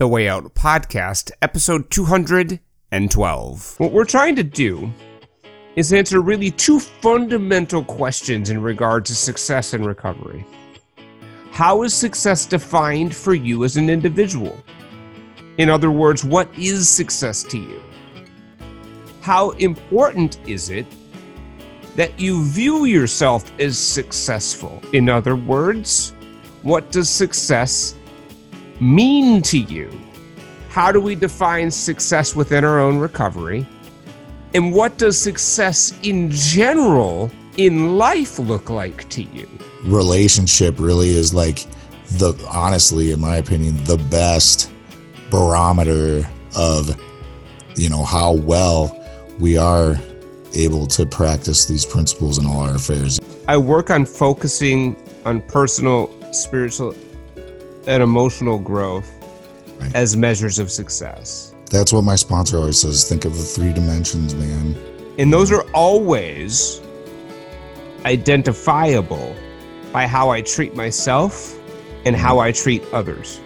The 0.00 0.08
Way 0.08 0.30
Out 0.30 0.54
Podcast, 0.54 1.30
episode 1.42 1.90
212. 1.90 3.74
What 3.76 3.92
we're 3.92 4.06
trying 4.06 4.34
to 4.36 4.42
do 4.42 4.90
is 5.76 5.92
answer 5.92 6.22
really 6.22 6.50
two 6.50 6.80
fundamental 6.80 7.84
questions 7.84 8.48
in 8.48 8.62
regard 8.62 9.04
to 9.04 9.14
success 9.14 9.74
and 9.74 9.84
recovery. 9.84 10.46
How 11.50 11.82
is 11.82 11.92
success 11.92 12.46
defined 12.46 13.14
for 13.14 13.34
you 13.34 13.62
as 13.64 13.76
an 13.76 13.90
individual? 13.90 14.64
In 15.58 15.68
other 15.68 15.90
words, 15.90 16.24
what 16.24 16.48
is 16.58 16.88
success 16.88 17.42
to 17.42 17.58
you? 17.58 17.82
How 19.20 19.50
important 19.50 20.38
is 20.48 20.70
it 20.70 20.86
that 21.96 22.18
you 22.18 22.42
view 22.46 22.86
yourself 22.86 23.52
as 23.60 23.76
successful? 23.76 24.80
In 24.94 25.10
other 25.10 25.36
words, 25.36 26.14
what 26.62 26.90
does 26.90 27.10
success 27.10 27.96
mean 28.80 29.42
to 29.42 29.58
you? 29.58 29.90
How 30.68 30.90
do 30.92 31.00
we 31.00 31.14
define 31.14 31.70
success 31.70 32.34
within 32.34 32.64
our 32.64 32.80
own 32.80 32.98
recovery? 32.98 33.66
And 34.54 34.72
what 34.72 34.98
does 34.98 35.18
success 35.18 35.98
in 36.02 36.30
general 36.30 37.30
in 37.56 37.98
life 37.98 38.38
look 38.38 38.70
like 38.70 39.08
to 39.10 39.22
you? 39.22 39.48
Relationship 39.84 40.78
really 40.78 41.10
is 41.10 41.34
like 41.34 41.66
the, 42.12 42.34
honestly, 42.50 43.12
in 43.12 43.20
my 43.20 43.36
opinion, 43.36 43.82
the 43.84 43.98
best 43.98 44.72
barometer 45.30 46.28
of, 46.56 47.00
you 47.76 47.88
know, 47.88 48.04
how 48.04 48.32
well 48.32 48.96
we 49.38 49.56
are 49.56 49.96
able 50.54 50.86
to 50.86 51.06
practice 51.06 51.66
these 51.66 51.86
principles 51.86 52.38
in 52.38 52.46
all 52.46 52.60
our 52.60 52.74
affairs. 52.74 53.20
I 53.46 53.56
work 53.56 53.90
on 53.90 54.04
focusing 54.04 54.96
on 55.24 55.42
personal, 55.42 56.10
spiritual, 56.32 56.94
and 57.86 58.02
emotional 58.02 58.58
growth 58.58 59.10
Right. 59.80 59.94
as 59.94 60.16
measures 60.16 60.58
of 60.58 60.70
success. 60.70 61.54
That's 61.70 61.92
what 61.92 62.04
my 62.04 62.16
sponsor 62.16 62.58
always 62.58 62.78
says. 62.80 63.08
Think 63.08 63.24
of 63.24 63.36
the 63.36 63.42
three 63.42 63.72
dimensions, 63.72 64.34
man. 64.34 64.76
And 65.18 65.32
those 65.32 65.50
are 65.52 65.62
always 65.72 66.80
identifiable 68.04 69.34
by 69.92 70.06
how 70.06 70.30
I 70.30 70.40
treat 70.42 70.74
myself 70.74 71.56
and 72.04 72.16
how 72.16 72.38
I 72.38 72.52
treat 72.52 72.82
others. 72.92 73.40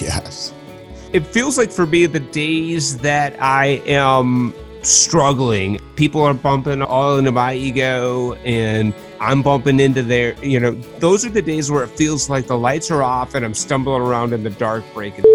Yes. 0.00 0.52
It 1.12 1.26
feels 1.26 1.58
like 1.58 1.70
for 1.72 1.86
me, 1.86 2.06
the 2.06 2.20
days 2.20 2.98
that 2.98 3.34
I 3.40 3.82
am 3.86 4.54
struggling, 4.82 5.78
people 5.96 6.22
are 6.22 6.34
bumping 6.34 6.82
all 6.82 7.18
into 7.18 7.32
my 7.32 7.54
ego 7.54 8.34
and 8.44 8.94
I'm 9.20 9.42
bumping 9.42 9.80
into 9.80 10.02
there. 10.02 10.34
you 10.42 10.58
know, 10.58 10.70
those 10.98 11.26
are 11.26 11.30
the 11.30 11.42
days 11.42 11.70
where 11.70 11.84
it 11.84 11.90
feels 11.90 12.30
like 12.30 12.46
the 12.46 12.56
lights 12.56 12.90
are 12.90 13.02
off 13.02 13.34
and 13.34 13.44
I'm 13.44 13.52
stumbling 13.52 14.00
around 14.00 14.32
in 14.32 14.42
the 14.42 14.50
dark 14.50 14.84
breaking. 14.94 15.24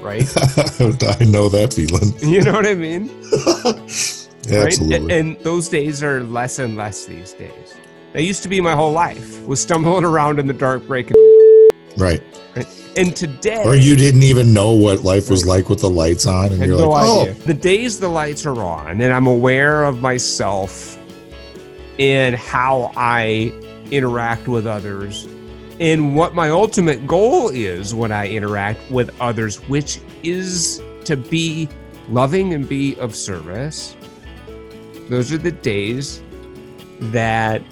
Right? 0.00 0.22
I 0.38 1.24
know 1.26 1.50
that 1.50 1.74
feeling. 1.74 2.14
You 2.26 2.40
know 2.42 2.52
what 2.52 2.66
I 2.66 2.74
mean? 2.74 3.10
Right? 4.50 4.66
Absolutely. 4.68 5.14
And 5.14 5.38
those 5.40 5.68
days 5.68 6.02
are 6.02 6.24
less 6.24 6.58
and 6.58 6.74
less 6.74 7.04
these 7.04 7.34
days. 7.34 7.76
That 8.14 8.22
used 8.22 8.42
to 8.44 8.48
be 8.48 8.62
my 8.62 8.74
whole 8.74 8.92
life, 8.92 9.44
was 9.44 9.60
stumbling 9.60 10.04
around 10.04 10.38
in 10.40 10.46
the 10.46 10.54
dark 10.54 10.86
breaking. 10.86 11.16
Right. 11.98 12.22
And 12.96 13.14
today, 13.14 13.62
Or 13.66 13.76
you 13.76 13.94
didn't 13.94 14.22
even 14.22 14.54
know 14.54 14.72
what 14.72 15.04
life 15.04 15.28
was 15.28 15.44
like 15.46 15.68
with 15.68 15.80
the 15.80 15.90
lights 15.90 16.26
on, 16.26 16.46
and 16.52 16.64
you're 16.64 16.78
no 16.78 16.88
like, 16.88 17.04
oh. 17.06 17.32
The 17.44 17.54
days 17.54 18.00
the 18.00 18.08
lights 18.08 18.46
are 18.46 18.62
on, 18.62 19.02
and 19.02 19.12
I'm 19.12 19.26
aware 19.26 19.84
of 19.84 20.00
myself 20.00 20.98
and 22.00 22.34
how 22.34 22.90
I 22.96 23.52
interact 23.90 24.48
with 24.48 24.66
others, 24.66 25.28
and 25.78 26.16
what 26.16 26.34
my 26.34 26.48
ultimate 26.48 27.06
goal 27.06 27.50
is 27.50 27.94
when 27.94 28.10
I 28.10 28.28
interact 28.28 28.90
with 28.90 29.14
others, 29.20 29.56
which 29.68 30.00
is 30.22 30.82
to 31.04 31.16
be 31.16 31.68
loving 32.08 32.54
and 32.54 32.68
be 32.68 32.98
of 32.98 33.14
service. 33.14 33.94
Those 35.08 35.32
are 35.32 35.38
the 35.38 35.52
days 35.52 36.22
that 37.00 37.62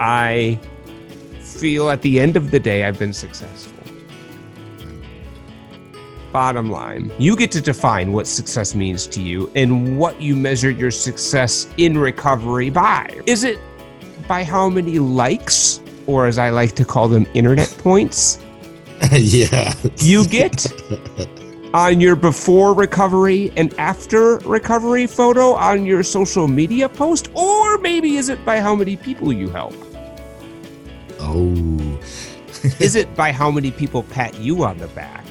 I 0.00 0.58
feel 1.40 1.90
at 1.90 2.02
the 2.02 2.20
end 2.20 2.36
of 2.36 2.50
the 2.50 2.58
day 2.60 2.84
I've 2.84 2.98
been 2.98 3.12
successful. 3.12 3.73
Bottom 6.34 6.68
line, 6.68 7.12
you 7.16 7.36
get 7.36 7.52
to 7.52 7.60
define 7.60 8.10
what 8.10 8.26
success 8.26 8.74
means 8.74 9.06
to 9.06 9.22
you 9.22 9.48
and 9.54 9.96
what 9.96 10.20
you 10.20 10.34
measure 10.34 10.68
your 10.68 10.90
success 10.90 11.72
in 11.76 11.96
recovery 11.96 12.70
by. 12.70 13.20
Is 13.24 13.44
it 13.44 13.60
by 14.26 14.42
how 14.42 14.68
many 14.68 14.98
likes, 14.98 15.80
or 16.08 16.26
as 16.26 16.36
I 16.36 16.50
like 16.50 16.72
to 16.72 16.84
call 16.84 17.06
them, 17.06 17.24
internet 17.34 17.72
points, 17.78 18.40
yeah. 19.12 19.74
you 19.98 20.26
get 20.26 20.66
on 21.72 22.00
your 22.00 22.16
before 22.16 22.74
recovery 22.74 23.52
and 23.56 23.72
after 23.78 24.38
recovery 24.38 25.06
photo 25.06 25.52
on 25.52 25.86
your 25.86 26.02
social 26.02 26.48
media 26.48 26.88
post? 26.88 27.28
Or 27.34 27.78
maybe 27.78 28.16
is 28.16 28.28
it 28.28 28.44
by 28.44 28.58
how 28.58 28.74
many 28.74 28.96
people 28.96 29.32
you 29.32 29.50
help? 29.50 29.76
Oh, 31.20 32.00
Is 32.80 32.96
it 32.96 33.14
by 33.14 33.30
how 33.30 33.52
many 33.52 33.70
people 33.70 34.02
pat 34.02 34.34
you 34.40 34.64
on 34.64 34.78
the 34.78 34.88
back 34.88 35.24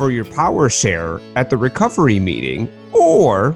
for 0.00 0.10
your 0.10 0.24
power 0.24 0.70
share 0.70 1.20
at 1.36 1.50
the 1.50 1.58
recovery 1.58 2.18
meeting? 2.18 2.72
Or 2.94 3.54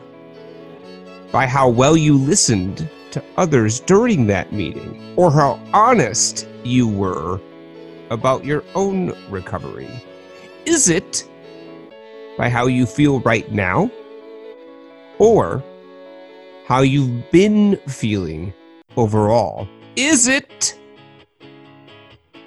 by 1.33 1.47
how 1.47 1.71
well 1.71 1.97
you 1.97 2.19
listened 2.19 2.87
to 3.13 3.25
others 3.39 3.81
during 3.81 4.27
that 4.27 4.53
meeting? 4.53 5.15
Or 5.17 5.33
how 5.33 5.59
honest 5.73 6.47
you 6.63 6.87
were 6.87 7.41
about 8.11 8.45
your 8.45 8.63
own 8.75 9.17
recovery? 9.31 9.89
Is 10.67 10.91
it 10.91 11.27
by 12.37 12.51
how 12.51 12.67
you 12.67 12.85
feel 12.85 13.21
right 13.21 13.51
now? 13.51 13.91
Or 15.19 15.65
how 16.67 16.83
you've 16.83 17.31
been 17.31 17.79
feeling 17.89 18.53
overall? 18.99 19.67
Is 19.97 20.29
it 20.29 20.79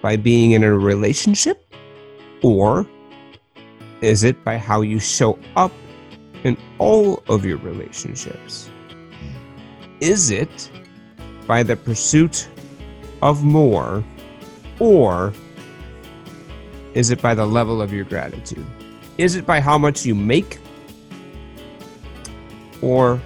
by 0.03 0.18
being 0.18 0.52
in 0.52 0.63
a 0.63 0.78
relationship? 0.78 1.74
Or 2.44 2.88
is 4.02 4.24
it 4.24 4.44
by 4.44 4.58
how 4.58 4.81
you 4.81 5.00
show 5.00 5.40
up 5.56 5.72
in 6.44 6.58
all 6.78 7.24
of 7.28 7.46
your 7.46 7.58
relationships? 7.58 8.69
Is 10.00 10.30
it 10.30 10.69
by 11.47 11.63
the 11.63 11.75
pursuit 11.75 12.47
of 13.22 13.44
more? 13.44 14.03
Or 14.80 15.34
is 16.94 17.09
it 17.09 17.22
by 17.22 17.34
the 17.34 17.46
level 17.46 17.81
of 17.81 17.91
your 17.91 18.06
gratitude? 18.06 18.66
Is 19.18 19.36
it 19.36 19.46
by 19.46 19.59
how 19.59 19.78
much 19.78 20.06
you 20.06 20.13
make? 20.13 20.59
Or 22.81 23.19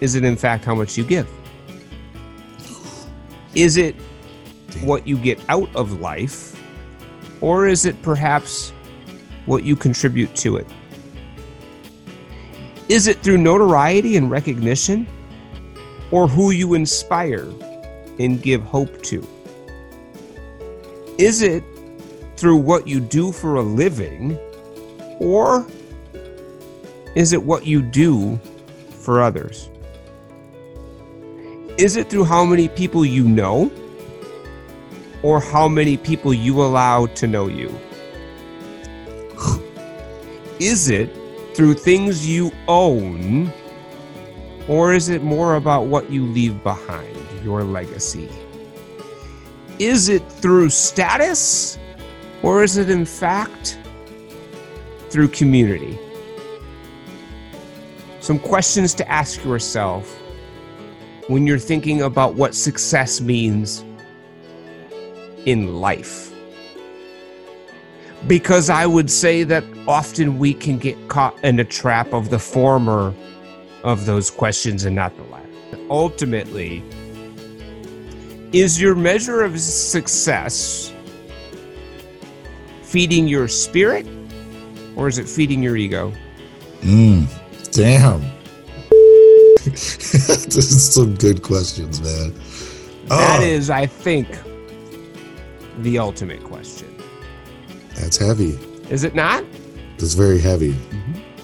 is 0.00 0.14
it 0.14 0.24
in 0.24 0.36
fact 0.36 0.64
how 0.64 0.74
much 0.74 0.96
you 0.96 1.04
give? 1.04 1.28
Is 3.54 3.76
it 3.76 3.94
what 4.82 5.06
you 5.06 5.16
get 5.16 5.40
out 5.48 5.74
of 5.74 6.00
life, 6.00 6.60
or 7.40 7.66
is 7.66 7.86
it 7.86 8.00
perhaps 8.02 8.72
what 9.46 9.64
you 9.64 9.76
contribute 9.76 10.34
to 10.36 10.56
it? 10.56 10.66
Is 12.88 13.06
it 13.06 13.22
through 13.22 13.38
notoriety 13.38 14.16
and 14.16 14.30
recognition, 14.30 15.06
or 16.10 16.28
who 16.28 16.50
you 16.50 16.74
inspire 16.74 17.48
and 18.18 18.40
give 18.42 18.62
hope 18.62 19.02
to? 19.02 19.26
Is 21.18 21.42
it 21.42 21.64
through 22.36 22.56
what 22.56 22.86
you 22.86 23.00
do 23.00 23.32
for 23.32 23.56
a 23.56 23.62
living, 23.62 24.38
or 25.18 25.66
is 27.14 27.32
it 27.32 27.42
what 27.42 27.66
you 27.66 27.82
do 27.82 28.38
for 29.00 29.22
others? 29.22 29.68
Is 31.78 31.96
it 31.96 32.08
through 32.08 32.24
how 32.24 32.44
many 32.44 32.68
people 32.68 33.04
you 33.04 33.24
know? 33.24 33.70
or 35.26 35.40
how 35.40 35.66
many 35.66 35.96
people 35.96 36.32
you 36.32 36.62
allow 36.62 37.06
to 37.06 37.26
know 37.26 37.48
you? 37.48 37.68
Is 40.58 40.88
it 40.88 41.10
through 41.54 41.74
things 41.74 42.26
you 42.26 42.50
own, 42.66 43.52
or 44.68 44.94
is 44.94 45.10
it 45.10 45.22
more 45.22 45.56
about 45.56 45.86
what 45.86 46.10
you 46.10 46.24
leave 46.24 46.62
behind, 46.62 47.16
your 47.44 47.62
legacy? 47.62 48.28
Is 49.78 50.08
it 50.08 50.22
through 50.30 50.70
status, 50.70 51.78
or 52.42 52.62
is 52.62 52.78
it 52.78 52.88
in 52.88 53.04
fact 53.04 53.78
through 55.10 55.28
community? 55.28 55.98
Some 58.20 58.38
questions 58.38 58.94
to 58.94 59.08
ask 59.08 59.44
yourself 59.44 60.10
when 61.28 61.46
you're 61.46 61.58
thinking 61.58 62.02
about 62.02 62.34
what 62.34 62.54
success 62.54 63.20
means 63.20 63.84
in 65.44 65.76
life. 65.76 66.32
Because 68.26 68.70
I 68.70 68.86
would 68.86 69.10
say 69.10 69.44
that 69.44 69.64
often 69.88 70.38
we 70.38 70.54
can 70.54 70.78
get 70.78 71.08
caught 71.08 71.38
in 71.44 71.60
a 71.60 71.64
trap 71.64 72.12
of 72.14 72.30
the 72.30 72.38
former 72.38 73.14
of 73.84 74.06
those 74.06 74.30
questions 74.30 74.84
and 74.84 74.96
not 74.96 75.16
the 75.16 75.24
latter. 75.24 75.48
Ultimately, 75.90 76.84
is 78.52 78.80
your 78.80 78.94
measure 78.96 79.42
of 79.42 79.60
success 79.60 80.92
feeding 82.82 83.28
your 83.28 83.48
spirit 83.48 84.06
Or 84.96 85.08
is 85.08 85.18
it 85.18 85.28
feeding 85.28 85.62
your 85.62 85.76
ego? 85.76 86.12
Mm, 86.82 87.26
damn. 87.72 88.22
this 89.64 90.56
is 90.56 90.94
some 90.94 91.14
good 91.16 91.42
questions, 91.42 92.00
man. 92.02 92.34
That 93.08 93.40
Oh, 93.40 93.42
is, 93.42 93.70
I 93.70 93.86
think, 93.86 94.38
the 95.78 95.98
ultimate 95.98 96.42
question. 96.44 96.95
That's 97.96 98.16
heavy. 98.16 98.58
Is 98.90 99.04
it 99.04 99.14
not? 99.14 99.44
It's 99.98 100.14
very 100.14 100.38
heavy. 100.38 100.76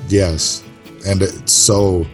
Yes. 0.09 0.63
And 1.07 1.23
it's 1.23 1.53
so 1.53 2.07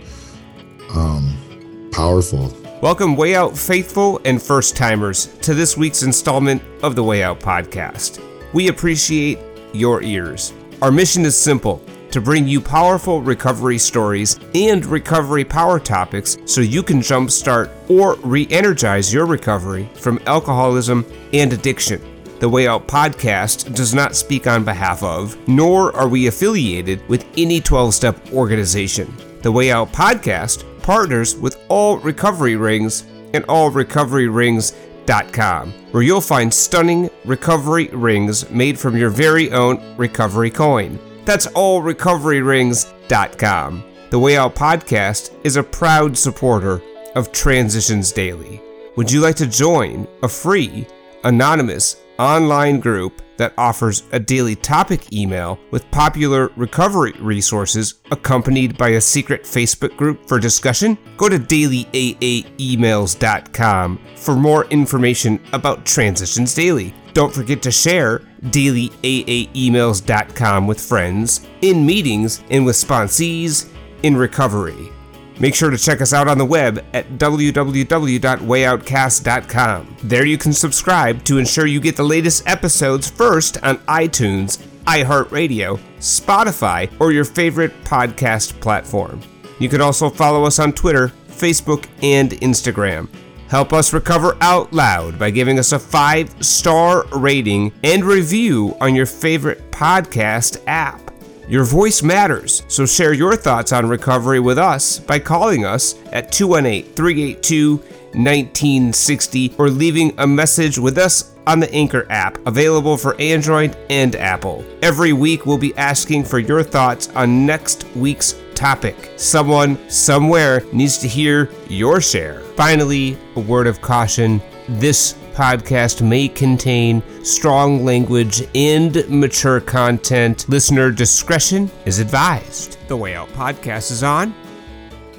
um 0.95 1.91
powerful. 1.93 2.57
Welcome, 2.81 3.17
Way 3.17 3.35
Out 3.35 3.59
faithful 3.59 4.21
and 4.25 4.41
first 4.41 4.77
timers, 4.77 5.27
to 5.39 5.53
this 5.53 5.77
week's 5.77 6.05
installment 6.05 6.63
of 6.85 6.95
the 6.95 7.03
Way 7.03 7.25
Out 7.25 7.41
podcast. 7.41 8.23
We 8.55 8.69
appreciate 8.69 9.41
your 9.73 10.01
ears. 10.03 10.53
Our 10.81 10.93
mission 10.93 11.25
is 11.25 11.37
simple 11.37 11.83
to 12.13 12.21
bring 12.21 12.47
you 12.47 12.61
powerful 12.61 13.21
recovery 13.21 13.79
stories 13.79 14.39
and 14.55 14.87
recovery 14.87 15.45
power 15.45 15.81
topics 15.81 16.39
so 16.47 16.61
you 16.61 16.83
can 16.83 17.01
jumpstart 17.01 17.71
or 17.91 18.15
re 18.23 18.47
energize 18.51 19.13
your 19.13 19.27
recovery 19.27 19.91
from 19.95 20.21
alcoholism 20.27 21.05
and 21.33 21.53
addiction. 21.53 22.01
The 22.41 22.49
Way 22.49 22.67
Out 22.69 22.87
podcast 22.87 23.75
does 23.75 23.93
not 23.93 24.15
speak 24.15 24.47
on 24.47 24.65
behalf 24.65 25.03
of, 25.03 25.37
nor 25.49 25.93
are 25.97 26.07
we 26.07 26.29
affiliated 26.29 27.05
with 27.09 27.27
any 27.37 27.61
12 27.61 27.93
step 27.93 28.33
organization. 28.33 29.13
The 29.43 29.51
Way 29.51 29.73
Out 29.73 29.93
podcast 29.93 30.65
partners 30.81 31.37
with 31.37 31.61
All 31.69 31.99
Recovery 31.99 32.55
Rings 32.55 33.03
and 33.35 33.45
allrecoveryrings.com, 33.49 35.73
where 35.91 36.03
you'll 36.05 36.21
find 36.21 36.55
stunning 36.55 37.11
recovery 37.25 37.89
rings 37.89 38.49
made 38.51 38.79
from 38.79 38.97
your 38.97 39.11
very 39.11 39.51
own 39.51 39.83
recovery 39.97 40.51
coin. 40.51 40.97
That's 41.25 41.49
allrecoveryrings.com. 41.49 43.85
The 44.11 44.19
Way 44.19 44.37
Out 44.37 44.55
podcast 44.55 45.33
is 45.43 45.57
a 45.57 45.63
proud 45.65 46.17
supporter 46.17 46.81
of 47.17 47.33
Transitions 47.33 48.13
Daily. 48.13 48.63
Would 48.95 49.11
you 49.11 49.21
like 49.21 49.35
to 49.37 49.47
join 49.47 50.07
a 50.23 50.29
free, 50.29 50.87
anonymous 51.25 51.97
online 52.19 52.81
group 52.81 53.23
that 53.37 53.53
offers 53.57 54.03
a 54.13 54.19
daily 54.19 54.57
topic 54.57 55.13
email 55.13 55.61
with 55.71 55.89
popular 55.91 56.51
recovery 56.57 57.13
resources 57.21 57.95
accompanied 58.11 58.77
by 58.77 58.89
a 58.91 59.01
secret 59.01 59.45
Facebook 59.45 59.97
group 59.97 60.29
for 60.29 60.39
discussion? 60.39 60.99
Go 61.17 61.29
to 61.29 61.39
dailyaaemails.com 61.39 64.01
for 64.17 64.37
more 64.37 64.65
information 64.67 65.41
about 65.53 65.87
Transitions 65.87 66.55
Daily. 66.55 66.95
Don't 67.15 67.35
forget 67.35 67.63
to 67.63 67.71
share 67.71 68.19
dailyaaemails.com 68.43 70.67
with 70.67 70.81
friends, 70.81 71.47
in 71.63 71.87
meetings, 71.87 72.43
and 72.51 72.67
with 72.67 72.77
sponsees 72.77 73.73
in 74.03 74.17
recovery. 74.17 74.93
Make 75.41 75.55
sure 75.55 75.71
to 75.71 75.79
check 75.79 76.01
us 76.01 76.13
out 76.13 76.27
on 76.27 76.39
the 76.39 76.45
web 76.45 76.85
at 76.93 77.09
www.wayoutcast.com. 77.11 79.97
There 80.03 80.27
you 80.27 80.37
can 80.37 80.53
subscribe 80.53 81.23
to 81.25 81.39
ensure 81.39 81.67
you 81.67 81.81
get 81.81 81.95
the 81.97 82.03
latest 82.03 82.49
episodes 82.49 83.09
first 83.09 83.63
on 83.63 83.77
iTunes, 83.79 84.59
iHeartRadio, 84.85 85.79
Spotify, 85.99 86.91
or 87.01 87.13
your 87.13 87.25
favorite 87.25 87.73
podcast 87.85 88.61
platform. 88.61 89.21
You 89.61 89.69
can 89.69 89.81
also 89.81 90.11
follow 90.11 90.45
us 90.45 90.59
on 90.59 90.73
Twitter, 90.73 91.13
Facebook, 91.29 91.87
and 92.03 92.33
Instagram. 92.33 93.09
Help 93.49 93.73
us 93.73 93.93
recover 93.93 94.37
out 94.41 94.73
loud 94.73 95.19
by 95.19 95.31
giving 95.31 95.59
us 95.59 95.73
a 95.73 95.79
five 95.79 96.31
star 96.45 97.07
rating 97.17 97.73
and 97.83 98.05
review 98.05 98.77
on 98.81 98.95
your 98.95 99.07
favorite 99.07 99.71
podcast 99.71 100.63
app. 100.67 101.08
Your 101.49 101.65
voice 101.65 102.03
matters, 102.03 102.63
so 102.69 102.85
share 102.85 103.15
your 103.15 103.35
thoughts 103.35 103.73
on 103.73 103.89
recovery 103.89 104.39
with 104.39 104.59
us 104.59 104.99
by 104.99 105.19
calling 105.19 105.65
us 105.65 105.95
at 106.13 106.31
218 106.31 106.93
382 106.93 107.77
1960 108.13 109.55
or 109.57 109.71
leaving 109.71 110.13
a 110.19 110.27
message 110.27 110.79
with 110.79 110.99
us 110.99 111.35
on 111.47 111.59
the 111.59 111.73
Anchor 111.73 112.07
app, 112.11 112.37
available 112.47 112.99
for 112.99 113.19
Android 113.19 113.75
and 113.89 114.15
Apple. 114.17 114.63
Every 114.83 115.15
week, 115.15 115.47
we'll 115.47 115.57
be 115.57 115.75
asking 115.79 116.25
for 116.25 116.39
your 116.39 116.63
thoughts 116.63 117.09
on 117.15 117.47
next 117.47 117.87
week's 117.97 118.35
topic. 118.55 119.13
Someone, 119.17 119.79
somewhere, 119.89 120.63
needs 120.75 120.99
to 120.99 121.09
hear 121.09 121.51
your 121.71 122.03
share. 122.03 122.41
Finally, 122.57 123.17
a 123.37 123.41
word 123.41 123.67
of 123.67 123.81
caution 123.81 124.43
this 124.69 125.15
podcast 125.39 126.05
may 126.05 126.27
contain 126.27 127.01
strong 127.25 127.85
language 127.85 128.43
and 128.57 129.09
mature 129.09 129.61
content. 129.61 130.49
Listener 130.49 130.91
discretion 130.91 131.71
is 131.87 132.01
advised. 132.01 132.77
The 132.89 132.97
Way 132.97 133.15
Out 133.15 133.29
podcast 133.29 133.93
is 133.93 134.03
on 134.03 134.35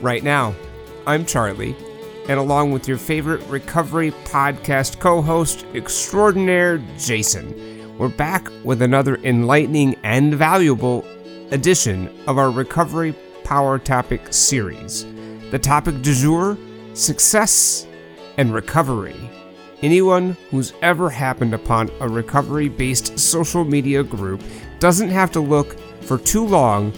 right 0.01 0.21
now. 0.21 0.53
I'm 1.07 1.25
Charlie, 1.25 1.73
and 2.27 2.37
along 2.37 2.73
with 2.73 2.85
your 2.85 2.97
favorite 2.97 3.47
recovery 3.47 4.11
podcast 4.25 4.99
co 4.99 5.21
host 5.21 5.65
extraordinaire, 5.73 6.79
Jason, 6.97 7.97
we're 7.97 8.09
back 8.09 8.49
with 8.65 8.81
another 8.81 9.15
enlightening 9.23 9.95
and 10.03 10.35
valuable 10.35 11.05
edition 11.51 12.13
of 12.27 12.37
our 12.37 12.51
Recovery 12.51 13.15
Power 13.45 13.79
Topic 13.79 14.33
series. 14.33 15.05
The 15.49 15.59
topic 15.59 16.01
du 16.01 16.13
jour 16.13 16.57
success 16.93 17.87
and 18.35 18.53
recovery. 18.53 19.15
Anyone 19.81 20.35
who's 20.51 20.73
ever 20.81 21.09
happened 21.09 21.53
upon 21.53 21.89
a 22.01 22.09
recovery 22.09 22.67
based 22.67 23.17
social 23.17 23.63
media 23.63 24.03
group 24.03 24.43
doesn't 24.79 25.09
have 25.09 25.31
to 25.31 25.39
look 25.39 25.79
for 26.01 26.17
too 26.17 26.45
long 26.45 26.91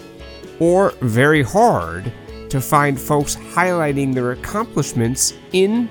or 0.58 0.90
very 1.00 1.42
hard 1.42 2.12
to 2.48 2.60
find 2.60 3.00
folks 3.00 3.36
highlighting 3.36 4.12
their 4.12 4.32
accomplishments 4.32 5.34
in 5.52 5.88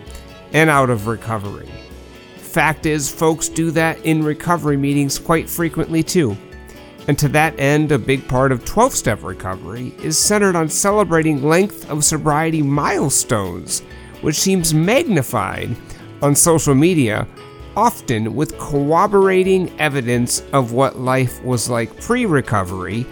and 0.51 0.69
out 0.69 0.89
of 0.89 1.07
recovery. 1.07 1.69
Fact 2.35 2.85
is, 2.85 3.09
folks 3.09 3.47
do 3.47 3.71
that 3.71 3.97
in 4.05 4.21
recovery 4.21 4.75
meetings 4.75 5.17
quite 5.17 5.49
frequently 5.49 6.03
too. 6.03 6.35
And 7.07 7.17
to 7.19 7.29
that 7.29 7.57
end, 7.57 7.93
a 7.93 7.97
big 7.97 8.27
part 8.27 8.51
of 8.51 8.65
12 8.65 8.93
step 8.93 9.23
recovery 9.23 9.93
is 10.03 10.19
centered 10.19 10.57
on 10.57 10.67
celebrating 10.67 11.41
length 11.41 11.89
of 11.89 12.03
sobriety 12.03 12.61
milestones, 12.61 13.79
which 14.21 14.35
seems 14.35 14.73
magnified 14.73 15.75
on 16.21 16.35
social 16.35 16.75
media, 16.75 17.27
often 17.75 18.35
with 18.35 18.57
corroborating 18.57 19.77
evidence 19.79 20.43
of 20.53 20.73
what 20.73 20.99
life 20.99 21.43
was 21.43 21.69
like 21.69 21.99
pre 22.01 22.25
recovery 22.25 23.05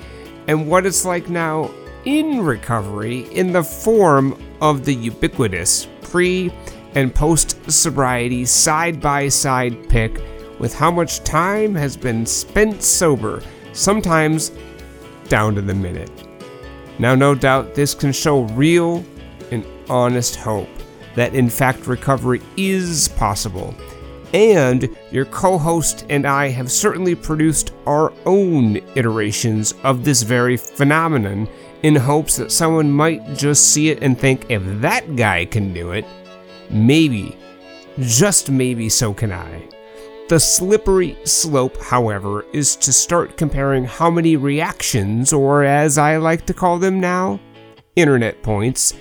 and 0.48 0.68
what 0.68 0.86
it's 0.86 1.06
like 1.06 1.30
now 1.30 1.72
in 2.06 2.42
recovery 2.42 3.22
in 3.34 3.52
the 3.52 3.64
form 3.64 4.42
of 4.62 4.86
the 4.86 4.94
ubiquitous 4.94 5.88
pre 6.02 6.52
and 6.96 7.14
post 7.14 7.58
sobriety 7.72 8.46
side 8.46 9.00
by 9.00 9.28
side 9.30 9.90
pic 9.90 10.20
with 10.60 10.74
how 10.74 10.92
much 10.92 11.24
time 11.24 11.76
has 11.76 11.96
been 11.96 12.26
spent 12.26 12.84
sober, 12.84 13.42
sometimes 13.72 14.52
down 15.30 15.56
to 15.56 15.62
the 15.62 15.74
minute. 15.74 16.12
Now, 16.98 17.16
no 17.16 17.34
doubt 17.34 17.76
this 17.76 17.94
can 17.94 18.12
show 18.12 18.42
real 18.42 19.06
and 19.52 19.66
honest 19.90 20.36
hope 20.36 20.68
that 21.20 21.36
in 21.36 21.50
fact 21.50 21.86
recovery 21.86 22.42
is 22.56 23.10
possible. 23.10 23.76
And 24.34 24.96
your 25.12 25.26
co 25.26 25.58
host 25.58 26.06
and 26.10 26.26
I 26.26 26.48
have 26.48 26.72
certainly 26.72 27.14
produced 27.14 27.74
our 27.86 28.14
own 28.26 28.78
iterations 28.96 29.74
of 29.84 30.06
this 30.06 30.22
very 30.22 30.56
phenomenon 30.56 31.50
in 31.84 31.96
hopes 31.96 32.38
that 32.38 32.52
someone 32.52 32.90
might 32.90 33.36
just 33.36 33.74
see 33.74 33.90
it 33.90 34.02
and 34.02 34.18
think, 34.18 34.50
if 34.50 34.62
that 34.82 35.18
guy 35.18 35.46
can 35.46 35.74
do 35.74 35.92
it, 35.92 36.06
maybe, 36.70 37.38
just 38.00 38.50
maybe, 38.50 38.88
so 38.88 39.14
can 39.14 39.34
I. 39.34 39.68
The 40.30 40.40
slippery 40.40 41.18
slope, 41.26 41.82
however, 41.82 42.46
is 42.54 42.76
to 42.78 42.94
start 42.94 43.36
comparing 43.36 43.84
how 43.84 44.10
many 44.10 44.38
reactions, 44.38 45.34
or 45.34 45.64
as 45.64 45.98
I 45.98 46.18
like 46.18 46.46
to 46.46 46.54
call 46.54 46.78
them 46.80 47.00
now, 47.00 47.40
internet 47.96 48.42
points, 48.44 48.94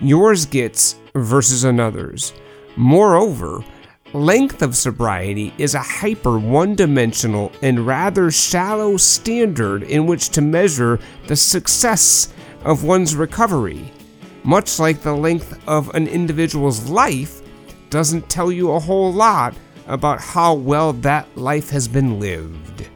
yours 0.00 0.44
gets 0.44 0.96
versus 1.14 1.64
another's. 1.64 2.32
Moreover, 2.76 3.64
length 4.12 4.62
of 4.62 4.76
sobriety 4.76 5.52
is 5.58 5.74
a 5.74 5.82
hyper 5.82 6.38
one 6.38 6.74
dimensional 6.74 7.52
and 7.62 7.86
rather 7.86 8.30
shallow 8.30 8.96
standard 8.96 9.82
in 9.84 10.06
which 10.06 10.30
to 10.30 10.40
measure 10.40 10.98
the 11.26 11.36
success 11.36 12.32
of 12.64 12.84
one's 12.84 13.16
recovery. 13.16 13.92
Much 14.44 14.78
like 14.78 15.00
the 15.02 15.14
length 15.14 15.58
of 15.68 15.88
an 15.94 16.08
individual's 16.08 16.88
life 16.88 17.40
doesn't 17.90 18.28
tell 18.28 18.50
you 18.50 18.72
a 18.72 18.80
whole 18.80 19.12
lot 19.12 19.54
about 19.86 20.20
how 20.20 20.54
well 20.54 20.92
that 20.92 21.26
life 21.36 21.70
has 21.70 21.86
been 21.86 22.18
lived. 22.18 22.88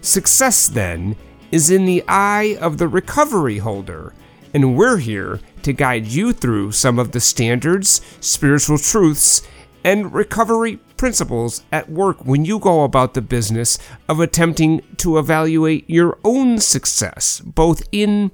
Success, 0.00 0.68
then, 0.68 1.14
is 1.52 1.70
in 1.70 1.84
the 1.84 2.02
eye 2.08 2.56
of 2.60 2.78
the 2.78 2.88
recovery 2.88 3.58
holder, 3.58 4.14
and 4.52 4.76
we're 4.76 4.98
here 4.98 5.40
to 5.62 5.72
guide 5.72 6.06
you 6.06 6.32
through 6.32 6.72
some 6.72 6.98
of 6.98 7.12
the 7.12 7.20
standards, 7.20 8.00
spiritual 8.20 8.78
truths, 8.78 9.42
and 9.84 10.12
recovery 10.12 10.76
principles 10.96 11.64
at 11.72 11.88
work 11.88 12.24
when 12.26 12.44
you 12.44 12.58
go 12.58 12.84
about 12.84 13.14
the 13.14 13.22
business 13.22 13.78
of 14.08 14.20
attempting 14.20 14.82
to 14.98 15.18
evaluate 15.18 15.88
your 15.88 16.18
own 16.24 16.58
success, 16.58 17.40
both 17.40 17.82
in 17.90 18.30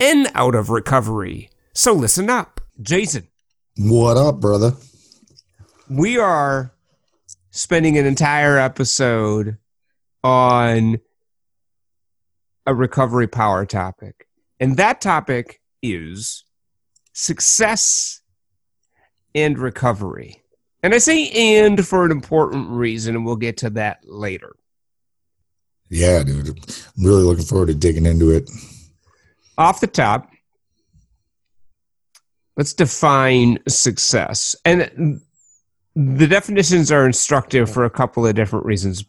and 0.00 0.28
out 0.34 0.54
of 0.54 0.70
recovery. 0.70 1.48
So 1.74 1.92
listen 1.92 2.28
up. 2.28 2.60
Jason. 2.80 3.28
What 3.76 4.16
up, 4.16 4.40
brother? 4.40 4.72
We 5.88 6.18
are 6.18 6.72
spending 7.50 7.96
an 7.98 8.06
entire 8.06 8.58
episode 8.58 9.58
on 10.24 10.98
a 12.66 12.74
recovery 12.74 13.28
power 13.28 13.64
topic. 13.66 14.26
And 14.62 14.76
that 14.76 15.00
topic 15.00 15.60
is 15.82 16.44
success 17.14 18.20
and 19.34 19.58
recovery. 19.58 20.40
And 20.84 20.94
I 20.94 20.98
say 20.98 21.28
and 21.64 21.84
for 21.84 22.04
an 22.04 22.12
important 22.12 22.70
reason, 22.70 23.16
and 23.16 23.26
we'll 23.26 23.34
get 23.34 23.56
to 23.56 23.70
that 23.70 24.02
later. 24.04 24.54
Yeah, 25.90 26.22
dude. 26.22 26.50
I'm 26.50 27.04
really 27.04 27.24
looking 27.24 27.44
forward 27.44 27.66
to 27.66 27.74
digging 27.74 28.06
into 28.06 28.30
it. 28.30 28.48
Off 29.58 29.80
the 29.80 29.88
top, 29.88 30.30
let's 32.56 32.72
define 32.72 33.58
success. 33.66 34.54
And 34.64 35.20
the 35.96 36.28
definitions 36.28 36.92
are 36.92 37.04
instructive 37.04 37.68
for 37.68 37.84
a 37.84 37.90
couple 37.90 38.24
of 38.24 38.36
different 38.36 38.64
reasons. 38.64 39.04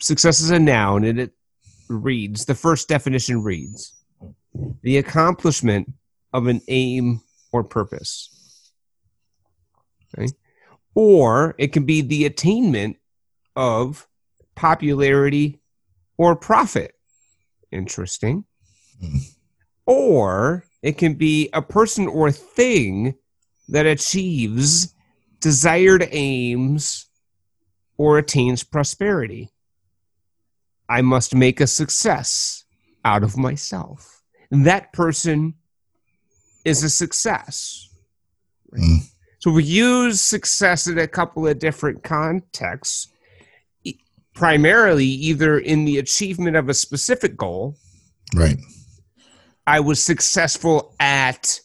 Success 0.00 0.38
is 0.38 0.52
a 0.52 0.60
noun, 0.60 1.02
and 1.02 1.18
it 1.18 1.32
reads 1.88 2.44
the 2.44 2.54
first 2.54 2.88
definition 2.88 3.42
reads 3.42 3.94
the 4.82 4.98
accomplishment 4.98 5.92
of 6.32 6.46
an 6.46 6.60
aim 6.68 7.20
or 7.52 7.64
purpose. 7.64 8.70
Okay? 10.16 10.32
Or 10.94 11.54
it 11.58 11.72
can 11.72 11.84
be 11.84 12.02
the 12.02 12.24
attainment 12.26 12.96
of 13.56 14.06
popularity 14.54 15.60
or 16.16 16.36
profit. 16.36 16.94
Interesting. 17.72 18.44
Mm. 19.02 19.20
Or 19.86 20.64
it 20.82 20.98
can 20.98 21.14
be 21.14 21.50
a 21.52 21.62
person 21.62 22.06
or 22.06 22.30
thing 22.30 23.14
that 23.68 23.86
achieves 23.86 24.94
desired 25.40 26.08
aims 26.10 27.06
or 27.96 28.18
attains 28.18 28.62
prosperity. 28.62 29.50
I 30.88 31.02
must 31.02 31.34
make 31.34 31.60
a 31.60 31.66
success 31.66 32.64
out 33.04 33.22
of 33.22 33.36
myself. 33.36 34.22
That 34.50 34.92
person 34.92 35.54
is 36.64 36.82
a 36.82 36.90
success. 36.90 37.88
Mm. 38.72 39.10
So 39.38 39.50
we 39.50 39.64
use 39.64 40.22
success 40.22 40.86
in 40.86 40.98
a 40.98 41.06
couple 41.06 41.46
of 41.46 41.58
different 41.58 42.02
contexts, 42.02 43.08
primarily 44.34 45.06
either 45.06 45.58
in 45.58 45.84
the 45.84 45.98
achievement 45.98 46.56
of 46.56 46.68
a 46.68 46.74
specific 46.74 47.36
goal. 47.36 47.76
Right. 48.34 48.56
I 49.66 49.80
was 49.80 50.02
successful 50.02 50.94
at 50.98 51.60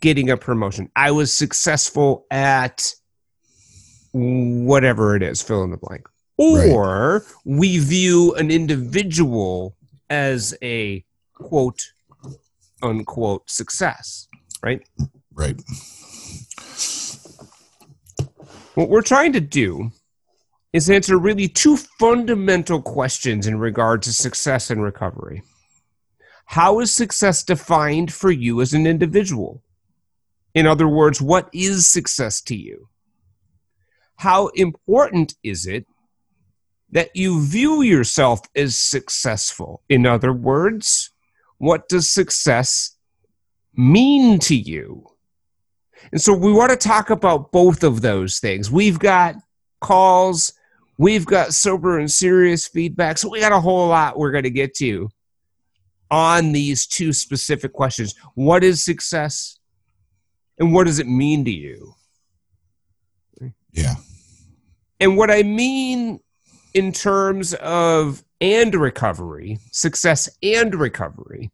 getting 0.00 0.30
a 0.30 0.36
promotion. 0.36 0.90
I 0.96 1.10
was 1.10 1.36
successful 1.36 2.26
at 2.30 2.94
whatever 4.12 5.14
it 5.14 5.22
is, 5.22 5.42
fill 5.42 5.62
in 5.62 5.70
the 5.70 5.76
blank. 5.76 6.08
Or 6.38 7.18
right. 7.18 7.34
we 7.44 7.78
view 7.78 8.34
an 8.34 8.50
individual 8.50 9.76
as 10.08 10.56
a 10.62 11.04
quote 11.34 11.92
unquote 12.82 13.48
success, 13.50 14.28
right? 14.62 14.86
Right. 15.32 15.60
What 18.74 18.88
we're 18.88 19.02
trying 19.02 19.32
to 19.34 19.40
do 19.40 19.90
is 20.72 20.88
answer 20.88 21.18
really 21.18 21.48
two 21.48 21.76
fundamental 21.76 22.80
questions 22.80 23.46
in 23.46 23.58
regard 23.58 24.02
to 24.02 24.12
success 24.12 24.70
and 24.70 24.82
recovery. 24.82 25.42
How 26.46 26.80
is 26.80 26.92
success 26.92 27.42
defined 27.42 28.12
for 28.12 28.30
you 28.30 28.60
as 28.60 28.72
an 28.72 28.86
individual? 28.86 29.62
In 30.54 30.66
other 30.66 30.88
words, 30.88 31.20
what 31.20 31.48
is 31.52 31.86
success 31.86 32.40
to 32.42 32.56
you? 32.56 32.88
How 34.16 34.48
important 34.48 35.34
is 35.42 35.66
it 35.66 35.86
that 36.90 37.14
you 37.14 37.44
view 37.44 37.82
yourself 37.82 38.40
as 38.54 38.76
successful? 38.76 39.82
In 39.88 40.06
other 40.06 40.32
words, 40.32 41.09
what 41.60 41.90
does 41.90 42.10
success 42.10 42.96
mean 43.76 44.38
to 44.38 44.56
you? 44.56 45.06
And 46.10 46.20
so 46.20 46.32
we 46.32 46.50
want 46.50 46.70
to 46.70 46.88
talk 46.88 47.10
about 47.10 47.52
both 47.52 47.84
of 47.84 48.00
those 48.00 48.38
things. 48.38 48.70
We've 48.70 48.98
got 48.98 49.34
calls, 49.82 50.54
we've 50.96 51.26
got 51.26 51.52
sober 51.52 51.98
and 51.98 52.10
serious 52.10 52.66
feedback. 52.66 53.18
So 53.18 53.28
we 53.28 53.40
got 53.40 53.52
a 53.52 53.60
whole 53.60 53.88
lot 53.88 54.18
we're 54.18 54.30
going 54.30 54.44
to 54.44 54.50
get 54.50 54.72
to 54.76 55.10
on 56.10 56.52
these 56.52 56.86
two 56.86 57.12
specific 57.12 57.74
questions 57.74 58.14
What 58.34 58.64
is 58.64 58.82
success? 58.82 59.58
And 60.58 60.72
what 60.72 60.86
does 60.86 60.98
it 60.98 61.06
mean 61.06 61.44
to 61.44 61.50
you? 61.50 61.94
Yeah. 63.72 63.96
And 64.98 65.14
what 65.14 65.30
I 65.30 65.42
mean 65.42 66.20
in 66.72 66.92
terms 66.92 67.52
of 67.52 68.24
and 68.40 68.74
recovery, 68.74 69.58
success 69.72 70.28
and 70.42 70.74
recovery, 70.74 71.50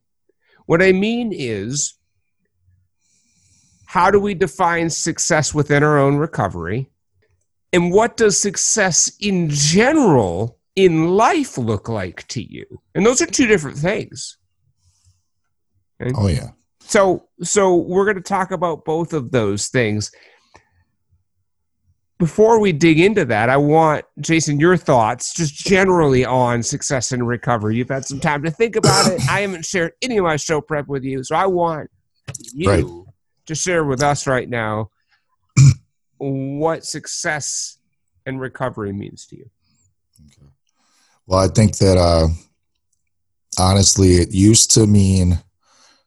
what 0.66 0.82
I 0.82 0.92
mean 0.92 1.32
is 1.32 1.94
how 3.86 4.10
do 4.10 4.20
we 4.20 4.34
define 4.34 4.90
success 4.90 5.54
within 5.54 5.82
our 5.82 5.98
own 5.98 6.16
recovery? 6.16 6.90
And 7.72 7.92
what 7.92 8.16
does 8.16 8.38
success 8.38 9.10
in 9.20 9.48
general 9.50 10.58
in 10.74 11.08
life 11.10 11.56
look 11.56 11.88
like 11.88 12.26
to 12.28 12.42
you? 12.42 12.64
And 12.94 13.06
those 13.06 13.22
are 13.22 13.26
two 13.26 13.46
different 13.46 13.78
things. 13.78 14.38
Okay? 16.00 16.12
Oh 16.16 16.28
yeah. 16.28 16.50
So 16.80 17.28
so 17.42 17.76
we're 17.76 18.04
going 18.04 18.16
to 18.16 18.22
talk 18.22 18.50
about 18.50 18.84
both 18.84 19.12
of 19.12 19.30
those 19.30 19.68
things. 19.68 20.10
Before 22.18 22.58
we 22.58 22.72
dig 22.72 22.98
into 22.98 23.26
that, 23.26 23.50
I 23.50 23.58
want 23.58 24.06
Jason 24.20 24.58
your 24.58 24.76
thoughts 24.78 25.34
just 25.34 25.54
generally 25.54 26.24
on 26.24 26.62
success 26.62 27.12
and 27.12 27.26
recovery. 27.26 27.76
You've 27.76 27.90
had 27.90 28.06
some 28.06 28.20
time 28.20 28.42
to 28.44 28.50
think 28.50 28.76
about 28.76 29.12
it. 29.12 29.20
I 29.30 29.40
haven't 29.40 29.66
shared 29.66 29.92
any 30.00 30.16
of 30.16 30.24
my 30.24 30.36
show 30.36 30.62
prep 30.62 30.88
with 30.88 31.04
you, 31.04 31.22
so 31.22 31.36
I 31.36 31.46
want 31.46 31.90
you 32.54 32.70
right. 32.70 32.84
to 33.46 33.54
share 33.54 33.84
with 33.84 34.02
us 34.02 34.26
right 34.26 34.48
now 34.48 34.90
what 36.18 36.86
success 36.86 37.78
and 38.24 38.40
recovery 38.40 38.92
means 38.92 39.26
to 39.26 39.36
you. 39.36 39.50
Okay. 40.26 40.50
Well, 41.26 41.40
I 41.40 41.48
think 41.48 41.76
that 41.78 41.98
uh, 41.98 42.28
honestly, 43.58 44.16
it 44.16 44.32
used 44.32 44.70
to 44.72 44.86
mean 44.86 45.38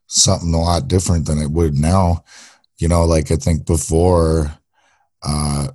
something 0.08 0.54
a 0.54 0.60
lot 0.60 0.88
different 0.88 1.28
than 1.28 1.39
it 1.39 1.51
would 1.51 1.75
now. 1.75 2.24
You 2.78 2.88
know, 2.88 3.06
like 3.06 3.32
I 3.32 3.36
think 3.36 3.66
before, 3.66 4.54
uh, 5.22 5.70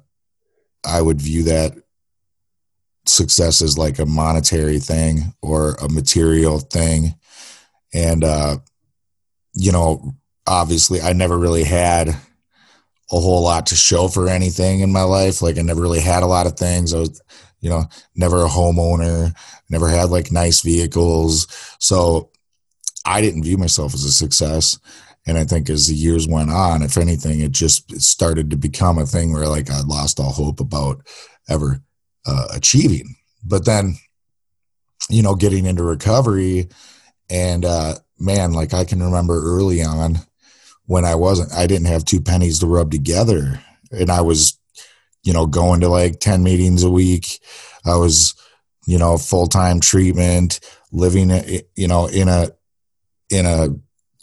I 0.84 1.00
would 1.00 1.20
view 1.20 1.44
that 1.44 1.74
success 3.06 3.62
as 3.62 3.76
like 3.76 3.98
a 3.98 4.06
monetary 4.06 4.78
thing 4.78 5.34
or 5.42 5.72
a 5.74 5.88
material 5.88 6.58
thing. 6.58 7.14
And, 7.92 8.24
uh, 8.24 8.58
you 9.54 9.72
know, 9.72 10.14
obviously, 10.46 11.00
I 11.00 11.12
never 11.12 11.38
really 11.38 11.64
had 11.64 12.08
a 12.08 13.20
whole 13.20 13.42
lot 13.42 13.66
to 13.66 13.76
show 13.76 14.08
for 14.08 14.28
anything 14.28 14.80
in 14.80 14.92
my 14.92 15.02
life. 15.02 15.42
Like, 15.42 15.58
I 15.58 15.62
never 15.62 15.80
really 15.80 16.00
had 16.00 16.22
a 16.22 16.26
lot 16.26 16.46
of 16.46 16.56
things. 16.56 16.92
I 16.92 16.98
was, 16.98 17.22
you 17.60 17.70
know, 17.70 17.84
never 18.16 18.44
a 18.44 18.48
homeowner, 18.48 19.34
never 19.70 19.88
had 19.88 20.10
like 20.10 20.32
nice 20.32 20.60
vehicles. 20.60 21.46
So, 21.78 22.30
I 23.06 23.20
didn't 23.20 23.44
view 23.44 23.58
myself 23.58 23.94
as 23.94 24.04
a 24.04 24.12
success. 24.12 24.78
And 25.26 25.38
I 25.38 25.44
think 25.44 25.70
as 25.70 25.86
the 25.86 25.94
years 25.94 26.28
went 26.28 26.50
on, 26.50 26.82
if 26.82 26.98
anything, 26.98 27.40
it 27.40 27.52
just 27.52 28.00
started 28.00 28.50
to 28.50 28.56
become 28.56 28.98
a 28.98 29.06
thing 29.06 29.32
where 29.32 29.46
like 29.46 29.70
I 29.70 29.80
lost 29.80 30.20
all 30.20 30.32
hope 30.32 30.60
about 30.60 31.00
ever 31.48 31.80
uh, 32.26 32.46
achieving. 32.54 33.14
But 33.44 33.64
then, 33.64 33.96
you 35.08 35.22
know, 35.22 35.34
getting 35.34 35.66
into 35.66 35.82
recovery 35.82 36.68
and 37.30 37.64
uh, 37.64 37.94
man, 38.18 38.52
like 38.52 38.74
I 38.74 38.84
can 38.84 39.02
remember 39.02 39.42
early 39.42 39.82
on 39.82 40.18
when 40.86 41.04
I 41.04 41.14
wasn't, 41.14 41.52
I 41.52 41.66
didn't 41.66 41.86
have 41.86 42.04
two 42.04 42.20
pennies 42.20 42.58
to 42.58 42.66
rub 42.66 42.90
together. 42.90 43.60
And 43.90 44.10
I 44.10 44.20
was, 44.20 44.58
you 45.22 45.32
know, 45.32 45.46
going 45.46 45.80
to 45.80 45.88
like 45.88 46.20
10 46.20 46.42
meetings 46.42 46.82
a 46.82 46.90
week. 46.90 47.40
I 47.86 47.96
was, 47.96 48.34
you 48.86 48.98
know, 48.98 49.16
full 49.16 49.46
time 49.46 49.80
treatment, 49.80 50.60
living, 50.92 51.30
you 51.76 51.88
know, 51.88 52.06
in 52.06 52.28
a, 52.28 52.50
in 53.30 53.46
a 53.46 53.68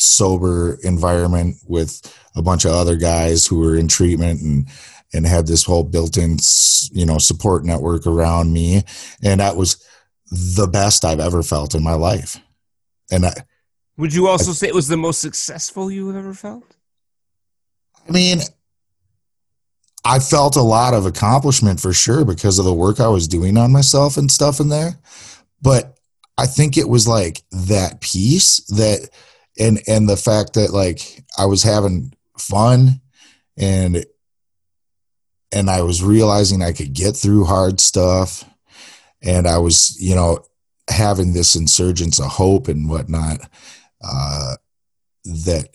sober 0.01 0.77
environment 0.83 1.55
with 1.67 2.01
a 2.35 2.41
bunch 2.41 2.65
of 2.65 2.71
other 2.71 2.95
guys 2.95 3.45
who 3.45 3.59
were 3.59 3.75
in 3.75 3.87
treatment 3.87 4.41
and 4.41 4.67
and 5.13 5.27
had 5.27 5.45
this 5.45 5.65
whole 5.65 5.83
built-in 5.83 6.37
you 6.93 7.05
know 7.05 7.17
support 7.17 7.65
network 7.65 8.07
around 8.07 8.53
me 8.53 8.83
and 9.21 9.41
that 9.41 9.55
was 9.55 9.85
the 10.31 10.67
best 10.67 11.03
I've 11.03 11.19
ever 11.19 11.43
felt 11.43 11.75
in 11.75 11.83
my 11.83 11.93
life. 11.93 12.39
And 13.11 13.25
I, 13.25 13.33
would 13.97 14.13
you 14.13 14.27
also 14.27 14.51
I, 14.51 14.53
say 14.53 14.67
it 14.67 14.75
was 14.75 14.87
the 14.87 14.97
most 14.97 15.19
successful 15.19 15.91
you 15.91 16.07
have 16.07 16.15
ever 16.15 16.33
felt? 16.33 16.75
I 18.07 18.11
mean, 18.11 18.39
I 20.05 20.19
felt 20.19 20.55
a 20.55 20.61
lot 20.61 20.93
of 20.93 21.05
accomplishment 21.05 21.79
for 21.79 21.93
sure 21.93 22.25
because 22.25 22.57
of 22.57 22.65
the 22.65 22.73
work 22.73 22.99
I 22.99 23.09
was 23.09 23.27
doing 23.27 23.57
on 23.57 23.71
myself 23.71 24.17
and 24.17 24.31
stuff 24.31 24.59
in 24.59 24.69
there. 24.69 24.97
But 25.61 25.99
I 26.37 26.47
think 26.47 26.77
it 26.77 26.89
was 26.89 27.07
like 27.07 27.43
that 27.51 28.01
piece 28.01 28.61
that 28.69 29.09
and 29.59 29.81
and 29.87 30.07
the 30.07 30.17
fact 30.17 30.53
that 30.53 30.71
like 30.71 31.23
I 31.37 31.45
was 31.45 31.63
having 31.63 32.13
fun 32.37 33.01
and 33.57 34.05
and 35.51 35.69
I 35.69 35.81
was 35.81 36.03
realizing 36.03 36.61
I 36.61 36.71
could 36.71 36.93
get 36.93 37.15
through 37.15 37.43
hard 37.43 37.79
stuff 37.81 38.45
and 39.21 39.47
I 39.47 39.57
was, 39.57 39.97
you 39.99 40.15
know, 40.15 40.39
having 40.89 41.33
this 41.33 41.55
insurgence 41.55 42.19
of 42.19 42.27
hope 42.27 42.67
and 42.67 42.89
whatnot, 42.89 43.41
uh, 44.03 44.55
that 45.25 45.67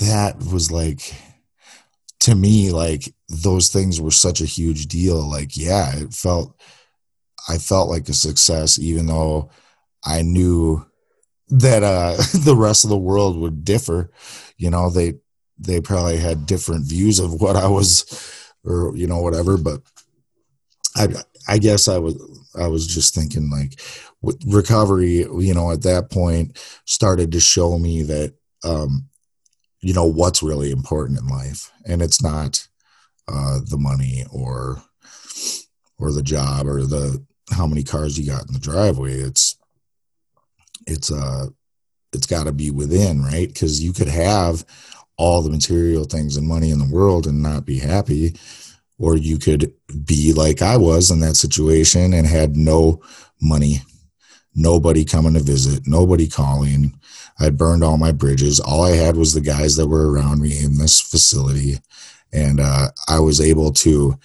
that 0.00 0.38
was 0.38 0.72
like 0.72 1.14
to 2.20 2.34
me 2.34 2.70
like 2.70 3.14
those 3.28 3.68
things 3.68 4.00
were 4.00 4.10
such 4.10 4.40
a 4.40 4.46
huge 4.46 4.86
deal. 4.86 5.28
Like 5.30 5.56
yeah 5.56 5.94
it 5.96 6.12
felt 6.12 6.56
i 7.48 7.58
felt 7.58 7.88
like 7.88 8.08
a 8.08 8.12
success 8.12 8.78
even 8.78 9.06
though 9.06 9.48
i 10.04 10.22
knew 10.22 10.84
that 11.48 11.82
uh 11.82 12.16
the 12.44 12.56
rest 12.56 12.84
of 12.84 12.90
the 12.90 12.96
world 12.96 13.36
would 13.38 13.64
differ. 13.64 14.10
You 14.56 14.70
know 14.70 14.90
they 14.90 15.14
they 15.58 15.80
probably 15.80 16.18
had 16.18 16.46
different 16.46 16.86
views 16.86 17.18
of 17.18 17.40
what 17.40 17.56
i 17.56 17.66
was 17.66 18.44
or 18.62 18.94
you 18.94 19.06
know 19.06 19.22
whatever 19.22 19.56
but 19.56 19.80
i 20.94 21.08
i 21.48 21.56
guess 21.56 21.88
i 21.88 21.96
was 21.96 22.14
i 22.58 22.68
was 22.68 22.86
just 22.86 23.14
thinking 23.14 23.48
like 23.48 23.80
recovery 24.44 25.24
you 25.40 25.54
know 25.54 25.70
at 25.70 25.80
that 25.80 26.10
point 26.10 26.58
started 26.84 27.32
to 27.32 27.40
show 27.40 27.78
me 27.78 28.02
that 28.02 28.34
um 28.64 29.08
you 29.86 29.92
know 29.92 30.04
what's 30.04 30.42
really 30.42 30.72
important 30.72 31.18
in 31.18 31.28
life. 31.28 31.70
And 31.86 32.02
it's 32.02 32.20
not 32.20 32.66
uh, 33.28 33.60
the 33.64 33.78
money 33.78 34.24
or 34.32 34.82
or 35.96 36.12
the 36.12 36.24
job 36.24 36.66
or 36.66 36.82
the 36.82 37.24
how 37.52 37.68
many 37.68 37.84
cars 37.84 38.18
you 38.18 38.26
got 38.26 38.48
in 38.48 38.52
the 38.52 38.58
driveway. 38.58 39.14
It's 39.14 39.56
it's 40.86 41.10
uh 41.10 41.46
it's 42.12 42.26
got 42.26 42.44
to 42.44 42.52
be 42.52 42.70
within 42.70 43.22
right 43.22 43.48
because 43.48 43.82
you 43.82 43.92
could 43.92 44.08
have 44.08 44.64
all 45.18 45.42
the 45.42 45.50
material 45.50 46.04
things 46.04 46.36
and 46.36 46.46
money 46.46 46.70
in 46.70 46.78
the 46.78 46.90
world 46.90 47.26
and 47.26 47.42
not 47.42 47.64
be 47.64 47.78
happy 47.78 48.36
or 48.98 49.16
you 49.16 49.38
could 49.38 49.72
be 50.04 50.32
like 50.32 50.62
I 50.62 50.76
was 50.76 51.10
in 51.10 51.20
that 51.20 51.36
situation 51.36 52.14
and 52.14 52.26
had 52.26 52.56
no 52.56 53.02
money 53.40 53.82
nobody 54.54 55.04
coming 55.04 55.34
to 55.34 55.40
visit 55.40 55.86
nobody 55.86 56.28
calling 56.28 56.98
I'd 57.38 57.58
burned 57.58 57.84
all 57.84 57.98
my 57.98 58.12
bridges. 58.12 58.60
All 58.60 58.84
I 58.84 58.96
had 58.96 59.16
was 59.16 59.34
the 59.34 59.40
guys 59.40 59.76
that 59.76 59.88
were 59.88 60.10
around 60.10 60.40
me 60.40 60.58
in 60.62 60.78
this 60.78 61.00
facility. 61.00 61.78
And 62.32 62.60
uh, 62.60 62.88
I 63.08 63.20
was 63.20 63.40
able 63.40 63.72
to, 63.74 64.18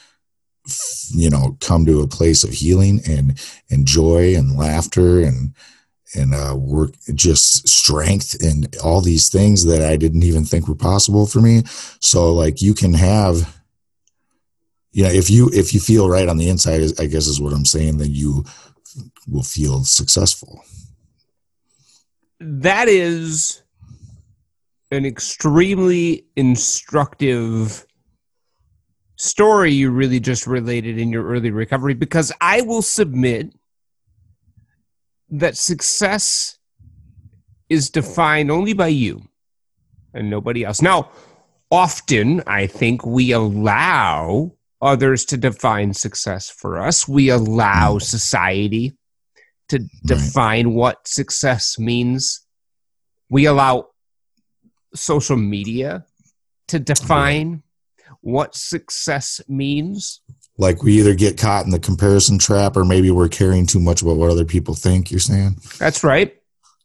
you 1.09 1.29
know, 1.29 1.57
come 1.59 1.85
to 1.85 2.01
a 2.01 2.07
place 2.07 2.43
of 2.43 2.51
healing 2.51 3.01
and, 3.07 3.39
and 3.69 3.85
joy 3.85 4.35
and 4.35 4.57
laughter 4.57 5.19
and, 5.21 5.53
and 6.15 6.33
uh, 6.33 6.55
work 6.57 6.91
just 7.15 7.67
strength 7.67 8.41
and 8.43 8.75
all 8.83 9.01
these 9.01 9.29
things 9.29 9.65
that 9.65 9.81
I 9.81 9.95
didn't 9.95 10.23
even 10.23 10.43
think 10.43 10.67
were 10.67 10.75
possible 10.75 11.25
for 11.25 11.39
me. 11.39 11.63
So 11.99 12.33
like 12.33 12.61
you 12.61 12.73
can 12.73 12.93
have, 12.93 13.61
you 14.91 15.03
know, 15.03 15.09
if 15.09 15.29
you 15.29 15.49
if 15.53 15.73
you 15.73 15.79
feel 15.79 16.09
right 16.09 16.27
on 16.27 16.37
the 16.37 16.49
inside, 16.49 16.81
I 16.99 17.05
guess 17.05 17.27
is 17.27 17.39
what 17.39 17.53
I'm 17.53 17.65
saying, 17.65 17.97
then 17.97 18.11
you 18.11 18.43
will 19.27 19.43
feel 19.43 19.83
successful 19.83 20.63
that 22.41 22.87
is 22.87 23.61
an 24.89 25.05
extremely 25.05 26.25
instructive 26.35 27.85
story 29.15 29.71
you 29.71 29.91
really 29.91 30.19
just 30.19 30.47
related 30.47 30.97
in 30.97 31.11
your 31.11 31.23
early 31.23 31.51
recovery 31.51 31.93
because 31.93 32.31
I 32.41 32.61
will 32.61 32.81
submit 32.81 33.53
that 35.31 35.57
success 35.57 36.57
is 37.69 37.89
defined 37.89 38.51
only 38.51 38.73
by 38.73 38.87
you 38.87 39.23
and 40.13 40.29
nobody 40.29 40.65
else. 40.65 40.81
Now, 40.81 41.09
often 41.71 42.43
I 42.45 42.67
think 42.67 43.05
we 43.05 43.31
allow 43.31 44.51
others 44.81 45.25
to 45.25 45.37
define 45.37 45.93
success 45.93 46.49
for 46.49 46.79
us, 46.79 47.07
we 47.07 47.29
allow 47.29 47.97
society 47.97 48.93
to 49.69 49.77
right. 49.77 49.89
define 50.05 50.73
what 50.73 51.07
success 51.07 51.79
means. 51.79 52.41
We 53.29 53.45
allow 53.45 53.87
social 54.93 55.37
media 55.37 56.05
to 56.67 56.79
define 56.79 57.63
what 58.19 58.55
success 58.55 59.39
means. 59.47 60.19
Like 60.57 60.83
we 60.83 60.99
either 60.99 61.15
get 61.15 61.37
caught 61.37 61.65
in 61.65 61.71
the 61.71 61.79
comparison 61.79 62.37
trap 62.37 62.77
or 62.77 62.85
maybe 62.85 63.09
we're 63.09 63.29
caring 63.29 63.65
too 63.65 63.79
much 63.79 64.01
about 64.01 64.17
what 64.17 64.29
other 64.29 64.45
people 64.45 64.75
think, 64.75 65.09
you're 65.09 65.19
saying? 65.19 65.57
That's 65.79 66.03
right. 66.03 66.35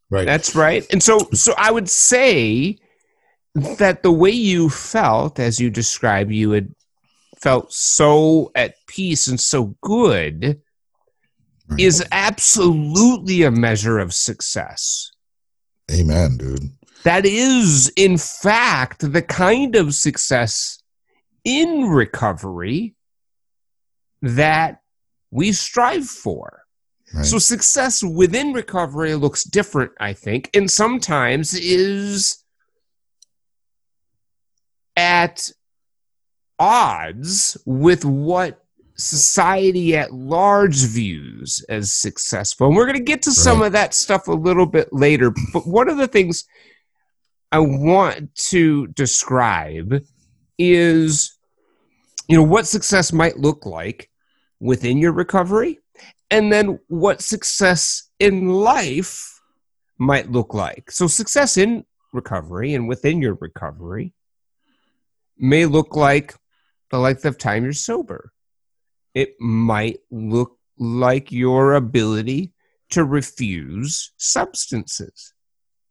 Right. 0.08 0.24
That's 0.24 0.54
right. 0.54 0.86
And 0.92 1.02
so 1.02 1.18
so 1.32 1.52
I 1.58 1.72
would 1.72 1.90
say 1.90 2.78
that 3.54 4.02
the 4.02 4.12
way 4.12 4.30
you 4.30 4.68
felt 4.68 5.38
as 5.38 5.60
you 5.60 5.70
described 5.70 6.30
you 6.30 6.52
had 6.52 6.74
felt 7.40 7.72
so 7.72 8.50
at 8.54 8.74
peace 8.86 9.26
and 9.26 9.40
so 9.40 9.76
good 9.82 10.60
right. 11.68 11.80
is 11.80 12.04
absolutely 12.12 13.42
a 13.42 13.50
measure 13.50 13.98
of 13.98 14.14
success. 14.14 15.10
Amen, 15.90 16.36
dude. 16.36 16.70
That 17.04 17.24
is, 17.24 17.92
in 17.96 18.18
fact, 18.18 19.12
the 19.12 19.22
kind 19.22 19.76
of 19.76 19.94
success 19.94 20.82
in 21.44 21.88
recovery 21.88 22.95
that 24.22 24.80
we 25.30 25.52
strive 25.52 26.06
for. 26.06 26.62
Right. 27.14 27.24
So, 27.24 27.38
success 27.38 28.02
within 28.02 28.52
recovery 28.52 29.14
looks 29.14 29.44
different, 29.44 29.92
I 30.00 30.12
think, 30.12 30.50
and 30.54 30.70
sometimes 30.70 31.54
is 31.54 32.42
at 34.96 35.50
odds 36.58 37.56
with 37.64 38.04
what 38.04 38.62
society 38.96 39.94
at 39.94 40.12
large 40.12 40.84
views 40.86 41.64
as 41.68 41.92
successful. 41.92 42.68
And 42.68 42.76
we're 42.76 42.86
going 42.86 42.98
to 42.98 43.04
get 43.04 43.22
to 43.22 43.32
some 43.32 43.62
of 43.62 43.72
that 43.72 43.94
stuff 43.94 44.26
a 44.26 44.32
little 44.32 44.66
bit 44.66 44.88
later. 44.92 45.32
But 45.52 45.66
one 45.66 45.88
of 45.88 45.98
the 45.98 46.08
things 46.08 46.44
I 47.52 47.58
want 47.58 48.34
to 48.50 48.86
describe 48.88 50.02
is, 50.58 51.35
you 52.28 52.36
know, 52.36 52.42
what 52.42 52.66
success 52.66 53.12
might 53.12 53.38
look 53.38 53.66
like 53.66 54.10
within 54.60 54.98
your 54.98 55.12
recovery, 55.12 55.78
and 56.30 56.52
then 56.52 56.78
what 56.88 57.20
success 57.20 58.10
in 58.18 58.48
life 58.48 59.40
might 59.98 60.30
look 60.30 60.54
like. 60.54 60.90
So, 60.90 61.06
success 61.06 61.56
in 61.56 61.84
recovery 62.12 62.74
and 62.74 62.88
within 62.88 63.20
your 63.20 63.34
recovery 63.40 64.12
may 65.38 65.66
look 65.66 65.94
like 65.96 66.34
the 66.90 66.98
length 66.98 67.24
of 67.24 67.36
time 67.36 67.64
you're 67.64 67.72
sober 67.72 68.32
it 69.16 69.34
might 69.40 70.00
look 70.10 70.58
like 70.78 71.32
your 71.32 71.72
ability 71.72 72.52
to 72.90 73.02
refuse 73.02 74.12
substances. 74.18 75.32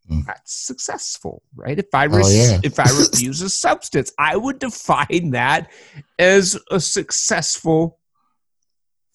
Mm. 0.09 0.25
That's 0.25 0.53
successful, 0.53 1.41
right? 1.55 1.77
If 1.79 1.93
I 1.93 2.03
re- 2.03 2.21
oh, 2.23 2.29
yeah. 2.29 2.59
if 2.63 2.79
I 2.79 2.83
refuse 2.83 3.41
a 3.41 3.49
substance, 3.49 4.11
I 4.19 4.35
would 4.35 4.59
define 4.59 5.31
that 5.31 5.71
as 6.19 6.59
a 6.69 6.79
successful 6.79 7.99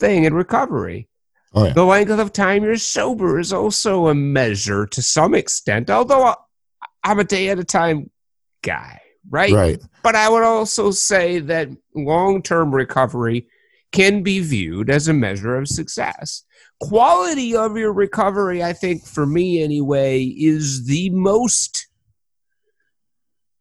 thing 0.01 0.25
in 0.25 0.35
recovery. 0.35 1.09
Oh, 1.55 1.67
yeah. 1.67 1.73
The 1.73 1.85
length 1.85 2.11
of 2.11 2.33
time 2.33 2.65
you're 2.65 2.77
sober 2.77 3.39
is 3.39 3.53
also 3.53 4.09
a 4.09 4.15
measure 4.15 4.87
to 4.87 5.03
some 5.03 5.35
extent, 5.35 5.91
although 5.91 6.35
I'm 7.05 7.19
a 7.19 7.25
day 7.25 7.49
at 7.51 7.59
a 7.59 7.65
time 7.65 8.11
guy, 8.63 9.01
right? 9.29 9.53
Right. 9.53 9.83
But 10.03 10.15
I 10.17 10.29
would 10.29 10.43
also 10.43 10.91
say 10.91 11.39
that 11.41 11.69
long 11.95 12.43
term 12.43 12.75
recovery 12.75 13.49
can 13.93 14.23
be 14.23 14.41
viewed 14.41 14.91
as 14.91 15.09
a 15.09 15.13
measure 15.13 15.57
of 15.57 15.69
success. 15.69 16.45
Quality 16.81 17.55
of 17.55 17.77
your 17.77 17.93
recovery, 17.93 18.63
I 18.63 18.73
think, 18.73 19.05
for 19.05 19.27
me 19.27 19.63
anyway, 19.63 20.25
is 20.25 20.87
the 20.87 21.11
most 21.11 21.89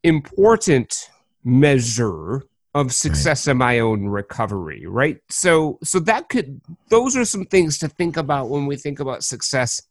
important 0.03 1.09
measure 1.43 2.43
of 2.73 2.93
success 2.93 3.47
right. 3.47 3.51
in 3.51 3.57
my 3.57 3.79
own 3.79 4.05
recovery 4.05 4.85
right 4.85 5.17
so 5.29 5.79
so 5.83 5.99
that 5.99 6.29
could 6.29 6.61
those 6.89 7.17
are 7.17 7.25
some 7.25 7.43
things 7.43 7.79
to 7.79 7.87
think 7.87 8.15
about 8.15 8.47
when 8.47 8.67
we 8.67 8.75
think 8.75 8.99
about 8.99 9.23
success 9.23 9.81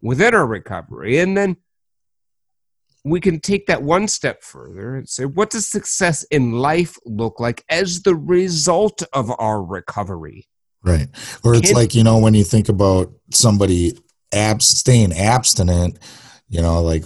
within 0.00 0.34
our 0.34 0.46
recovery 0.46 1.18
and 1.18 1.36
then 1.36 1.54
we 3.04 3.20
can 3.20 3.40
take 3.40 3.66
that 3.66 3.82
one 3.82 4.06
step 4.06 4.42
further 4.42 4.96
and 4.96 5.08
say, 5.08 5.24
what 5.24 5.50
does 5.50 5.66
success 5.66 6.22
in 6.24 6.52
life 6.52 6.96
look 7.04 7.40
like 7.40 7.64
as 7.68 8.02
the 8.02 8.14
result 8.14 9.02
of 9.12 9.32
our 9.38 9.62
recovery? 9.62 10.46
Right. 10.82 11.08
Or 11.44 11.54
it's 11.54 11.68
can, 11.68 11.76
like, 11.76 11.94
you 11.94 12.02
know, 12.02 12.18
when 12.18 12.34
you 12.34 12.44
think 12.44 12.68
about 12.68 13.12
somebody 13.32 13.96
ab- 14.32 14.62
staying 14.62 15.12
abstinent, 15.12 15.98
you 16.48 16.60
know, 16.60 16.82
like 16.82 17.04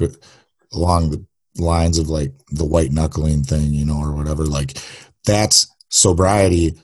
along 0.73 1.11
the 1.11 1.25
lines 1.59 1.99
of 1.99 2.09
like 2.09 2.33
the 2.51 2.65
white 2.65 2.93
knuckling 2.93 3.43
thing, 3.43 3.73
you 3.73 3.85
know, 3.85 4.01
or 4.01 4.13
whatever. 4.13 4.45
Like 4.45 4.79
that's 5.25 5.69
sobriety, 5.89 6.75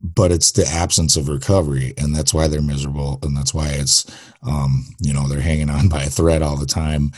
but 0.00 0.32
it's 0.32 0.52
the 0.52 0.66
absence 0.66 1.16
of 1.16 1.28
recovery, 1.28 1.94
and 1.96 2.14
that's 2.14 2.34
why 2.34 2.48
they're 2.48 2.62
miserable, 2.62 3.18
and 3.22 3.36
that's 3.36 3.54
why 3.54 3.68
it's, 3.68 4.04
um, 4.42 4.84
you 5.00 5.12
know, 5.12 5.28
they're 5.28 5.40
hanging 5.40 5.70
on 5.70 5.88
by 5.90 6.04
a 6.04 6.10
thread 6.10 6.42
all 6.42 6.56
the 6.56 6.66
time. 6.66 7.12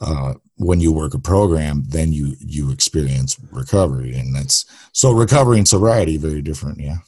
Uh, 0.00 0.34
when 0.56 0.80
you 0.80 0.92
work 0.92 1.14
a 1.14 1.18
program, 1.18 1.84
then 1.88 2.12
you 2.12 2.34
you 2.40 2.70
experience 2.70 3.38
recovery, 3.50 4.14
and 4.14 4.34
that's 4.34 4.64
so 4.92 5.12
recovery 5.12 5.58
and 5.58 5.68
sobriety 5.68 6.16
very 6.16 6.42
different. 6.42 6.80
Yeah. 6.80 6.98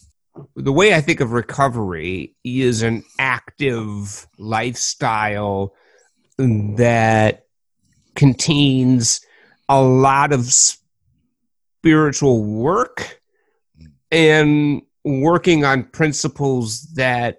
The 0.57 0.73
way 0.73 0.95
I 0.95 1.01
think 1.01 1.21
of 1.21 1.33
recovery 1.33 2.35
is 2.45 2.83
an 2.83 3.05
active 3.19 4.27
lifestyle 4.39 5.75
that 6.39 7.47
contains 8.17 9.21
a 9.69 9.81
lot 9.81 10.33
of 10.33 10.53
spiritual 10.53 12.43
work 12.45 13.21
and 14.11 14.83
working 15.05 15.65
on 15.65 15.85
principles 15.85 16.83
that 16.95 17.39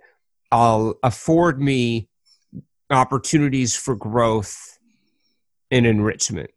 uh, 0.51 0.93
afford 1.03 1.61
me 1.61 2.07
opportunities 2.89 3.75
for 3.75 3.95
growth 3.95 4.77
and 5.71 5.85
enrichment. 5.85 6.51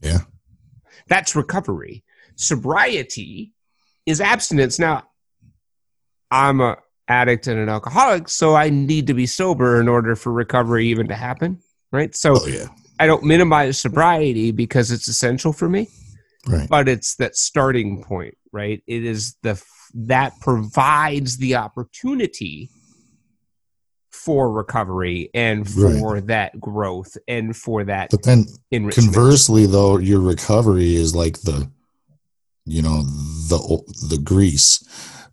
Yeah. 0.00 0.20
That's 1.08 1.36
recovery. 1.36 2.04
Sobriety 2.36 3.52
is 4.06 4.20
abstinence. 4.20 4.78
Now, 4.78 5.04
I'm 6.30 6.60
a 6.60 6.76
addict 7.08 7.46
and 7.46 7.58
an 7.60 7.68
alcoholic, 7.68 8.28
so 8.28 8.54
I 8.56 8.68
need 8.70 9.06
to 9.06 9.14
be 9.14 9.26
sober 9.26 9.80
in 9.80 9.88
order 9.88 10.16
for 10.16 10.32
recovery 10.32 10.88
even 10.88 11.06
to 11.08 11.14
happen, 11.14 11.60
right? 11.92 12.14
So 12.14 12.40
Oh 12.40 12.46
yeah. 12.46 12.66
I 12.98 13.06
don't 13.06 13.24
minimize 13.24 13.78
sobriety 13.78 14.50
because 14.52 14.90
it's 14.90 15.06
essential 15.06 15.52
for 15.52 15.68
me, 15.68 15.88
Right. 16.48 16.68
but 16.68 16.88
it's 16.88 17.14
that 17.16 17.36
starting 17.36 18.02
point, 18.02 18.36
right? 18.52 18.82
It 18.86 19.04
is 19.04 19.36
the 19.42 19.62
that 19.94 20.32
provides 20.40 21.36
the 21.36 21.54
opportunity 21.56 22.70
for 24.10 24.50
recovery 24.50 25.30
and 25.34 25.68
for 25.68 26.20
that 26.22 26.58
growth 26.60 27.16
and 27.28 27.56
for 27.56 27.84
that 27.84 28.10
But 28.10 28.24
then 28.24 28.46
conversely, 28.90 29.66
though, 29.66 29.98
your 29.98 30.20
recovery 30.20 30.96
is 30.96 31.14
like 31.14 31.42
the, 31.42 31.70
you 32.64 32.82
know, 32.82 33.02
the 33.02 33.58
the 34.08 34.18
grease, 34.18 34.82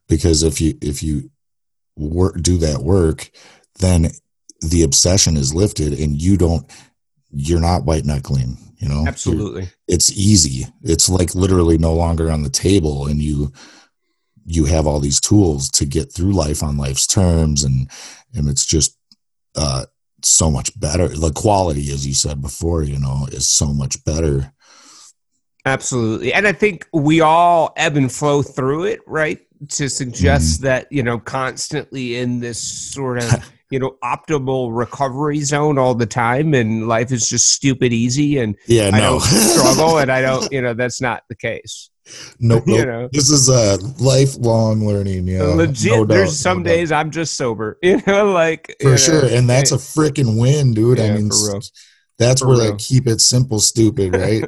because 0.08 0.44
if 0.44 0.62
you 0.62 0.76
if 0.82 1.04
you 1.04 1.30
work 1.96 2.42
do 2.42 2.58
that 2.58 2.80
work, 2.80 3.30
then 3.80 4.10
the 4.62 4.84
obsession 4.84 5.38
is 5.38 5.54
lifted, 5.54 5.94
and 5.94 6.22
you 6.22 6.38
don't, 6.38 6.70
you're 7.32 7.60
not 7.60 7.86
white 7.86 8.06
knuckling. 8.06 8.58
You 8.78 8.90
know, 8.90 9.06
Absolutely. 9.08 9.70
it's 9.88 10.12
easy. 10.12 10.68
It's 10.82 11.08
like 11.08 11.36
literally 11.36 11.78
no 11.78 11.94
longer 11.94 12.30
on 12.30 12.44
the 12.44 12.50
table, 12.50 13.08
and 13.08 13.22
you 13.22 13.52
you 14.46 14.66
have 14.66 14.88
all 14.88 15.00
these 15.00 15.22
tools 15.22 15.70
to 15.72 15.86
get 15.86 16.12
through 16.12 16.34
life 16.34 16.64
on 16.64 16.78
life's 16.78 17.08
terms, 17.08 17.64
and 17.64 17.90
and 18.34 18.50
it's 18.50 18.66
just 18.66 18.98
uh, 19.56 19.86
so 20.22 20.52
much 20.52 20.78
better. 20.80 21.08
The 21.08 21.32
quality, 21.32 21.92
as 21.92 22.06
you 22.06 22.14
said 22.14 22.42
before, 22.42 22.84
you 22.84 23.00
know, 23.00 23.28
is 23.32 23.48
so 23.48 23.68
much 23.68 24.04
better. 24.04 24.54
Absolutely. 25.66 26.34
And 26.34 26.46
I 26.46 26.52
think 26.52 26.88
we 26.92 27.22
all 27.22 27.72
ebb 27.78 27.96
and 27.96 28.12
flow 28.12 28.42
through 28.42 28.84
it, 28.84 29.00
right? 29.08 29.40
To 29.70 29.90
suggest 29.90 30.58
Mm-hmm. 30.60 30.66
that, 30.66 30.88
you 30.92 31.04
know, 31.04 31.20
constantly 31.20 32.18
in 32.18 32.40
this 32.40 32.62
sort 32.62 33.24
of, 33.24 33.32
you 33.70 33.80
know, 33.80 33.96
optimal 34.04 34.70
recovery 34.76 35.40
zone 35.42 35.78
all 35.78 35.96
the 35.96 36.06
time 36.06 36.54
and 36.54 36.88
life 36.88 37.12
is 37.12 37.28
just 37.30 37.50
stupid 37.50 37.94
easy 37.94 38.38
and 38.40 38.56
Yeah, 38.68 38.90
I 38.94 39.00
no 39.00 39.00
don't 39.00 39.22
struggle 39.24 39.98
and 40.00 40.12
I 40.12 40.22
don't, 40.22 40.52
you 40.52 40.62
know, 40.62 40.74
that's 40.74 41.02
not 41.02 41.24
the 41.30 41.36
case. 41.36 41.90
nope, 42.40 42.64
You 42.68 42.78
nope. 42.80 42.88
know. 42.88 43.10
This 43.14 43.30
is 43.30 43.48
a 43.48 43.78
lifelong 44.04 44.86
learning. 44.86 45.28
Yeah, 45.28 45.44
Legit, 45.44 45.92
no 45.92 46.06
doubt, 46.06 46.08
there's 46.10 46.38
some 46.38 46.60
no 46.60 46.64
doubt. 46.66 46.70
days 46.76 46.92
I'm 46.92 47.12
just 47.12 47.36
sober, 47.38 47.78
you 47.82 48.02
know, 48.06 48.32
like 48.32 48.76
for 48.82 48.90
you 48.92 48.98
sure, 48.98 49.22
know, 49.22 49.28
and 49.30 49.50
that's 49.50 49.72
a 49.72 49.78
freaking 49.78 50.40
win, 50.40 50.74
dude. 50.74 51.00
I 51.00 51.12
mean. 51.12 51.30
That's 52.20 52.42
For 52.42 52.48
where 52.50 52.58
real. 52.58 52.72
that 52.72 52.80
keep 52.80 53.08
it 53.08 53.22
simple, 53.22 53.60
stupid, 53.60 54.16
right? 54.16 54.44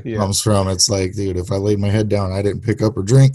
yeah, 0.04 0.18
comes 0.18 0.40
from. 0.40 0.68
It's 0.68 0.88
like, 0.90 1.14
dude, 1.14 1.36
if 1.36 1.50
I 1.50 1.56
laid 1.56 1.78
my 1.78 1.88
head 1.88 2.08
down, 2.08 2.32
I 2.32 2.42
didn't 2.42 2.62
pick 2.62 2.82
up 2.82 2.96
or 2.96 3.02
drink, 3.02 3.32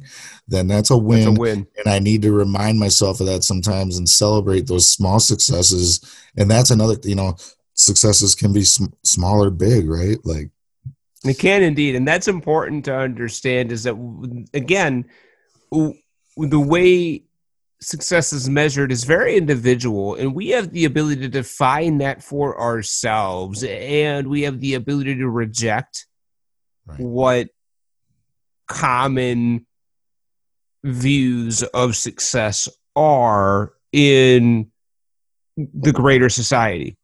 then 0.47 0.67
that's 0.67 0.91
a 0.91 0.97
win. 0.97 1.25
that's 1.25 1.37
a 1.37 1.41
win. 1.41 1.67
and 1.77 1.87
I 1.93 1.99
need 1.99 2.21
to 2.21 2.31
remind 2.31 2.79
myself 2.79 3.19
of 3.19 3.25
that 3.27 3.43
sometimes 3.43 3.97
and 3.97 4.07
celebrate 4.07 4.67
those 4.67 4.89
small 4.91 5.19
successes. 5.19 5.99
And 6.37 6.49
that's 6.49 6.69
another, 6.71 6.95
you 7.03 7.15
know, 7.15 7.35
successes 7.73 8.35
can 8.35 8.53
be 8.53 8.63
sm- 8.63 8.93
small 9.03 9.43
or 9.43 9.49
big, 9.49 9.89
right? 9.89 10.17
Like, 10.23 10.51
It 11.25 11.39
can 11.39 11.63
indeed, 11.63 11.95
and 11.95 12.07
that's 12.07 12.27
important 12.27 12.85
to 12.85 12.95
understand. 12.95 13.71
Is 13.71 13.83
that 13.83 13.95
again, 14.53 15.05
the 15.71 16.59
way 16.59 17.23
success 17.81 18.31
is 18.31 18.49
measured 18.49 18.91
is 18.91 19.03
very 19.03 19.35
individual, 19.35 20.15
and 20.15 20.35
we 20.35 20.49
have 20.49 20.71
the 20.71 20.85
ability 20.85 21.21
to 21.21 21.27
define 21.29 21.97
that 21.97 22.23
for 22.23 22.59
ourselves, 22.59 23.63
and 23.63 24.27
we 24.27 24.43
have 24.43 24.59
the 24.59 24.75
ability 24.75 25.15
to 25.15 25.27
reject 25.29 26.05
Right. 26.85 26.99
what 26.99 27.49
common 28.67 29.65
views 30.83 31.61
of 31.63 31.95
success 31.95 32.67
are 32.95 33.73
in 33.91 34.71
the 35.57 35.91
greater 35.91 36.29
society. 36.29 36.97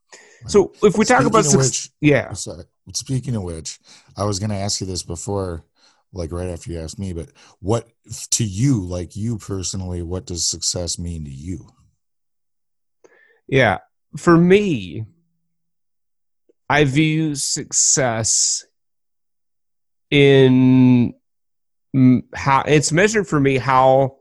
So, 0.47 0.73
if 0.81 0.97
we 0.97 1.05
talk 1.05 1.25
about 1.25 1.45
success, 1.45 1.89
yeah, 2.01 2.33
sorry, 2.33 2.63
speaking 2.93 3.35
of 3.35 3.43
which, 3.43 3.79
I 4.15 4.23
was 4.23 4.39
going 4.39 4.49
to 4.49 4.55
ask 4.55 4.79
you 4.81 4.87
this 4.87 5.03
before, 5.03 5.63
like 6.13 6.31
right 6.31 6.49
after 6.49 6.71
you 6.71 6.79
asked 6.79 6.99
me, 6.99 7.13
but 7.13 7.29
what 7.59 7.89
to 8.31 8.43
you, 8.43 8.83
like 8.83 9.15
you 9.15 9.37
personally, 9.37 10.01
what 10.01 10.25
does 10.25 10.47
success 10.47 10.97
mean 10.97 11.25
to 11.25 11.31
you? 11.31 11.69
Yeah. 13.47 13.79
For 14.17 14.37
me, 14.37 15.05
I 16.69 16.83
view 16.83 17.35
success 17.35 18.65
in 20.09 21.13
how 22.33 22.63
it's 22.65 22.91
measured 22.91 23.27
for 23.27 23.39
me 23.39 23.57
how 23.57 24.17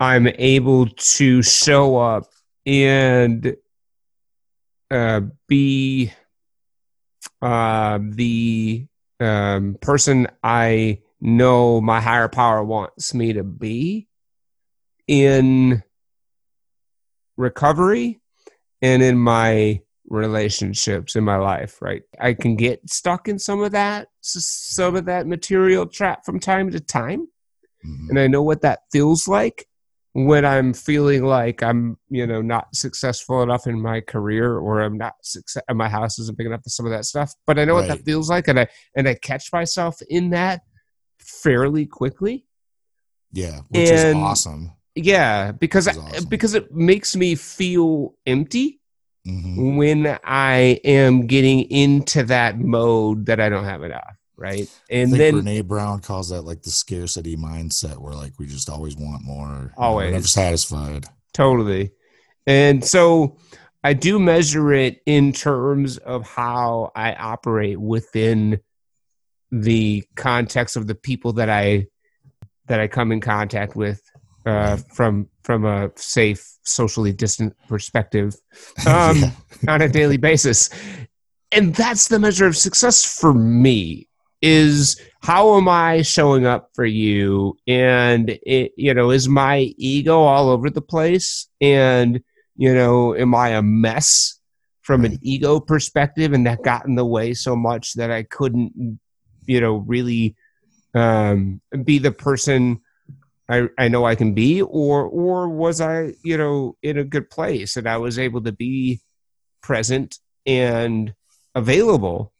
I'm 0.00 0.28
able 0.28 0.86
to 0.86 1.42
show 1.42 1.96
up 1.96 2.24
and 2.66 3.56
uh, 4.90 5.20
be 5.48 6.12
uh, 7.42 7.98
the 8.02 8.86
um, 9.20 9.76
person 9.80 10.28
I 10.42 11.00
know 11.20 11.80
my 11.80 12.00
higher 12.00 12.28
power 12.28 12.62
wants 12.62 13.12
me 13.12 13.32
to 13.34 13.42
be 13.44 14.08
in 15.06 15.82
recovery 17.36 18.20
and 18.82 19.02
in 19.02 19.18
my 19.18 19.80
relationships 20.10 21.16
in 21.16 21.24
my 21.24 21.36
life 21.36 21.82
right 21.82 22.02
i 22.18 22.32
can 22.32 22.56
get 22.56 22.80
stuck 22.88 23.28
in 23.28 23.38
some 23.38 23.62
of 23.62 23.72
that 23.72 24.08
some 24.22 24.96
of 24.96 25.04
that 25.04 25.26
material 25.26 25.86
trap 25.86 26.24
from 26.24 26.40
time 26.40 26.70
to 26.70 26.80
time 26.80 27.28
Mhm. 27.84 28.08
and 28.08 28.18
i 28.18 28.26
know 28.26 28.42
what 28.42 28.62
that 28.62 28.80
feels 28.90 29.28
like 29.28 29.66
when 30.12 30.44
i'm 30.44 30.72
feeling 30.72 31.24
like 31.24 31.62
i'm 31.62 31.96
you 32.08 32.26
know 32.26 32.40
not 32.40 32.74
successful 32.74 33.42
enough 33.42 33.66
in 33.66 33.80
my 33.80 34.00
career 34.00 34.56
or 34.58 34.80
i'm 34.80 34.96
not 34.96 35.14
success 35.22 35.62
my 35.74 35.88
house 35.88 36.18
isn't 36.18 36.36
big 36.36 36.46
enough 36.46 36.62
for 36.62 36.70
some 36.70 36.86
of 36.86 36.92
that 36.92 37.04
stuff 37.04 37.32
but 37.46 37.58
i 37.58 37.64
know 37.64 37.74
what 37.74 37.86
that 37.86 38.04
feels 38.04 38.28
like 38.30 38.48
and 38.48 38.58
i 38.58 38.66
and 38.96 39.06
i 39.08 39.14
catch 39.14 39.52
myself 39.52 40.00
in 40.08 40.30
that 40.30 40.62
fairly 41.18 41.86
quickly 41.86 42.46
Yeah, 43.32 43.60
which 43.68 43.90
is 43.90 44.14
awesome. 44.16 44.72
yeah 44.94 45.52
because 45.52 45.86
I, 45.86 45.92
awesome. 45.92 46.28
because 46.28 46.54
it 46.54 46.72
makes 46.72 47.14
me 47.14 47.34
feel 47.34 48.14
empty 48.26 48.80
hmm 49.26 49.56
when 49.74 50.18
I 50.24 50.80
am 50.84 51.26
getting 51.26 51.62
into 51.70 52.22
that 52.24 52.58
mode 52.58 53.26
that 53.26 53.40
I 53.40 53.48
don't 53.48 53.64
have 53.64 53.82
enough, 53.82 54.16
right? 54.38 54.70
And 54.88 55.12
then 55.12 55.34
Brene 55.42 55.66
Brown 55.66 56.00
calls 56.00 56.30
that 56.30 56.42
like 56.42 56.62
the 56.62 56.70
scarcity 56.70 57.36
mindset, 57.36 57.98
where 57.98 58.14
like 58.14 58.32
we 58.38 58.46
just 58.46 58.70
always 58.70 58.96
want 58.96 59.22
more, 59.24 59.46
you 59.46 59.54
know, 59.54 59.72
Always. 59.76 60.12
never 60.12 60.26
satisfied. 60.26 61.06
totally. 61.34 61.90
And 62.46 62.82
so 62.84 63.36
I 63.84 63.92
do 63.92 64.18
measure 64.18 64.72
it 64.72 65.00
in 65.04 65.32
terms 65.32 65.98
of 65.98 66.26
how 66.26 66.90
I 66.96 67.12
operate 67.14 67.78
within 67.78 68.60
the 69.50 70.04
context 70.16 70.76
of 70.76 70.86
the 70.86 70.94
people 70.94 71.34
that 71.34 71.50
I 71.50 71.86
that 72.66 72.80
I 72.80 72.86
come 72.86 73.12
in 73.12 73.20
contact 73.20 73.76
with 73.76 74.00
uh, 74.46 74.76
from 74.94 75.28
from 75.42 75.64
a 75.64 75.90
safe, 75.96 76.46
socially 76.64 77.12
distant 77.12 77.54
perspective. 77.68 78.34
Um, 78.86 79.16
Yeah. 79.18 79.30
on 79.66 79.82
a 79.82 79.88
daily 79.88 80.16
basis. 80.18 80.70
And 81.50 81.74
that's 81.74 82.08
the 82.08 82.18
measure 82.18 82.46
of 82.46 82.56
success 82.56 83.02
for 83.04 83.32
me 83.34 84.08
is 84.40 85.00
how 85.20 85.56
am 85.56 85.68
I 85.68 86.02
showing 86.02 86.46
up 86.46 86.70
for 86.74 86.84
you? 86.84 87.56
And 87.66 88.38
it, 88.46 88.72
you 88.76 88.94
know, 88.94 89.10
is 89.10 89.28
my 89.28 89.74
ego 89.76 90.20
all 90.20 90.48
over 90.48 90.70
the 90.70 90.80
place? 90.80 91.48
And, 91.60 92.20
you 92.56 92.74
know, 92.74 93.14
am 93.14 93.34
I 93.34 93.50
a 93.50 93.62
mess 93.62 94.40
from 94.82 95.04
an 95.04 95.18
ego 95.22 95.60
perspective 95.60 96.32
and 96.32 96.46
that 96.46 96.62
got 96.62 96.86
in 96.86 96.94
the 96.94 97.04
way 97.04 97.34
so 97.34 97.54
much 97.54 97.94
that 97.94 98.10
I 98.10 98.22
couldn't, 98.22 98.98
you 99.46 99.60
know, 99.60 99.76
really 99.76 100.36
um, 100.94 101.60
be 101.84 101.98
the 101.98 102.12
person 102.12 102.80
I, 103.50 103.68
I 103.78 103.88
know 103.88 104.04
I 104.04 104.14
can 104.14 104.34
be, 104.34 104.60
or 104.60 105.04
or 105.04 105.48
was 105.48 105.80
I, 105.80 106.12
you 106.22 106.36
know, 106.36 106.76
in 106.82 106.98
a 106.98 107.04
good 107.04 107.30
place 107.30 107.76
and 107.76 107.88
I 107.88 107.96
was 107.96 108.18
able 108.18 108.42
to 108.42 108.52
be 108.52 109.00
present 109.62 110.18
and 110.46 111.14
available 111.54 112.32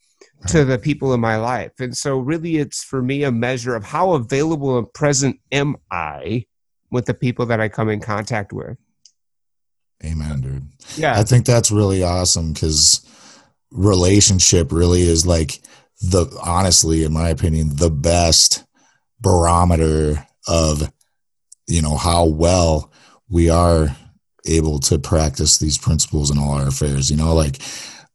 to 0.48 0.64
the 0.64 0.78
people 0.78 1.12
in 1.14 1.20
my 1.20 1.36
life. 1.36 1.72
And 1.80 1.96
so 1.96 2.18
really 2.18 2.56
it's 2.56 2.82
for 2.82 3.02
me 3.02 3.24
a 3.24 3.32
measure 3.32 3.74
of 3.74 3.84
how 3.84 4.12
available 4.12 4.78
and 4.78 4.92
present 4.92 5.40
am 5.52 5.76
I 5.90 6.46
with 6.90 7.06
the 7.06 7.14
people 7.14 7.46
that 7.46 7.60
I 7.60 7.68
come 7.68 7.88
in 7.88 8.00
contact 8.00 8.52
with. 8.52 8.76
Amen, 10.04 10.40
dude. 10.40 10.68
Yeah. 10.96 11.18
I 11.18 11.24
think 11.24 11.44
that's 11.44 11.70
really 11.70 12.02
awesome 12.02 12.52
because 12.52 13.04
relationship 13.70 14.72
really 14.72 15.02
is 15.02 15.26
like 15.26 15.60
the 16.00 16.26
honestly, 16.42 17.04
in 17.04 17.12
my 17.12 17.28
opinion, 17.28 17.76
the 17.76 17.90
best 17.90 18.64
barometer 19.20 20.26
of 20.46 20.90
you 21.66 21.82
know 21.82 21.96
how 21.96 22.24
well 22.24 22.92
we 23.28 23.50
are 23.50 23.88
able 24.46 24.78
to 24.78 24.98
practice 24.98 25.58
these 25.58 25.76
principles 25.76 26.30
in 26.30 26.38
all 26.38 26.52
our 26.52 26.68
affairs. 26.68 27.10
You 27.10 27.16
know, 27.16 27.34
like 27.34 27.60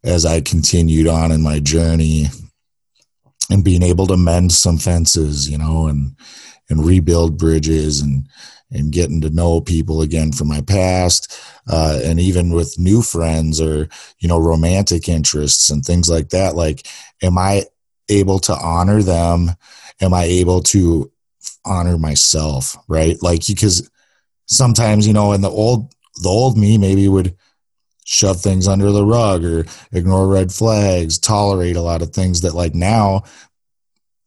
as 0.03 0.25
I 0.25 0.41
continued 0.41 1.07
on 1.07 1.31
in 1.31 1.41
my 1.41 1.59
journey 1.59 2.27
and 3.49 3.63
being 3.63 3.83
able 3.83 4.07
to 4.07 4.17
mend 4.17 4.51
some 4.51 4.77
fences, 4.77 5.49
you 5.49 5.57
know, 5.57 5.87
and 5.87 6.15
and 6.69 6.85
rebuild 6.85 7.37
bridges 7.37 8.01
and 8.01 8.27
and 8.71 8.91
getting 8.91 9.21
to 9.21 9.29
know 9.29 9.61
people 9.61 10.01
again 10.01 10.31
from 10.31 10.47
my 10.47 10.61
past 10.61 11.39
uh, 11.67 11.99
and 12.03 12.19
even 12.19 12.51
with 12.51 12.79
new 12.79 13.01
friends 13.01 13.61
or 13.61 13.87
you 14.19 14.27
know 14.27 14.39
romantic 14.39 15.07
interests 15.07 15.69
and 15.69 15.85
things 15.85 16.09
like 16.09 16.29
that 16.29 16.55
like 16.55 16.87
am 17.21 17.37
i 17.37 17.63
able 18.09 18.39
to 18.39 18.55
honor 18.55 19.01
them? 19.01 19.51
Am 20.01 20.13
i 20.13 20.23
able 20.23 20.61
to 20.61 21.11
honor 21.65 21.97
myself 21.97 22.77
right? 22.87 23.21
Like 23.21 23.45
because 23.47 23.89
sometimes 24.45 25.07
you 25.07 25.13
know 25.13 25.33
in 25.33 25.41
the 25.41 25.49
old 25.49 25.93
the 26.21 26.29
old 26.29 26.57
me 26.57 26.77
maybe 26.77 27.07
would 27.07 27.35
shove 28.05 28.41
things 28.41 28.67
under 28.67 28.91
the 28.91 29.05
rug 29.05 29.43
or 29.43 29.65
ignore 29.91 30.27
red 30.27 30.51
flags 30.51 31.17
tolerate 31.17 31.75
a 31.75 31.81
lot 31.81 32.01
of 32.01 32.09
things 32.09 32.41
that 32.41 32.53
like 32.53 32.75
now 32.75 33.23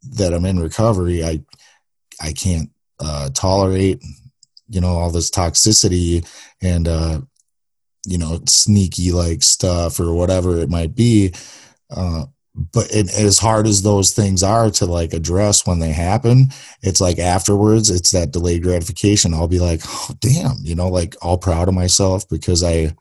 that 0.03 0.33
i'm 0.33 0.47
in 0.47 0.59
recovery 0.59 1.25
i 1.25 1.41
i 2.23 2.33
can't 2.33 2.71
uh, 2.99 3.29
tolerate 3.35 4.03
you 4.69 4.81
know 4.81 4.89
all 4.89 5.11
this 5.11 5.31
toxicity 5.31 6.27
and 6.63 6.89
uh 6.89 7.21
you 8.07 8.19
know 8.19 8.41
sneaky 8.47 9.13
like 9.13 9.43
stuff 9.43 10.01
or 10.01 10.15
whatever 10.15 10.59
it 10.59 10.71
might 10.71 10.95
be. 10.95 11.35
Uh 11.91 12.25
but 12.73 12.87
it, 12.91 13.13
as 13.19 13.39
hard 13.39 13.67
as 13.67 13.83
those 13.83 14.13
things 14.13 14.43
are 14.43 14.71
to 14.71 14.87
like 14.87 15.13
address 15.13 15.67
when 15.67 15.79
they 15.79 15.93
happen 15.93 16.49
it's 16.81 17.03
like 17.03 17.19
afterwards 17.19 17.91
it's 17.91 18.13
that 18.13 18.31
delayed 18.31 18.63
gratification. 18.63 19.35
I'll 19.35 19.49
be 19.49 19.59
like 19.59 19.83
oh 19.85 20.11
damn 20.21 20.57
you 20.63 20.75
know 20.75 20.89
like 20.89 21.17
all 21.21 21.37
proud 21.37 21.69
of 21.69 21.75
myself 21.75 22.29
because 22.29 22.63
i 22.63 22.95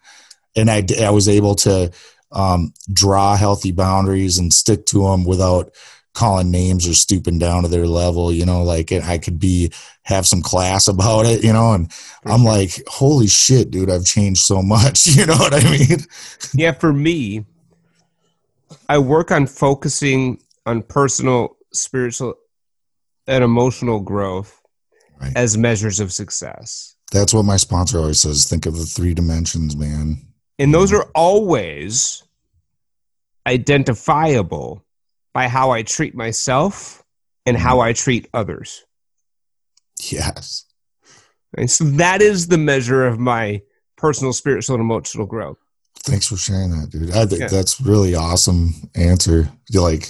and 0.55 0.69
i 0.69 0.83
i 1.01 1.09
was 1.09 1.27
able 1.29 1.55
to 1.55 1.91
um 2.31 2.73
draw 2.91 3.35
healthy 3.35 3.71
boundaries 3.71 4.37
and 4.37 4.53
stick 4.53 4.85
to 4.85 5.03
them 5.03 5.23
without 5.25 5.71
calling 6.13 6.49
names 6.49 6.87
or 6.87 6.93
stooping 6.93 7.37
down 7.37 7.63
to 7.63 7.67
their 7.67 7.87
level 7.87 8.31
you 8.31 8.45
know 8.45 8.63
like 8.63 8.91
i 8.91 9.17
could 9.17 9.37
be 9.37 9.71
have 10.03 10.25
some 10.25 10.41
class 10.41 10.87
about 10.95 11.25
it 11.25 11.43
you 11.43 11.51
know 11.51 11.73
and 11.73 11.91
i'm 12.25 12.43
like 12.43 12.81
holy 12.87 13.27
shit 13.27 13.69
dude 13.69 13.89
i've 13.89 14.05
changed 14.05 14.41
so 14.41 14.61
much 14.61 15.05
you 15.17 15.25
know 15.25 15.35
what 15.35 15.53
i 15.53 15.63
mean 15.69 15.99
yeah, 16.53 16.71
for 16.71 16.93
me, 16.93 17.43
I 18.87 18.97
work 18.97 19.31
on 19.31 19.45
focusing 19.47 20.41
on 20.65 20.83
personal, 20.83 21.57
spiritual, 21.73 22.35
and 23.27 23.43
emotional 23.43 23.99
growth 23.99 24.61
Right. 25.19 25.31
as 25.35 25.57
measures 25.57 25.99
of 26.01 26.11
success. 26.11 26.95
that's 27.11 27.33
what 27.33 27.45
my 27.45 27.55
sponsor 27.57 27.99
always 27.99 28.21
says 28.21 28.47
think 28.49 28.65
of 28.65 28.77
the 28.77 28.85
three 28.85 29.13
dimensions 29.13 29.75
man 29.77 30.27
And 30.57 30.73
those 30.73 30.93
are 30.93 31.05
always 31.13 32.23
identifiable 33.47 34.83
by 35.33 35.47
how 35.47 35.71
I 35.71 35.83
treat 35.83 36.15
myself 36.15 37.03
and 37.45 37.57
how 37.57 37.75
mm-hmm. 37.77 37.89
I 37.89 37.93
treat 37.93 38.27
others. 38.33 38.85
yes 40.11 40.65
And 41.57 41.69
so 41.69 41.83
that 41.85 42.21
is 42.21 42.47
the 42.47 42.57
measure 42.57 43.05
of 43.05 43.19
my 43.19 43.61
personal, 43.97 44.33
spiritual, 44.33 44.75
and 44.75 44.81
emotional 44.81 45.25
growth. 45.25 45.57
thanks 46.03 46.27
for 46.27 46.37
sharing 46.37 46.69
that 46.71 46.89
dude 46.91 47.11
i 47.11 47.25
think 47.25 47.41
Yeah. 47.41 47.47
that's 47.47 47.79
really 47.81 48.13
awesome 48.15 48.73
answer 48.93 49.49
you 49.69 49.81
like 49.81 50.09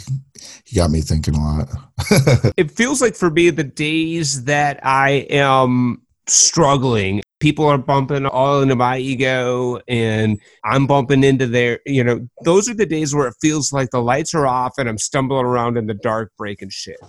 you 0.65 0.75
got 0.75 0.91
me 0.91 1.01
thinking 1.01 1.35
a 1.35 1.39
lot 1.39 1.67
It 2.57 2.71
feels 2.71 3.01
like 3.01 3.15
for 3.15 3.29
me, 3.29 3.49
the 3.51 3.63
days 3.63 4.43
that 4.45 4.79
I 4.83 5.25
am 5.29 6.01
struggling, 6.27 7.21
people 7.39 7.65
are 7.65 7.77
bumping 7.77 8.25
all 8.25 8.61
into 8.61 8.75
my 8.75 8.97
ego 8.97 9.79
and 9.87 10.39
I'm 10.63 10.87
bumping 10.87 11.23
into 11.23 11.47
their, 11.47 11.79
you 11.85 12.03
know, 12.03 12.27
those 12.43 12.69
are 12.69 12.73
the 12.73 12.85
days 12.85 13.13
where 13.13 13.27
it 13.27 13.35
feels 13.41 13.71
like 13.71 13.89
the 13.91 14.01
lights 14.01 14.33
are 14.33 14.47
off 14.47 14.73
and 14.77 14.87
I'm 14.87 14.97
stumbling 14.97 15.45
around 15.45 15.77
in 15.77 15.87
the 15.87 15.93
dark 15.93 16.31
breaking 16.37 16.69
shit. 16.69 16.99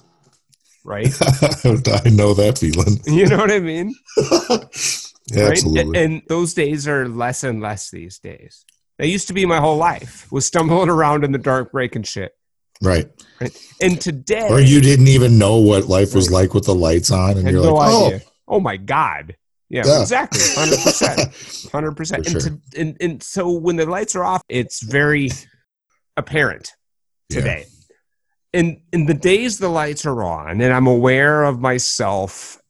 Right? 0.85 1.07
i 1.21 2.11
know 2.11 2.33
that 2.35 2.59
feeling 2.61 3.01
You 3.07 3.27
know 3.27 3.39
what 3.39 3.51
I 3.51 3.61
mean? 3.61 3.95
Right? 5.35 5.51
absolutely 5.51 5.99
And 5.99 6.23
those 6.29 6.55
days 6.55 6.87
are 6.87 7.09
less 7.09 7.43
and 7.43 7.61
less 7.61 7.91
these 7.91 8.21
days. 8.21 8.65
That 8.99 9.09
used 9.09 9.27
to 9.27 9.35
be 9.35 9.45
my 9.45 9.59
whole 9.59 9.77
life 9.77 10.31
was 10.31 10.47
stumbling 10.47 10.89
around 10.89 11.25
in 11.25 11.33
the 11.33 11.39
dark 11.39 11.73
breaking 11.73 12.05
shit. 12.05 12.31
right 12.81 13.11
right. 13.41 13.75
And 13.81 14.01
today 14.01 14.47
or 14.49 14.61
you 14.61 14.81
didn't 14.81 15.09
even 15.09 15.37
know 15.37 15.57
what 15.57 15.87
life 15.87 16.15
was 16.15 16.31
like 16.31 16.55
with 16.55 16.67
the 16.67 16.77
lights 16.77 17.11
on 17.11 17.39
and 17.39 17.51
you're 17.51 17.61
no 17.61 17.75
like 17.75 17.91
oh 17.91 18.07
idea. 18.07 18.21
Oh 18.25 18.31
Oh 18.49 18.61
my 18.61 18.77
god. 18.77 19.37
Yeah, 19.69 19.83
Yeah. 19.85 20.01
exactly. 20.03 20.41
Hundred 20.55 20.79
percent. 20.81 21.69
Hundred 21.73 21.97
percent. 21.97 22.27
And 22.27 22.43
sure. 22.43 22.51
to 22.51 22.61
and, 22.81 22.97
and 23.01 23.23
so 23.23 23.51
when 23.51 23.77
the 23.77 23.87
lights 23.87 24.15
are 24.15 24.25
off, 24.25 24.43
it's 24.49 24.83
very 24.83 25.31
apparent 26.17 26.73
Yeah. 27.31 27.41
today. 27.41 27.67
In 28.53 28.83
in 28.93 29.07
the 29.07 29.15
days 29.15 29.59
the 29.59 29.69
lights 29.69 30.07
are 30.07 30.23
on 30.23 30.61
and 30.61 30.73
I'm 30.73 30.87
aware 30.87 31.45
of 31.45 31.61
myself 31.61 32.61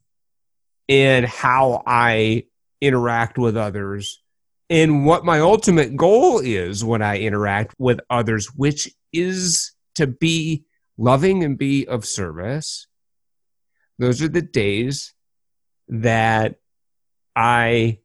and 0.89 1.27
how 1.27 1.83
I 1.87 2.45
interact 2.81 3.39
with 3.39 3.57
others 3.57 4.23
and 4.71 5.05
what 5.07 5.25
my 5.25 5.41
ultimate 5.41 5.97
goal 5.97 6.41
is 6.41 6.85
when 6.85 7.03
I 7.03 7.19
interact 7.19 7.75
with 7.79 8.01
others, 8.11 8.47
which 8.57 8.91
is 9.13 9.73
to 9.97 10.07
be 10.07 10.65
loving 10.99 11.45
and 11.45 11.57
be 11.59 11.87
of 11.87 12.05
service. 12.05 12.87
Those 13.99 14.23
are 14.23 14.29
the 14.29 14.43
days 14.43 15.15
that 15.89 16.57
I 17.35 17.99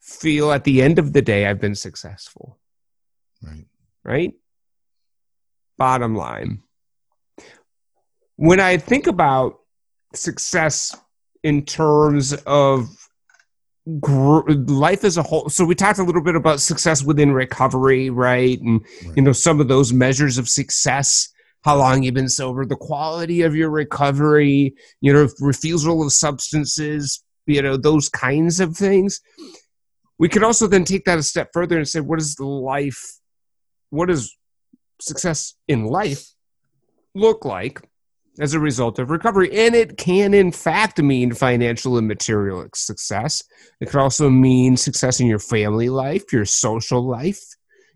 feel 0.00 0.52
at 0.52 0.64
the 0.64 0.82
end 0.82 0.98
of 0.98 1.12
the 1.12 1.22
day 1.22 1.46
I've 1.46 1.60
been 1.60 1.74
successful, 1.74 2.58
right 3.42 3.66
right? 4.04 4.32
Bottom 5.78 6.14
line. 6.16 6.62
When 8.36 8.60
I 8.60 8.76
think 8.78 9.06
about 9.06 9.60
success 10.14 10.96
in 11.44 11.64
terms 11.64 12.32
of 12.46 12.88
gr- 14.00 14.48
life 14.50 15.04
as 15.04 15.16
a 15.16 15.22
whole, 15.22 15.48
so 15.48 15.64
we 15.64 15.74
talked 15.74 15.98
a 15.98 16.04
little 16.04 16.22
bit 16.22 16.34
about 16.36 16.60
success 16.60 17.02
within 17.04 17.32
recovery, 17.32 18.10
right? 18.10 18.60
And 18.60 18.80
Right. 19.06 19.16
you 19.16 19.22
know 19.22 19.32
some 19.32 19.60
of 19.60 19.68
those 19.68 19.92
measures 19.92 20.38
of 20.38 20.48
success 20.48 21.28
how 21.62 21.76
long 21.76 22.02
you've 22.02 22.14
been 22.14 22.28
sober 22.28 22.64
the 22.64 22.76
quality 22.76 23.42
of 23.42 23.54
your 23.54 23.70
recovery 23.70 24.74
you 25.00 25.12
know 25.12 25.28
refusal 25.40 26.02
of 26.02 26.12
substances 26.12 27.22
you 27.46 27.62
know 27.62 27.76
those 27.76 28.08
kinds 28.08 28.60
of 28.60 28.76
things. 28.76 29.20
We 30.18 30.28
could 30.28 30.44
also 30.44 30.66
then 30.66 30.84
take 30.84 31.04
that 31.06 31.18
a 31.18 31.22
step 31.22 31.50
further 31.52 31.76
and 31.76 31.88
say 31.88 32.00
what 32.00 32.20
is 32.20 32.38
life 32.38 33.00
what 33.90 34.08
does 34.08 34.34
success 35.00 35.54
in 35.68 35.84
life 35.84 36.24
look 37.14 37.44
like 37.44 37.82
as 38.40 38.54
a 38.54 38.60
result 38.60 38.98
of 38.98 39.10
recovery? 39.10 39.50
And 39.66 39.74
it 39.74 39.98
can 39.98 40.32
in 40.32 40.52
fact 40.52 40.98
mean 40.98 41.34
financial 41.34 41.98
and 41.98 42.08
material 42.08 42.66
success. 42.74 43.42
It 43.80 43.90
could 43.90 44.00
also 44.00 44.30
mean 44.30 44.76
success 44.76 45.20
in 45.20 45.26
your 45.26 45.38
family 45.38 45.88
life 45.88 46.32
your 46.32 46.44
social 46.44 47.06
life 47.06 47.40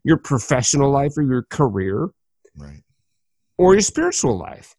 your 0.04 0.18
professional 0.18 0.90
life 0.90 1.12
or 1.16 1.22
your 1.22 1.44
career. 1.50 2.08
Right 2.56 2.85
or 3.58 3.74
your 3.74 3.80
spiritual 3.80 4.36
life. 4.38 4.74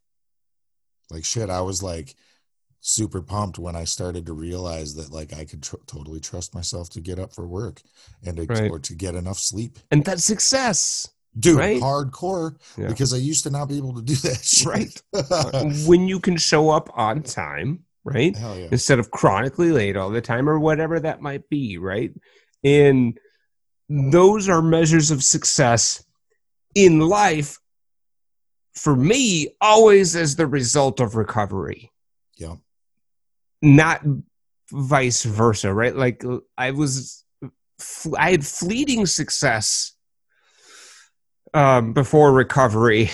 like 1.10 1.26
shit 1.26 1.50
i 1.50 1.62
was 1.62 1.82
like 1.82 2.16
super 2.80 3.22
pumped 3.22 3.58
when 3.60 3.76
i 3.76 3.84
started 3.84 4.26
to 4.26 4.34
realize 4.34 4.94
that 4.96 5.12
like 5.12 5.34
i 5.34 5.44
could 5.46 5.64
tr- 5.64 5.76
totally 5.88 6.20
trust 6.20 6.54
myself 6.56 6.90
to 6.90 7.02
get 7.02 7.20
up 7.20 7.34
for 7.34 7.48
work 7.48 7.82
and 8.26 8.38
to, 8.38 8.46
Right. 8.46 8.70
or 8.72 8.80
to 8.80 8.94
get 8.96 9.16
enough 9.16 9.40
sleep 9.40 9.80
And 9.92 10.06
that's 10.06 10.24
success, 10.26 11.08
dude 11.38 11.58
Right. 11.58 11.82
hardcore 11.82 12.56
Yeah. 12.78 12.88
because 12.88 13.14
i 13.14 13.18
used 13.18 13.44
to 13.44 13.50
not 13.50 13.68
be 13.68 13.78
able 13.78 13.94
to 13.96 14.02
do 14.02 14.16
that 14.16 14.44
shit. 14.58 14.68
Right. 14.68 15.02
Uh, 15.14 15.72
when 15.86 16.08
you 16.08 16.20
can 16.20 16.38
show 16.38 16.70
up 16.70 16.90
on 16.94 17.24
time, 17.24 17.84
right? 18.04 18.36
hell 18.38 18.58
yeah 18.58 18.68
Instead 18.72 19.00
of 19.00 19.12
chronically 19.12 19.72
late 19.72 19.98
all 19.98 20.10
the 20.12 20.22
time 20.22 20.48
or 20.50 20.60
whatever 20.60 21.00
that 21.00 21.22
might 21.22 21.50
be, 21.50 21.78
right? 21.78 22.12
And 22.64 23.18
those 23.90 24.50
are 24.50 24.62
measures 24.62 25.12
of 25.12 25.24
success 25.24 26.04
in 26.76 27.00
life 27.00 27.60
for 28.78 28.96
me 28.96 29.50
always 29.60 30.16
as 30.16 30.36
the 30.36 30.48
result 30.48 31.00
of 31.00 31.16
recovery 31.16 31.92
Yeah. 32.38 32.56
not 33.62 34.02
vice 34.72 35.24
versa 35.24 35.74
right 35.74 35.96
like 35.96 36.24
i 36.58 36.72
was 36.72 37.24
i 38.18 38.32
had 38.32 38.46
fleeting 38.46 39.06
success 39.06 39.94
um, 41.54 41.94
before 41.94 42.34
recovery 42.34 43.10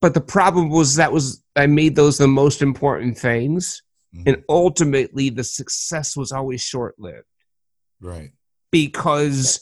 but 0.00 0.14
the 0.14 0.20
problem 0.20 0.68
was 0.70 0.96
that 0.96 1.12
was 1.12 1.42
i 1.56 1.66
made 1.66 1.96
those 1.96 2.18
the 2.18 2.28
most 2.28 2.62
important 2.62 3.18
things 3.18 3.82
Mhm. 4.14 4.22
and 4.26 4.44
ultimately 4.48 5.28
the 5.28 5.44
success 5.44 6.16
was 6.16 6.32
always 6.32 6.62
short-lived 6.62 7.26
Right. 8.00 8.30
because 8.70 9.60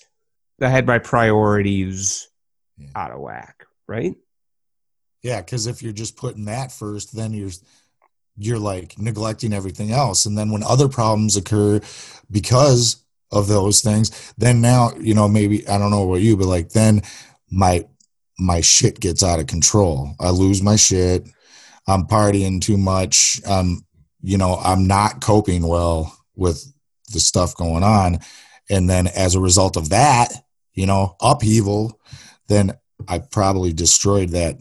i 0.62 0.68
had 0.68 0.86
my 0.86 0.98
priorities 1.00 2.28
Yeah. 2.78 2.88
out 2.94 3.10
of 3.10 3.20
whack 3.20 3.64
right 3.88 4.14
Yeah, 5.26 5.40
because 5.40 5.66
if 5.66 5.82
you're 5.82 5.92
just 5.92 6.16
putting 6.16 6.44
that 6.44 6.70
first, 6.70 7.16
then 7.16 7.32
you're 7.32 7.50
you're 8.36 8.60
like 8.60 8.96
neglecting 8.96 9.52
everything 9.52 9.90
else. 9.90 10.24
And 10.24 10.38
then 10.38 10.52
when 10.52 10.62
other 10.62 10.88
problems 10.88 11.36
occur 11.36 11.80
because 12.30 13.02
of 13.32 13.48
those 13.48 13.80
things, 13.80 14.32
then 14.38 14.60
now, 14.60 14.92
you 15.00 15.14
know, 15.14 15.26
maybe 15.26 15.66
I 15.66 15.78
don't 15.78 15.90
know 15.90 16.08
about 16.08 16.20
you, 16.20 16.36
but 16.36 16.46
like 16.46 16.68
then 16.68 17.02
my 17.50 17.84
my 18.38 18.60
shit 18.60 19.00
gets 19.00 19.24
out 19.24 19.40
of 19.40 19.48
control. 19.48 20.14
I 20.20 20.30
lose 20.30 20.62
my 20.62 20.76
shit. 20.76 21.28
I'm 21.88 22.06
partying 22.06 22.60
too 22.60 22.76
much. 22.76 23.40
Um, 23.44 23.84
you 24.22 24.38
know, 24.38 24.54
I'm 24.62 24.86
not 24.86 25.20
coping 25.20 25.66
well 25.66 26.16
with 26.36 26.64
the 27.12 27.18
stuff 27.18 27.56
going 27.56 27.82
on. 27.82 28.20
And 28.70 28.88
then 28.88 29.08
as 29.08 29.34
a 29.34 29.40
result 29.40 29.76
of 29.76 29.88
that, 29.88 30.32
you 30.72 30.86
know, 30.86 31.16
upheaval, 31.20 31.98
then 32.46 32.78
I 33.08 33.18
probably 33.18 33.72
destroyed 33.72 34.28
that 34.30 34.60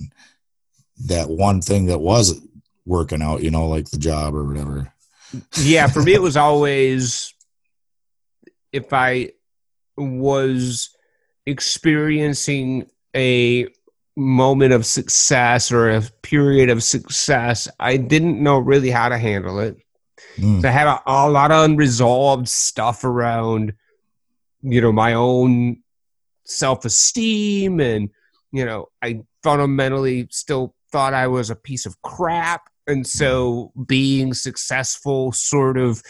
that 1.06 1.30
one 1.30 1.62
thing 1.62 1.88
that 1.88 2.00
was 2.00 2.40
working 2.86 3.22
out, 3.22 3.42
you 3.44 3.52
know, 3.52 3.68
like 3.68 3.90
the 3.90 3.98
job 3.98 4.36
or 4.36 4.44
whatever. 4.46 4.92
yeah 5.62 5.88
for 5.88 6.02
me 6.02 6.14
it 6.14 6.22
was 6.30 6.38
always 6.38 7.34
if 8.72 8.94
i 8.94 9.30
was 9.98 10.90
experiencing 11.46 12.86
a 13.16 13.68
moment 14.16 14.72
of 14.72 14.86
success 14.86 15.72
or 15.72 15.90
a 15.90 16.02
period 16.22 16.70
of 16.70 16.82
success 16.84 17.68
i 17.80 17.98
didn't 17.98 18.42
know 18.42 18.58
really 18.60 18.90
how 18.92 19.10
to 19.10 19.18
handle 19.18 19.60
it 19.60 19.76
Mm, 20.38 20.62
So 20.62 20.68
I 20.68 20.72
had 20.72 20.88
a, 20.88 21.02
a 21.06 21.30
lot 21.30 21.52
of 21.52 21.64
unresolved 21.66 22.48
stuff 22.48 23.04
around, 23.04 23.74
you 24.62 24.82
know, 24.82 24.92
my 24.92 25.14
own 25.14 25.78
self 26.46 26.84
esteem. 26.86 27.80
And, 27.80 28.10
you 28.52 28.66
know, 28.66 28.88
I 29.02 29.22
fundamentally 29.44 30.28
still 30.32 30.74
thought 30.96 31.14
I 31.14 31.28
was 31.28 31.50
a 31.50 31.58
piece 31.58 31.86
of 31.86 32.02
crap. 32.04 32.70
And 32.88 33.06
so 33.06 33.74
being 33.86 34.34
successful 34.34 35.34
sort 35.34 35.78
of 35.78 36.02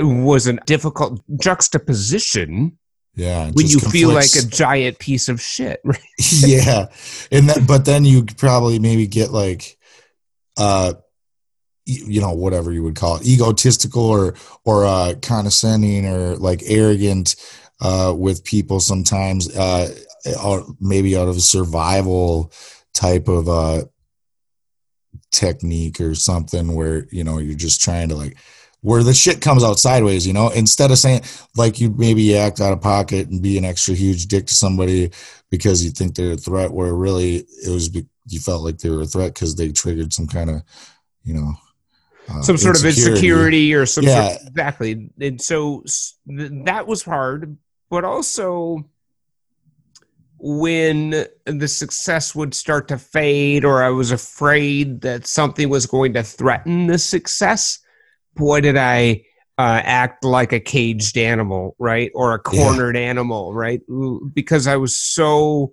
was 0.00 0.48
a 0.48 0.54
difficult 0.66 1.22
juxtaposition 1.40 2.78
yeah. 3.14 3.44
when 3.52 3.64
you 3.64 3.78
just 3.78 3.92
feel 3.92 4.08
like 4.08 4.34
a 4.36 4.44
giant 4.44 4.98
piece 4.98 5.28
of 5.28 5.40
shit. 5.40 5.80
Right? 5.84 6.00
yeah. 6.18 6.86
And 7.30 7.48
that, 7.48 7.64
but 7.68 7.84
then 7.84 8.04
you 8.04 8.24
probably 8.24 8.80
maybe 8.80 9.06
get 9.06 9.30
like, 9.30 9.78
uh, 10.56 10.94
you 11.84 12.20
know, 12.20 12.32
whatever 12.32 12.72
you 12.72 12.82
would 12.82 12.96
call 12.96 13.18
it, 13.18 13.26
egotistical 13.26 14.02
or, 14.02 14.34
or, 14.64 14.84
uh, 14.84 15.14
condescending 15.22 16.06
or 16.06 16.34
like 16.34 16.64
arrogant, 16.66 17.36
uh, 17.80 18.12
with 18.16 18.42
people 18.42 18.80
sometimes, 18.80 19.56
uh, 19.56 19.94
or 20.44 20.66
maybe 20.80 21.16
out 21.16 21.28
of 21.28 21.40
survival 21.40 22.50
type 22.96 23.28
of, 23.28 23.48
uh, 23.48 23.84
technique 25.32 26.00
or 26.00 26.14
something 26.14 26.74
where, 26.74 27.06
you 27.10 27.24
know, 27.24 27.38
you're 27.38 27.54
just 27.54 27.80
trying 27.80 28.08
to 28.08 28.14
like, 28.16 28.36
where 28.80 29.02
the 29.02 29.14
shit 29.14 29.40
comes 29.40 29.64
out 29.64 29.78
sideways, 29.78 30.26
you 30.26 30.32
know, 30.32 30.48
instead 30.50 30.90
of 30.90 30.98
saying 30.98 31.22
like 31.56 31.80
you 31.80 31.90
maybe 31.90 32.36
act 32.36 32.60
out 32.60 32.72
of 32.72 32.80
pocket 32.80 33.28
and 33.28 33.42
be 33.42 33.58
an 33.58 33.64
extra 33.64 33.94
huge 33.94 34.26
dick 34.26 34.46
to 34.46 34.54
somebody 34.54 35.10
because 35.50 35.84
you 35.84 35.90
think 35.90 36.14
they're 36.14 36.32
a 36.32 36.36
threat, 36.36 36.70
where 36.72 36.94
really 36.94 37.36
it 37.64 37.70
was 37.70 37.88
be- 37.88 38.06
you 38.28 38.38
felt 38.40 38.62
like 38.62 38.78
they 38.78 38.90
were 38.90 39.02
a 39.02 39.06
threat 39.06 39.34
because 39.34 39.54
they 39.56 39.72
triggered 39.72 40.12
some 40.12 40.26
kind 40.26 40.50
of, 40.50 40.62
you 41.24 41.34
know, 41.34 41.52
uh, 42.28 42.42
some 42.42 42.56
sort 42.56 42.78
of 42.78 42.84
insecurity. 42.84 43.74
or 43.74 43.86
some 43.86 44.04
Yeah. 44.04 44.36
sort 44.36 44.48
exactly. 44.48 45.10
And 45.20 45.40
so 45.40 45.82
th- 46.28 46.50
that 46.64 46.86
was 46.86 47.02
hard 47.02 47.56
but 47.88 48.04
also 48.04 48.84
when 50.38 51.26
the 51.46 51.68
success 51.68 52.34
would 52.34 52.54
start 52.54 52.88
to 52.88 52.98
fade 52.98 53.64
or 53.64 53.82
i 53.82 53.88
was 53.88 54.10
afraid 54.10 55.00
that 55.00 55.26
something 55.26 55.68
was 55.68 55.86
going 55.86 56.12
to 56.12 56.22
threaten 56.22 56.86
the 56.88 56.98
success 56.98 57.78
boy 58.34 58.60
did 58.60 58.76
i 58.76 59.22
uh, 59.58 59.80
act 59.84 60.22
like 60.22 60.52
a 60.52 60.60
caged 60.60 61.16
animal 61.16 61.74
right? 61.78 62.10
Or 62.14 62.34
a 62.34 62.40
Yeah. 62.52 62.64
cornered 62.64 62.96
animal 62.96 63.54
right? 63.54 63.80
Because 64.34 64.66
i 64.66 64.76
was 64.76 64.94
so 64.94 65.72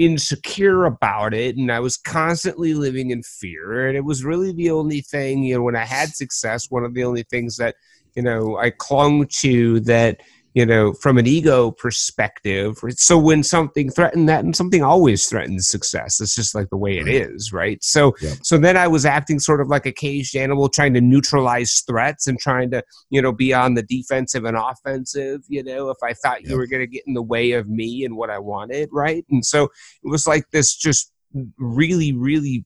insecure 0.00 0.86
about 0.86 1.34
it 1.34 1.58
and 1.58 1.70
I 1.70 1.78
was 1.80 1.98
constantly 1.98 2.72
living 2.72 3.10
in 3.10 3.22
fear. 3.22 3.86
And 3.86 3.98
it 3.98 4.04
was 4.04 4.24
really 4.24 4.50
the 4.50 4.70
only 4.70 5.02
thing 5.02 5.42
you 5.42 5.56
know 5.56 5.62
when 5.62 5.76
I 5.76 5.84
had 5.84 6.08
success 6.16 6.70
one 6.70 6.84
of 6.84 6.94
the 6.94 7.04
only 7.04 7.22
things 7.24 7.56
that 7.58 7.76
you 8.16 8.22
know 8.22 8.56
I 8.56 8.70
clung 8.70 9.26
to 9.40 9.80
that 9.80 10.20
you 10.54 10.66
know 10.66 10.92
from 10.92 11.18
an 11.18 11.26
ego 11.26 11.70
perspective 11.70 12.76
so 12.90 13.18
when 13.18 13.42
something 13.42 13.90
threatened 13.90 14.28
that 14.28 14.44
and 14.44 14.56
something 14.56 14.82
always 14.82 15.26
threatens 15.26 15.68
success 15.68 16.20
it's 16.20 16.34
just 16.34 16.54
like 16.54 16.68
the 16.70 16.76
way 16.76 16.98
it 16.98 17.08
is 17.08 17.52
right? 17.52 17.82
So 17.82 18.14
so 18.42 18.58
then 18.58 18.76
I 18.76 18.88
was 18.88 19.04
acting 19.04 19.38
sort 19.38 19.60
of 19.60 19.68
like 19.68 19.86
a 19.86 19.92
caged 19.92 20.36
animal 20.36 20.68
trying 20.68 20.94
to 20.94 21.00
neutralize 21.00 21.82
threats 21.86 22.26
and 22.26 22.38
trying 22.38 22.70
to 22.72 22.82
you 23.10 23.20
know 23.22 23.32
be 23.32 23.52
on 23.52 23.74
the 23.74 23.82
defensive 23.82 24.44
and 24.44 24.56
offensive 24.56 25.42
you 25.48 25.62
know 25.62 25.90
if 25.90 25.98
I 26.02 26.14
thought 26.14 26.42
you 26.42 26.56
were 26.56 26.66
going 26.66 26.80
to 26.80 26.86
get 26.86 27.02
in 27.06 27.14
the 27.14 27.22
way 27.22 27.52
of 27.52 27.68
me 27.68 28.04
and 28.04 28.16
what 28.16 28.30
I 28.30 28.38
wanted 28.38 28.88
right? 28.92 29.24
And 29.30 29.44
so 29.44 29.64
it 29.64 30.08
was 30.08 30.26
like 30.26 30.44
this 30.50 30.74
just 30.74 31.12
really 31.58 32.12
really 32.12 32.64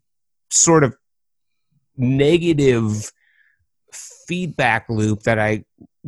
sort 0.51 0.85
of 0.85 0.95
negative 1.97 3.11
feedback 4.27 4.87
loop 4.89 5.23
that 5.23 5.39
i 5.39 5.63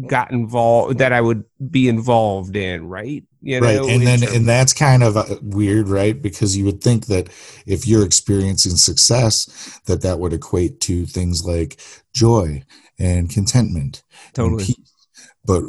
got 0.09 0.31
involved 0.31 0.99
that 0.99 1.13
i 1.13 1.21
would 1.21 1.45
be 1.71 1.89
involved 1.89 2.55
in 2.57 2.87
right 2.87 3.25
you 3.41 3.59
right 3.61 3.77
know, 3.77 3.89
and 3.89 4.07
then 4.07 4.23
and 4.35 4.47
that's 4.47 4.73
kind 4.73 5.03
of 5.03 5.17
uh, 5.17 5.25
weird 5.41 5.89
right 5.89 6.21
because 6.21 6.57
you 6.57 6.65
would 6.65 6.83
think 6.83 7.07
that 7.07 7.29
if 7.67 7.87
you're 7.87 8.05
experiencing 8.05 8.77
success 8.77 9.81
that 9.87 10.03
that 10.03 10.19
would 10.19 10.33
equate 10.33 10.81
to 10.81 11.07
things 11.07 11.45
like 11.45 11.81
joy 12.13 12.63
and 12.99 13.31
contentment 13.31 14.03
and 14.19 14.35
totally 14.35 14.65
peace. 14.65 14.95
but 15.45 15.63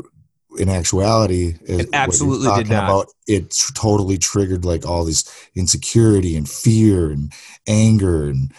in 0.60 0.70
actuality 0.70 1.56
It 1.66 1.90
absolutely 1.94 2.50
did 2.56 2.70
not. 2.70 2.84
about 2.84 3.06
it 3.28 3.56
totally 3.76 4.18
triggered 4.18 4.66
like 4.66 4.86
all 4.86 5.06
this 5.06 5.24
insecurity 5.56 6.36
and 6.36 6.50
fear 6.50 7.12
and 7.12 7.32
anger 7.68 8.26
and 8.28 8.52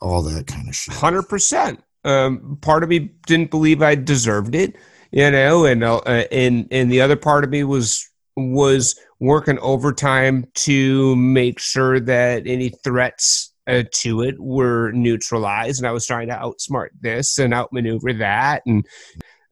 all 0.00 0.22
that 0.22 0.46
kind 0.46 0.68
of 0.68 0.74
shit 0.74 0.94
Hundred 0.94 1.24
percent. 1.24 1.82
Um, 2.04 2.56
part 2.62 2.82
of 2.82 2.88
me 2.88 3.10
didn't 3.26 3.50
believe 3.50 3.82
I 3.82 3.94
deserved 3.94 4.54
it, 4.54 4.76
you 5.10 5.30
know, 5.30 5.64
and 5.64 5.82
uh, 5.82 6.00
and 6.30 6.68
and 6.70 6.90
the 6.90 7.00
other 7.00 7.16
part 7.16 7.44
of 7.44 7.50
me 7.50 7.64
was 7.64 8.06
was 8.36 8.98
working 9.18 9.58
overtime 9.58 10.46
to 10.54 11.14
make 11.16 11.58
sure 11.58 12.00
that 12.00 12.46
any 12.46 12.70
threats 12.84 13.52
uh, 13.66 13.82
to 13.92 14.22
it 14.22 14.36
were 14.38 14.92
neutralized, 14.92 15.80
and 15.80 15.88
I 15.88 15.92
was 15.92 16.06
trying 16.06 16.28
to 16.28 16.34
outsmart 16.34 16.88
this 17.00 17.38
and 17.38 17.52
outmaneuver 17.52 18.12
that, 18.14 18.62
and 18.66 18.86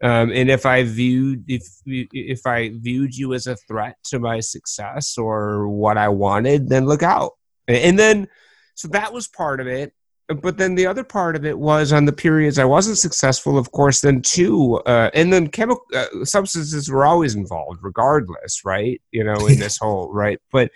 um, 0.02 0.30
and 0.30 0.48
if 0.48 0.64
I 0.64 0.84
viewed 0.84 1.44
if 1.48 1.62
if 1.86 2.46
I 2.46 2.70
viewed 2.74 3.16
you 3.16 3.34
as 3.34 3.46
a 3.46 3.56
threat 3.56 3.96
to 4.06 4.20
my 4.20 4.40
success 4.40 5.18
or 5.18 5.68
what 5.68 5.98
I 5.98 6.08
wanted, 6.08 6.68
then 6.68 6.86
look 6.86 7.02
out. 7.02 7.32
And 7.66 7.98
then 7.98 8.28
so 8.74 8.88
that 8.88 9.12
was 9.12 9.28
part 9.28 9.60
of 9.60 9.66
it 9.66 9.92
but 10.28 10.58
then 10.58 10.74
the 10.74 10.86
other 10.86 11.04
part 11.04 11.36
of 11.36 11.44
it 11.46 11.58
was 11.58 11.92
on 11.92 12.04
the 12.04 12.12
periods 12.12 12.58
I 12.58 12.64
wasn't 12.64 12.98
successful, 12.98 13.56
of 13.56 13.72
course, 13.72 14.00
then 14.00 14.20
too, 14.20 14.76
uh, 14.84 15.10
and 15.14 15.32
then 15.32 15.48
chemical 15.48 15.84
uh, 15.94 16.24
substances 16.24 16.90
were 16.90 17.06
always 17.06 17.34
involved, 17.34 17.80
regardless, 17.82 18.64
right? 18.64 19.00
You 19.10 19.24
know, 19.24 19.46
in 19.46 19.58
this 19.58 19.78
whole 19.78 20.12
right, 20.12 20.38
but 20.52 20.70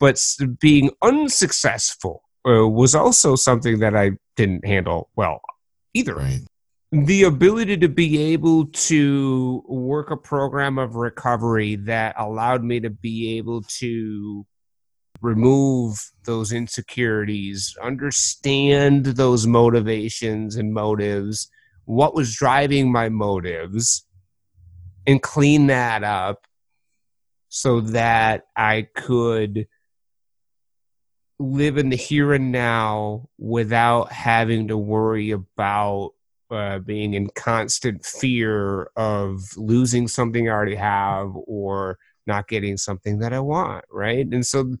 but 0.00 0.20
being 0.60 0.90
unsuccessful 1.02 2.22
uh, 2.46 2.68
was 2.68 2.94
also 2.94 3.36
something 3.36 3.78
that 3.78 3.96
I 3.96 4.12
didn't 4.36 4.66
handle 4.66 5.08
well 5.16 5.40
either. 5.94 6.16
right 6.16 6.40
The 6.90 7.24
ability 7.24 7.78
to 7.78 7.88
be 7.88 8.34
able 8.34 8.66
to 8.66 9.62
work 9.68 10.10
a 10.10 10.16
program 10.16 10.78
of 10.78 10.96
recovery 10.96 11.76
that 11.76 12.16
allowed 12.18 12.64
me 12.64 12.80
to 12.80 12.90
be 12.90 13.38
able 13.38 13.62
to 13.78 14.46
remove 15.20 16.12
those 16.24 16.52
insecurities, 16.52 17.76
understand 17.82 19.06
those 19.06 19.46
motivations 19.46 20.56
and 20.56 20.72
motives, 20.72 21.50
what 21.84 22.14
was 22.14 22.34
driving 22.34 22.90
my 22.90 23.08
motives, 23.08 24.06
and 25.06 25.22
clean 25.22 25.68
that 25.68 26.02
up 26.02 26.46
so 27.48 27.80
that 27.80 28.42
I 28.56 28.88
could 28.94 29.66
live 31.38 31.76
in 31.76 31.90
the 31.90 31.96
here 31.96 32.32
and 32.32 32.50
now 32.50 33.28
without 33.38 34.10
having 34.10 34.68
to 34.68 34.76
worry 34.76 35.30
about 35.30 36.12
uh, 36.50 36.78
being 36.78 37.14
in 37.14 37.28
constant 37.34 38.04
fear 38.04 38.90
of 38.96 39.40
losing 39.56 40.08
something 40.08 40.48
I 40.48 40.52
already 40.52 40.76
have 40.76 41.32
or 41.34 41.98
not 42.26 42.48
getting 42.48 42.76
something 42.76 43.18
that 43.18 43.32
I 43.32 43.40
want, 43.40 43.84
right? 43.90 44.26
And 44.26 44.44
so 44.44 44.76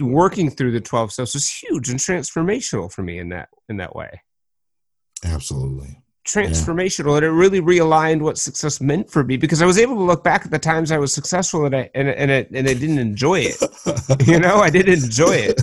working 0.00 0.50
through 0.50 0.72
the 0.72 0.80
12 0.80 1.12
steps 1.12 1.34
was 1.34 1.48
huge 1.48 1.88
and 1.88 1.98
transformational 1.98 2.92
for 2.92 3.02
me 3.02 3.18
in 3.18 3.30
that 3.30 3.48
in 3.68 3.78
that 3.78 3.94
way. 3.94 4.22
Absolutely 5.24 6.02
transformational 6.26 7.12
yeah. 7.12 7.16
and 7.16 7.24
it 7.24 7.30
really 7.30 7.60
realigned 7.60 8.20
what 8.20 8.36
success 8.36 8.80
meant 8.80 9.10
for 9.10 9.24
me 9.24 9.36
because 9.36 9.62
I 9.62 9.66
was 9.66 9.78
able 9.78 9.94
to 9.96 10.02
look 10.02 10.22
back 10.22 10.44
at 10.44 10.50
the 10.50 10.58
times 10.58 10.92
I 10.92 10.98
was 10.98 11.14
successful 11.14 11.64
and 11.64 11.74
I 11.74 11.90
and 11.94 12.08
and 12.08 12.30
it, 12.30 12.50
and 12.50 12.68
I 12.68 12.74
didn't 12.74 12.98
enjoy 12.98 13.40
it. 13.40 14.26
you 14.26 14.38
know, 14.38 14.58
I 14.58 14.70
didn't 14.70 15.02
enjoy 15.04 15.36
it. 15.36 15.62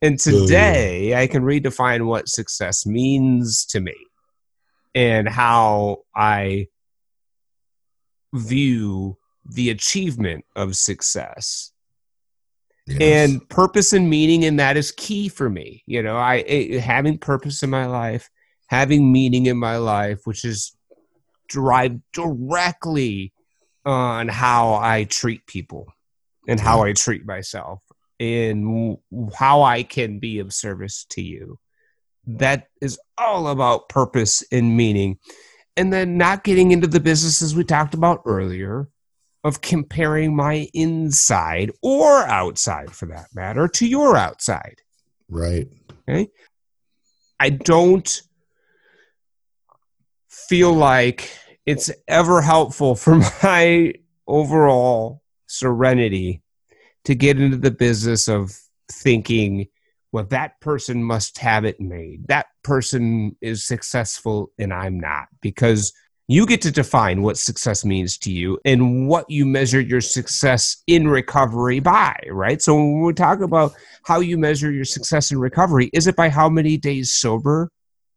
And 0.00 0.18
oh, 0.26 0.30
today 0.30 1.20
I 1.20 1.26
can 1.26 1.42
redefine 1.42 2.06
what 2.06 2.28
success 2.28 2.86
means 2.86 3.64
to 3.66 3.80
me 3.80 3.94
and 4.94 5.28
how 5.28 5.98
I 6.14 6.68
view 8.32 9.18
the 9.44 9.70
achievement 9.70 10.44
of 10.54 10.76
success. 10.76 11.71
Yes. 12.86 13.00
And 13.00 13.48
purpose 13.48 13.92
and 13.92 14.10
meaning 14.10 14.44
and 14.44 14.58
that 14.58 14.76
is 14.76 14.92
key 14.92 15.28
for 15.28 15.48
me. 15.48 15.84
You 15.86 16.02
know, 16.02 16.16
I 16.16 16.36
it, 16.36 16.80
having 16.80 17.18
purpose 17.18 17.62
in 17.62 17.70
my 17.70 17.86
life 17.86 18.28
having 18.72 19.12
meaning 19.12 19.44
in 19.44 19.58
my 19.58 19.76
life, 19.76 20.20
which 20.24 20.46
is 20.46 20.74
drive 21.46 21.98
directly 22.14 23.34
on 23.84 24.28
how 24.28 24.72
I 24.72 25.04
treat 25.04 25.46
people 25.46 25.92
and 26.48 26.58
how 26.58 26.82
I 26.82 26.94
treat 26.94 27.26
myself 27.26 27.82
and 28.18 28.96
how 29.34 29.62
I 29.62 29.82
can 29.82 30.20
be 30.20 30.38
of 30.38 30.54
service 30.54 31.04
to 31.10 31.20
you. 31.20 31.58
That 32.26 32.68
is 32.80 32.98
all 33.18 33.48
about 33.48 33.90
purpose 33.90 34.42
and 34.50 34.74
meaning. 34.74 35.18
And 35.76 35.92
then 35.92 36.16
not 36.16 36.42
getting 36.42 36.70
into 36.70 36.86
the 36.86 36.98
businesses 36.98 37.54
we 37.54 37.64
talked 37.64 37.92
about 37.92 38.22
earlier 38.24 38.88
of 39.44 39.60
comparing 39.60 40.36
my 40.36 40.68
inside 40.72 41.72
or 41.82 42.24
outside 42.26 42.92
for 42.92 43.06
that 43.06 43.26
matter 43.34 43.66
to 43.66 43.86
your 43.86 44.16
outside. 44.16 44.80
Right. 45.28 45.68
Okay. 46.08 46.28
I 47.40 47.50
don't 47.50 48.22
feel 50.28 50.72
like 50.72 51.36
it's 51.66 51.90
ever 52.06 52.40
helpful 52.40 52.94
for 52.94 53.16
my 53.42 53.94
overall 54.26 55.22
serenity 55.46 56.42
to 57.04 57.14
get 57.14 57.40
into 57.40 57.56
the 57.56 57.70
business 57.70 58.28
of 58.28 58.56
thinking, 58.90 59.66
well, 60.12 60.24
that 60.24 60.60
person 60.60 61.02
must 61.02 61.38
have 61.38 61.64
it 61.64 61.80
made. 61.80 62.28
That 62.28 62.46
person 62.62 63.36
is 63.40 63.64
successful 63.64 64.52
and 64.58 64.72
I'm 64.72 65.00
not. 65.00 65.26
Because 65.40 65.92
you 66.28 66.46
get 66.46 66.62
to 66.62 66.70
define 66.70 67.22
what 67.22 67.36
success 67.36 67.84
means 67.84 68.16
to 68.18 68.32
you 68.32 68.58
and 68.64 69.08
what 69.08 69.28
you 69.28 69.44
measure 69.44 69.80
your 69.80 70.00
success 70.00 70.82
in 70.86 71.08
recovery 71.08 71.80
by, 71.80 72.16
right? 72.30 72.62
So 72.62 72.74
when 72.74 73.02
we 73.02 73.12
talk 73.12 73.40
about 73.40 73.72
how 74.04 74.20
you 74.20 74.38
measure 74.38 74.70
your 74.70 74.84
success 74.84 75.30
in 75.30 75.38
recovery, 75.38 75.90
is 75.92 76.06
it 76.06 76.16
by 76.16 76.28
how 76.28 76.48
many 76.48 76.76
days 76.76 77.12
sober 77.12 77.70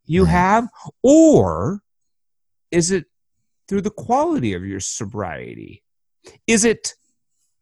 you 0.06 0.24
mm-hmm. 0.24 0.32
have? 0.32 0.68
Or 1.04 1.82
is 2.72 2.92
it 2.92 3.06
through 3.68 3.82
the 3.82 3.92
quality 3.92 4.54
of 4.54 4.64
your 4.64 4.80
sobriety? 4.80 5.84
Is 6.48 6.64
it 6.64 6.94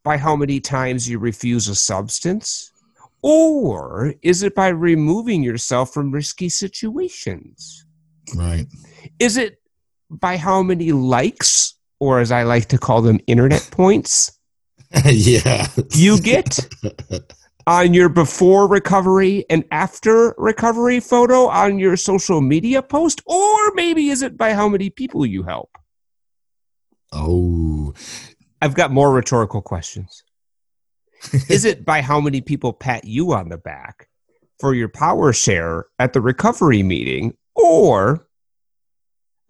by 0.04 0.18
how 0.18 0.36
many 0.36 0.60
times 0.60 1.10
you 1.10 1.20
refuse 1.20 1.70
a 1.70 1.76
substance? 1.76 2.72
Or 3.22 4.14
is 4.22 4.44
it 4.44 4.54
by 4.54 4.68
removing 4.68 5.42
yourself 5.42 5.94
from 5.94 6.12
risky 6.12 6.50
situations? 6.50 7.86
Right. 8.36 8.68
Is 9.20 9.38
it 9.38 9.63
by 10.20 10.38
how 10.38 10.64
many 10.64 10.92
likes, 10.92 11.76
or 12.00 12.20
as 12.20 12.32
I 12.32 12.44
like 12.44 12.68
to 12.68 12.78
call 12.78 13.02
them, 13.02 13.20
internet 13.28 13.68
points? 13.72 14.38
yeah. 15.06 15.68
You 15.92 16.20
get 16.20 16.60
on 17.68 17.94
your 17.94 18.10
before 18.10 18.68
recovery 18.68 19.46
and 19.50 19.64
after 19.72 20.36
recovery 20.38 21.00
photo 21.00 21.48
on 21.48 21.80
your 21.80 21.98
social 21.98 22.42
media 22.42 22.82
post? 22.82 23.22
Or 23.26 23.72
maybe 23.74 24.10
is 24.10 24.22
it 24.22 24.38
by 24.38 24.54
how 24.54 24.68
many 24.70 24.90
people 24.90 25.26
you 25.26 25.44
help? 25.44 25.70
Oh. 27.12 27.94
I've 28.62 28.76
got 28.76 28.92
more 28.92 29.12
rhetorical 29.12 29.62
questions. 29.62 30.24
is 31.50 31.66
it 31.66 31.86
by 31.86 32.02
how 32.02 32.20
many 32.20 32.42
people 32.42 32.74
pat 32.74 33.06
you 33.06 33.34
on 33.34 33.50
the 33.50 33.58
back 33.58 34.10
for 34.60 34.74
your 34.74 34.90
power 34.90 35.34
share 35.34 35.86
at 36.00 36.14
the 36.14 36.22
recovery 36.22 36.84
meeting? 36.84 37.36
Or 37.56 38.28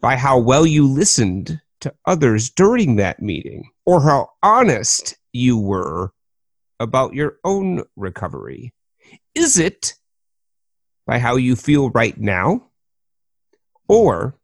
by 0.03 0.17
how 0.17 0.37
well 0.37 0.65
you 0.65 0.85
listened 0.85 1.61
to 1.79 1.95
others 2.05 2.49
during 2.49 2.97
that 2.97 3.21
meeting? 3.21 3.69
Or 3.85 4.01
how 4.01 4.31
honest 4.43 5.17
you 5.31 5.57
were 5.57 6.11
about 6.77 7.13
your 7.13 7.37
own 7.45 7.83
recovery? 7.95 8.73
Is 9.33 9.57
it 9.57 9.93
by 11.07 11.19
how 11.19 11.37
you 11.37 11.55
feel 11.55 11.89
right 11.91 12.17
now 12.19 12.67
or 13.87 14.35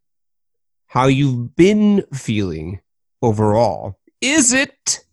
how 0.88 1.07
you've 1.07 1.57
been 1.57 2.05
feeling 2.14 2.80
overall? 3.22 3.99
Is 4.22 4.53
it 4.53 5.03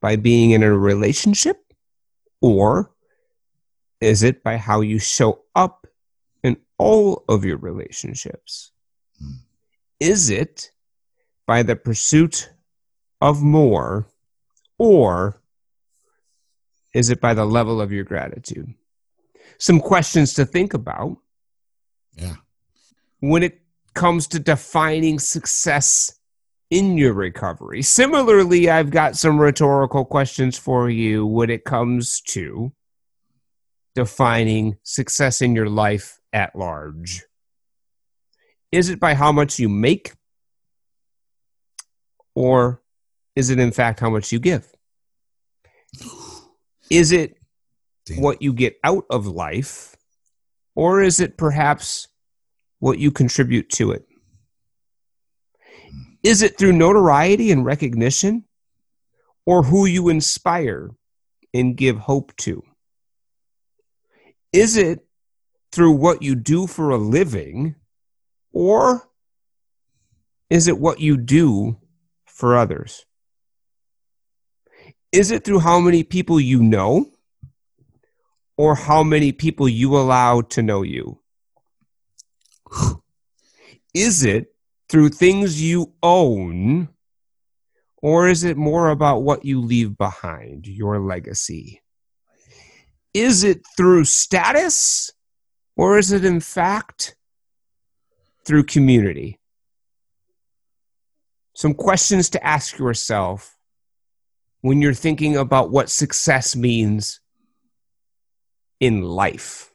by 0.00 0.14
being 0.14 0.52
in 0.52 0.62
a 0.62 0.72
relationship 0.72 1.56
or 2.40 2.94
is 4.00 4.22
it 4.22 4.44
by 4.44 4.56
how 4.56 4.80
you 4.80 5.00
show 5.00 5.42
up 5.56 5.88
in 6.44 6.56
all 6.78 7.24
of 7.28 7.44
your 7.44 7.56
relationships? 7.56 8.70
Is 10.00 10.30
it 10.30 10.70
by 11.46 11.62
the 11.62 11.76
pursuit 11.76 12.50
of 13.20 13.42
more 13.42 14.08
or 14.78 15.40
is 16.94 17.10
it 17.10 17.20
by 17.20 17.34
the 17.34 17.44
level 17.44 17.80
of 17.80 17.92
your 17.92 18.04
gratitude? 18.04 18.74
Some 19.58 19.80
questions 19.80 20.34
to 20.34 20.44
think 20.44 20.74
about. 20.74 21.16
Yeah. 22.14 22.36
When 23.20 23.42
it 23.42 23.60
comes 23.94 24.26
to 24.28 24.38
defining 24.38 25.18
success 25.18 26.16
in 26.70 26.98
your 26.98 27.12
recovery. 27.12 27.82
Similarly, 27.82 28.68
I've 28.68 28.90
got 28.90 29.16
some 29.16 29.38
rhetorical 29.38 30.04
questions 30.04 30.58
for 30.58 30.90
you 30.90 31.26
when 31.26 31.48
it 31.48 31.64
comes 31.64 32.20
to 32.28 32.72
defining 33.94 34.76
success 34.82 35.40
in 35.40 35.54
your 35.54 35.68
life 35.68 36.20
at 36.32 36.56
large. 36.56 37.24
Is 38.76 38.90
it 38.90 39.00
by 39.00 39.14
how 39.14 39.32
much 39.32 39.58
you 39.58 39.70
make? 39.70 40.12
Or 42.34 42.82
is 43.34 43.48
it, 43.48 43.58
in 43.58 43.72
fact, 43.72 44.00
how 44.00 44.10
much 44.10 44.32
you 44.32 44.38
give? 44.38 44.70
Is 46.90 47.10
it 47.10 47.38
Damn. 48.04 48.20
what 48.20 48.42
you 48.42 48.52
get 48.52 48.76
out 48.84 49.06
of 49.08 49.26
life, 49.26 49.96
or 50.74 51.00
is 51.00 51.20
it 51.20 51.38
perhaps 51.38 52.08
what 52.78 52.98
you 52.98 53.10
contribute 53.10 53.70
to 53.70 53.92
it? 53.92 54.04
Is 56.22 56.42
it 56.42 56.58
through 56.58 56.74
notoriety 56.74 57.50
and 57.52 57.64
recognition, 57.64 58.44
or 59.46 59.62
who 59.62 59.86
you 59.86 60.10
inspire 60.10 60.90
and 61.54 61.78
give 61.78 61.96
hope 61.96 62.36
to? 62.44 62.62
Is 64.52 64.76
it 64.76 65.00
through 65.72 65.92
what 65.92 66.22
you 66.22 66.34
do 66.34 66.66
for 66.66 66.90
a 66.90 66.98
living, 66.98 67.76
or 68.56 69.06
is 70.48 70.66
it 70.66 70.78
what 70.78 70.98
you 70.98 71.18
do 71.18 71.76
for 72.24 72.56
others? 72.56 73.04
Is 75.12 75.30
it 75.30 75.44
through 75.44 75.58
how 75.58 75.78
many 75.78 76.04
people 76.04 76.40
you 76.40 76.62
know 76.62 77.04
or 78.56 78.74
how 78.74 79.02
many 79.02 79.32
people 79.32 79.68
you 79.68 79.94
allow 79.94 80.40
to 80.40 80.62
know 80.62 80.80
you? 80.80 81.20
Is 83.92 84.24
it 84.24 84.46
through 84.88 85.10
things 85.10 85.60
you 85.60 85.92
own 86.02 86.88
or 87.98 88.26
is 88.26 88.42
it 88.42 88.56
more 88.56 88.88
about 88.88 89.22
what 89.22 89.44
you 89.44 89.60
leave 89.60 89.98
behind, 89.98 90.66
your 90.66 90.98
legacy? 90.98 91.82
Is 93.12 93.44
it 93.44 93.66
through 93.76 94.04
status 94.04 95.10
or 95.76 95.98
is 95.98 96.10
it 96.10 96.24
in 96.24 96.40
fact 96.40 97.15
through 98.46 98.64
community? 98.64 99.38
Some 101.54 101.74
questions 101.74 102.30
to 102.30 102.46
ask 102.46 102.78
yourself 102.78 103.56
when 104.60 104.80
you're 104.80 104.94
thinking 104.94 105.36
about 105.36 105.70
what 105.70 105.90
success 105.90 106.54
means 106.54 107.20
in 108.80 109.02
life. 109.02 109.72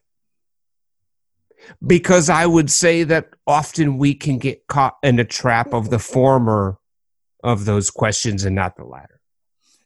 Because 1.85 2.29
I 2.29 2.45
would 2.45 2.71
say 2.71 3.03
that 3.03 3.29
often 3.45 3.97
we 3.97 4.13
can 4.13 4.37
get 4.37 4.67
caught 4.67 4.97
in 5.03 5.19
a 5.19 5.25
trap 5.25 5.73
of 5.73 5.89
the 5.89 5.99
former 5.99 6.77
of 7.43 7.65
those 7.65 7.89
questions 7.89 8.45
and 8.45 8.55
not 8.55 8.75
the 8.75 8.83
latter. 8.83 9.19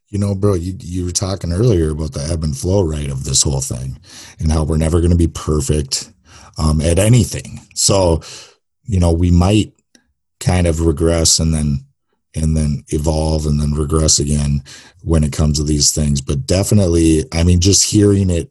You 0.08 0.18
know, 0.18 0.34
bro, 0.34 0.54
you, 0.54 0.74
you 0.80 1.04
were 1.04 1.12
talking 1.12 1.52
earlier 1.52 1.90
about 1.90 2.12
the 2.12 2.28
ebb 2.30 2.44
and 2.44 2.56
flow, 2.56 2.82
right, 2.82 3.10
of 3.10 3.24
this 3.24 3.42
whole 3.42 3.60
thing 3.60 3.98
and 4.38 4.52
how 4.52 4.64
we're 4.64 4.76
never 4.76 5.00
going 5.00 5.10
to 5.10 5.16
be 5.16 5.28
perfect 5.28 6.12
um, 6.58 6.80
at 6.80 6.98
anything. 6.98 7.60
So, 7.74 8.22
you 8.86 9.00
know, 9.00 9.12
we 9.12 9.30
might 9.30 9.72
kind 10.40 10.66
of 10.66 10.80
regress 10.80 11.38
and 11.38 11.54
then 11.54 11.80
and 12.34 12.56
then 12.56 12.84
evolve 12.88 13.46
and 13.46 13.60
then 13.60 13.72
regress 13.72 14.18
again 14.18 14.62
when 15.02 15.24
it 15.24 15.32
comes 15.32 15.56
to 15.56 15.64
these 15.64 15.92
things. 15.92 16.20
But 16.20 16.46
definitely, 16.46 17.24
I 17.32 17.44
mean, 17.44 17.60
just 17.60 17.90
hearing 17.90 18.28
it, 18.28 18.50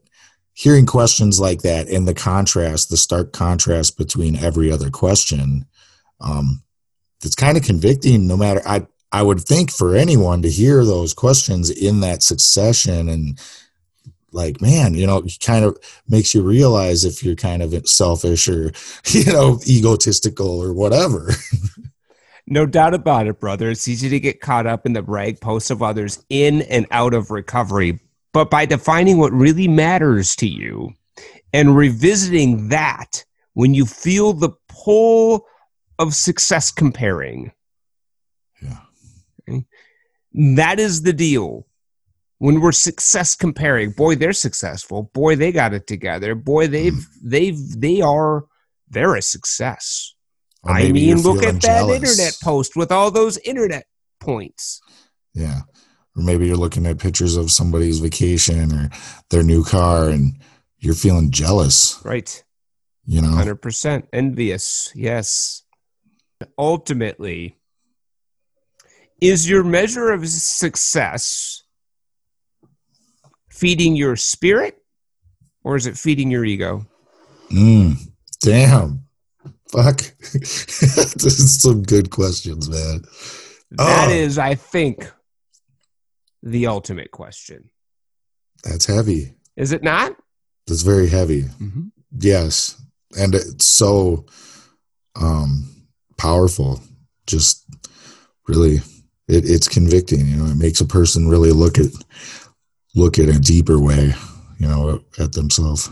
hearing 0.53 0.87
questions 0.87 1.39
like 1.39 1.61
that 1.61 1.87
and 1.87 2.07
the 2.07 2.13
contrast, 2.13 2.89
the 2.89 2.97
stark 2.97 3.31
contrast 3.31 3.97
between 3.97 4.37
every 4.37 4.71
other 4.71 4.89
question, 4.89 5.65
um, 6.19 6.63
it's 7.23 7.35
kind 7.35 7.57
of 7.57 7.63
convicting 7.63 8.27
no 8.27 8.37
matter 8.37 8.61
I 8.65 8.87
I 9.11 9.21
would 9.21 9.41
think 9.41 9.71
for 9.71 9.95
anyone 9.95 10.41
to 10.41 10.49
hear 10.49 10.83
those 10.83 11.13
questions 11.13 11.69
in 11.69 12.01
that 12.01 12.21
succession 12.21 13.07
and 13.07 13.39
like 14.35 14.61
man 14.61 14.93
you 14.93 15.07
know 15.07 15.23
kind 15.39 15.65
of 15.65 15.77
makes 16.07 16.35
you 16.35 16.43
realize 16.43 17.03
if 17.03 17.23
you're 17.23 17.35
kind 17.35 17.63
of 17.63 17.87
selfish 17.87 18.47
or 18.47 18.71
you 19.07 19.25
know 19.25 19.59
egotistical 19.67 20.61
or 20.61 20.73
whatever. 20.73 21.31
No 22.47 22.67
doubt 22.67 22.93
about 22.93 23.25
it 23.25 23.39
brother. 23.39 23.71
It's 23.71 23.87
easy 23.87 24.07
to 24.09 24.19
get 24.19 24.39
caught 24.39 24.67
up 24.67 24.85
in 24.85 24.93
the 24.93 25.01
brag 25.01 25.41
posts 25.41 25.71
of 25.71 25.81
others 25.81 26.23
in 26.29 26.61
and 26.63 26.85
out 26.91 27.15
of 27.15 27.31
recovery. 27.31 27.99
But 28.33 28.51
by 28.51 28.67
defining 28.67 29.17
what 29.17 29.31
really 29.31 29.67
matters 29.67 30.35
to 30.35 30.47
you 30.47 30.93
and 31.53 31.75
revisiting 31.75 32.69
that 32.69 33.25
when 33.53 33.73
you 33.73 33.85
feel 33.85 34.33
the 34.33 34.51
pull 34.67 35.47
of 35.97 36.13
success 36.13 36.69
comparing 36.71 37.51
yeah. 38.61 38.77
okay, 39.49 39.65
that 40.33 40.79
is 40.79 41.01
the 41.01 41.13
deal 41.13 41.65
when 42.37 42.59
we're 42.59 42.71
success 42.71 43.35
comparing 43.35 43.91
boy 43.91 44.15
they're 44.15 44.33
successful. 44.33 45.09
Boy 45.13 45.35
they 45.35 45.51
got 45.51 45.73
it 45.73 45.87
together. 45.87 46.35
Boy 46.35 46.67
they've 46.67 46.93
mm. 46.93 47.05
they've 47.23 47.57
they 47.79 48.01
are 48.01 48.45
they're 48.89 49.15
a 49.15 49.21
success. 49.21 50.13
I 50.63 50.91
mean 50.91 51.21
look 51.21 51.43
at 51.43 51.61
that 51.61 51.89
internet 51.89 52.37
post 52.43 52.75
with 52.75 52.91
all 52.91 53.11
those 53.11 53.37
internet 53.39 53.85
points. 54.19 54.81
Yeah. 55.33 55.61
Or 56.15 56.23
maybe 56.23 56.47
you're 56.47 56.57
looking 56.57 56.85
at 56.85 56.99
pictures 56.99 57.35
of 57.35 57.51
somebody's 57.51 57.99
vacation 57.99 58.71
or 58.71 58.89
their 59.29 59.43
new 59.43 59.63
car 59.63 60.09
and 60.09 60.39
you're 60.79 60.93
feeling 60.93 61.29
jealous. 61.29 61.99
Right. 62.05 62.43
You 63.05 63.21
know? 63.21 63.29
100% 63.29 64.07
envious. 64.13 64.91
Yes. 64.95 65.63
Ultimately 66.57 67.57
is 69.21 69.49
your 69.49 69.63
measure 69.63 70.11
of 70.11 70.27
success 70.27 71.63
feeding 73.55 73.95
your 73.95 74.15
spirit 74.15 74.77
or 75.63 75.75
is 75.75 75.87
it 75.87 75.97
feeding 75.97 76.29
your 76.29 76.43
ego? 76.43 76.85
Mm, 77.49 77.97
damn. 78.41 79.05
Fuck. 79.71 79.97
this 80.33 81.25
is 81.25 81.61
some 81.61 81.83
good 81.83 82.09
questions, 82.11 82.69
man. 82.69 83.03
That 83.71 84.09
oh. 84.09 84.13
is, 84.13 84.37
I 84.37 84.55
think, 84.55 85.09
the 86.43 86.67
ultimate 86.67 87.11
question. 87.11 87.69
That's 88.63 88.85
heavy. 88.85 89.33
Is 89.55 89.71
it 89.71 89.83
not? 89.83 90.15
It's 90.67 90.81
very 90.81 91.07
heavy. 91.07 91.43
Mm-hmm. 91.43 91.87
Yes. 92.17 92.81
And 93.17 93.33
it's 93.35 93.65
so 93.65 94.25
um 95.15 95.69
powerful. 96.17 96.81
Just 97.25 97.65
really 98.47 98.75
it, 99.27 99.49
it's 99.49 99.67
convicting, 99.67 100.27
you 100.27 100.37
know, 100.37 100.45
it 100.45 100.57
makes 100.57 100.81
a 100.81 100.85
person 100.85 101.27
really 101.27 101.51
look 101.51 101.79
at 101.79 101.91
look 102.95 103.19
at 103.19 103.29
a 103.29 103.39
deeper 103.39 103.79
way, 103.79 104.13
you 104.57 104.67
know, 104.67 105.03
at 105.19 105.33
themselves. 105.33 105.89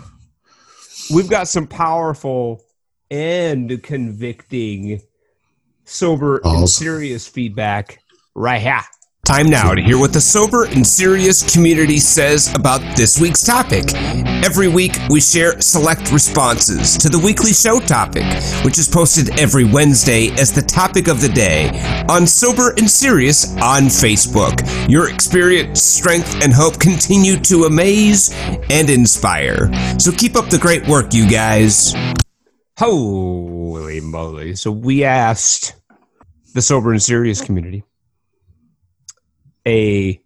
We've 1.14 1.30
got 1.30 1.48
some 1.48 1.68
powerful 1.68 2.64
and 3.12 3.82
convicting, 3.84 5.02
sober 5.84 6.42
and 6.44 6.68
serious 6.70 7.28
feedback 7.28 8.00
right 8.34 8.62
here. 8.62 8.82
Time 9.26 9.50
now 9.50 9.74
to 9.74 9.82
hear 9.82 9.98
what 9.98 10.12
the 10.12 10.20
sober 10.20 10.66
and 10.66 10.86
serious 10.86 11.50
community 11.54 11.98
says 11.98 12.54
about 12.56 12.82
this 12.98 13.22
week's 13.22 13.42
topic. 13.42 13.86
Every 14.44 14.68
week, 14.68 14.98
we 15.10 15.22
share 15.22 15.62
select 15.62 16.12
responses 16.12 16.98
to 16.98 17.08
the 17.08 17.18
weekly 17.18 17.54
show 17.54 17.80
topic, 17.80 18.26
which 18.66 18.78
is 18.78 18.90
posted 18.90 19.40
every 19.40 19.64
Wednesday 19.64 20.28
as 20.32 20.52
the 20.52 20.62
topic 20.62 21.08
of 21.08 21.22
the 21.22 21.30
day 21.30 21.70
on 22.10 22.28
Sober 22.28 22.72
and 22.72 22.90
Serious 22.90 23.56
on 23.62 23.84
Facebook. 23.84 24.60
Your 24.90 25.10
experience, 25.10 25.82
strength, 25.82 26.44
and 26.44 26.52
hope 26.52 26.78
continue 26.78 27.38
to 27.44 27.64
amaze 27.64 28.30
and 28.70 28.90
inspire. 28.90 29.72
So 30.00 30.12
keep 30.12 30.36
up 30.36 30.50
the 30.50 30.60
great 30.60 30.86
work, 30.86 31.14
you 31.14 31.30
guys. 31.30 31.96
Holy 32.78 34.02
moly. 34.02 34.58
So 34.58 34.70
we 34.70 35.06
asked 35.06 35.76
the 36.54 36.62
Sober 36.62 36.92
and 36.92 37.02
Serious 37.02 37.40
community 37.40 37.86
a 39.68 40.22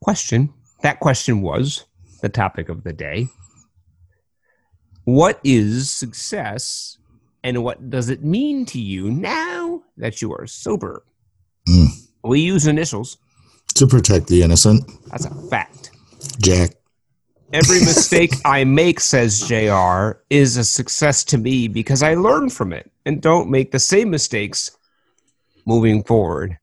question. 0.00 0.52
That 0.82 1.00
question 1.00 1.42
was 1.42 1.84
the 2.22 2.28
topic 2.28 2.68
of 2.68 2.84
the 2.84 2.92
day. 2.92 3.28
What 5.04 5.40
is 5.44 5.90
success 5.90 6.98
and 7.44 7.62
what 7.62 7.90
does 7.90 8.08
it 8.08 8.24
mean 8.24 8.66
to 8.66 8.80
you 8.80 9.10
now 9.10 9.82
that 9.96 10.20
you 10.20 10.32
are 10.32 10.46
sober? 10.46 11.04
Mm. 11.68 11.88
We 12.24 12.40
use 12.40 12.66
initials 12.66 13.18
to 13.74 13.86
protect 13.86 14.26
the 14.26 14.42
innocent. 14.42 14.90
That's 15.10 15.26
a 15.26 15.34
fact. 15.48 15.90
Jack. 16.40 16.72
Every 17.52 17.78
mistake 17.90 18.32
I 18.44 18.64
make, 18.64 18.98
says 18.98 19.40
JR, 19.46 20.18
is 20.30 20.56
a 20.56 20.64
success 20.64 21.22
to 21.24 21.38
me 21.38 21.68
because 21.68 22.02
I 22.02 22.14
learn 22.14 22.50
from 22.50 22.72
it 22.72 22.90
and 23.04 23.20
don't 23.22 23.50
make 23.50 23.70
the 23.70 23.78
same 23.78 24.10
mistakes 24.10 24.76
moving 25.64 26.02
forward. 26.02 26.58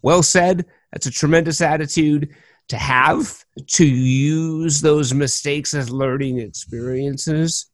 Well 0.00 0.22
said. 0.22 0.66
That's 0.92 1.06
a 1.06 1.10
tremendous 1.10 1.60
attitude 1.60 2.34
to 2.68 2.76
have, 2.76 3.44
to 3.66 3.86
use 3.86 4.80
those 4.80 5.12
mistakes 5.12 5.74
as 5.74 5.90
learning 5.90 6.38
experiences. 6.38 7.66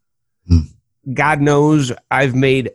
Mm. 0.50 0.68
God 1.12 1.40
knows 1.40 1.92
I've 2.10 2.34
made 2.34 2.70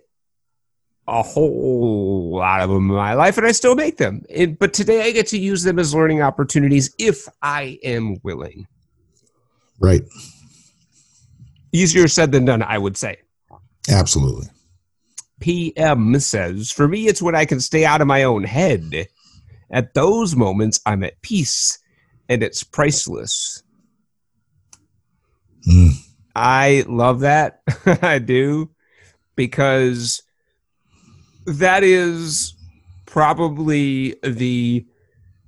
a 1.07 1.21
whole 1.21 2.37
lot 2.37 2.61
of 2.61 2.69
them 2.69 2.89
in 2.89 2.95
my 2.95 3.13
life 3.13 3.37
and 3.37 3.45
I 3.45 3.51
still 3.51 3.75
make 3.75 3.97
them. 3.97 4.23
It, 4.29 4.57
but 4.57 4.73
today 4.73 5.03
I 5.03 5.11
get 5.11 5.27
to 5.27 5.37
use 5.37 5.63
them 5.63 5.79
as 5.79 5.93
learning 5.93 6.21
opportunities 6.21 6.93
if 6.97 7.27
I 7.41 7.79
am 7.83 8.17
willing. 8.23 8.67
Right. 9.79 10.03
Easier 11.73 12.07
said 12.07 12.31
than 12.31 12.45
done, 12.45 12.63
I 12.63 12.77
would 12.77 12.95
say. 12.95 13.17
Absolutely. 13.89 14.47
PM 15.39 16.17
says, 16.19 16.71
For 16.71 16.87
me, 16.87 17.07
it's 17.07 17.21
when 17.21 17.35
I 17.35 17.43
can 17.45 17.59
stay 17.59 17.83
out 17.83 17.99
of 17.99 18.07
my 18.07 18.23
own 18.23 18.43
head 18.43 19.07
at 19.73 19.95
those 19.95 20.35
moments, 20.35 20.79
I'm 20.85 21.03
at 21.03 21.21
peace 21.21 21.79
and 22.29 22.43
it's 22.43 22.63
priceless. 22.63 23.63
Mm. 25.67 25.93
I 26.35 26.85
love 26.87 27.21
that. 27.21 27.61
I 28.01 28.19
do 28.19 28.69
because 29.35 30.21
that 31.45 31.83
is 31.83 32.53
probably 33.05 34.15
the 34.23 34.85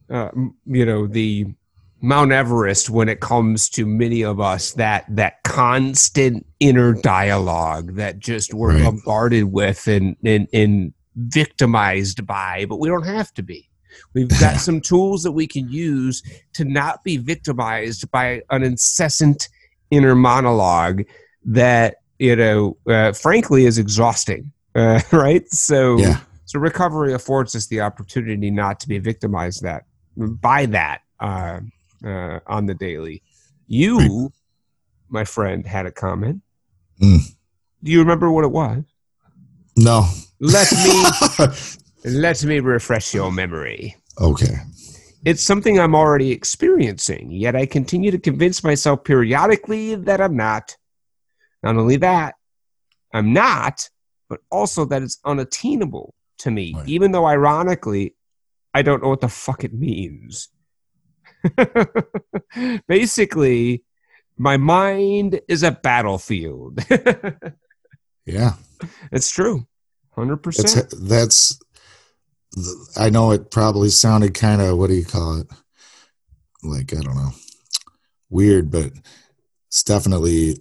uh, 0.10 0.30
you 0.66 0.86
know 0.86 1.08
the 1.08 1.48
Mount 2.02 2.32
Everest 2.32 2.90
when 2.90 3.10
it 3.10 3.20
comes 3.20 3.70
to 3.70 3.86
many 3.86 4.24
of 4.24 4.40
us 4.40 4.74
that 4.74 5.06
that 5.10 5.44
constant 5.44 6.46
inner 6.60 6.94
dialogue 6.94 7.96
that 7.96 8.20
just 8.20 8.54
we're 8.54 8.74
right. 8.74 8.84
bombarded 8.84 9.46
with 9.46 9.88
and, 9.88 10.16
and 10.24 10.48
and 10.54 10.94
victimized 11.16 12.26
by, 12.28 12.66
but 12.68 12.80
we 12.80 12.90
don't 12.90 13.06
have 13.06 13.34
to 13.36 13.44
be. 13.44 13.70
We've 14.14 14.30
got 14.40 14.58
some 14.60 14.82
tools 14.82 15.24
that 15.24 15.32
we 15.32 15.48
can 15.48 15.70
use 15.70 16.24
to 16.54 16.66
not 16.66 17.04
be 17.04 17.18
victimized 17.18 18.10
by 18.12 18.42
an 18.50 18.64
incessant 18.64 19.50
inner 19.92 20.16
monologue 20.16 21.04
that 21.46 21.96
you 22.20 22.36
know, 22.36 22.78
uh, 22.88 23.12
frankly, 23.14 23.66
is 23.66 23.78
exhausting. 23.78 24.52
Uh, 24.76 25.00
right? 25.14 25.50
So, 25.52 25.98
yeah. 25.98 26.20
so 26.44 26.60
recovery 26.60 27.14
affords 27.14 27.56
us 27.56 27.68
the 27.68 27.80
opportunity 27.80 28.52
not 28.52 28.78
to 28.82 28.90
be 28.90 29.00
victimized 29.00 29.64
that 29.64 29.84
by 30.18 30.66
that 30.66 31.00
uh, 31.22 31.62
uh 32.06 32.40
on 32.46 32.66
the 32.66 32.74
daily. 32.74 33.24
You, 33.68 34.34
my 35.08 35.24
friend, 35.24 35.66
had 35.66 35.86
a 35.86 35.92
comment. 35.92 36.42
Mm. 37.02 37.20
Do 37.84 37.92
you 37.94 38.00
remember 38.00 38.30
what 38.30 38.44
it 38.44 38.52
was? 38.52 38.84
No. 39.78 40.10
Let 40.42 40.70
me 40.74 41.04
Let 42.06 42.44
me 42.44 42.60
refresh 42.60 43.14
your 43.14 43.32
memory. 43.32 43.96
Okay. 44.22 44.56
It's 45.26 45.42
something 45.42 45.80
I'm 45.80 45.96
already 45.96 46.32
experiencing, 46.32 47.32
yet 47.32 47.56
I 47.56 47.66
continue 47.66 48.12
to 48.12 48.20
convince 48.20 48.64
myself 48.64 49.04
periodically 49.04 49.96
that 49.96 50.22
I'm 50.22 50.38
not. 50.38 50.78
Not 51.64 51.78
only 51.78 51.98
that, 51.98 52.36
I'm 53.12 53.34
not, 53.34 53.90
but 54.30 54.42
also 54.52 54.86
that 54.86 55.02
it's 55.02 55.20
unattainable 55.26 56.14
to 56.40 56.52
me, 56.52 56.74
right. 56.76 56.88
even 56.88 57.12
though 57.12 57.26
ironically, 57.26 58.16
I 58.74 58.84
don't 58.84 59.02
know 59.02 59.10
what 59.10 59.22
the 59.22 59.30
fuck 59.30 59.64
it 59.64 59.74
means. 59.74 60.50
Basically, 62.88 63.84
my 64.38 64.58
mind 64.58 65.42
is 65.48 65.64
a 65.64 65.72
battlefield. 65.72 66.80
Yeah. 68.26 68.54
it's 69.12 69.30
true. 69.30 69.68
100%. 70.18 70.58
That's 70.58 71.00
that's. 71.00 71.60
I 72.98 73.10
know 73.10 73.32
it 73.32 73.52
probably 73.52 73.90
sounded 73.90 74.34
kind 74.34 74.62
of 74.62 74.78
what 74.78 74.88
do 74.88 74.94
you 74.96 75.06
call 75.06 75.40
it? 75.42 75.48
Like 76.64 76.94
I 76.94 77.02
don't 77.02 77.16
know, 77.16 77.32
weird, 78.30 78.72
but 78.72 78.92
it's 79.68 79.84
definitely 79.84 80.58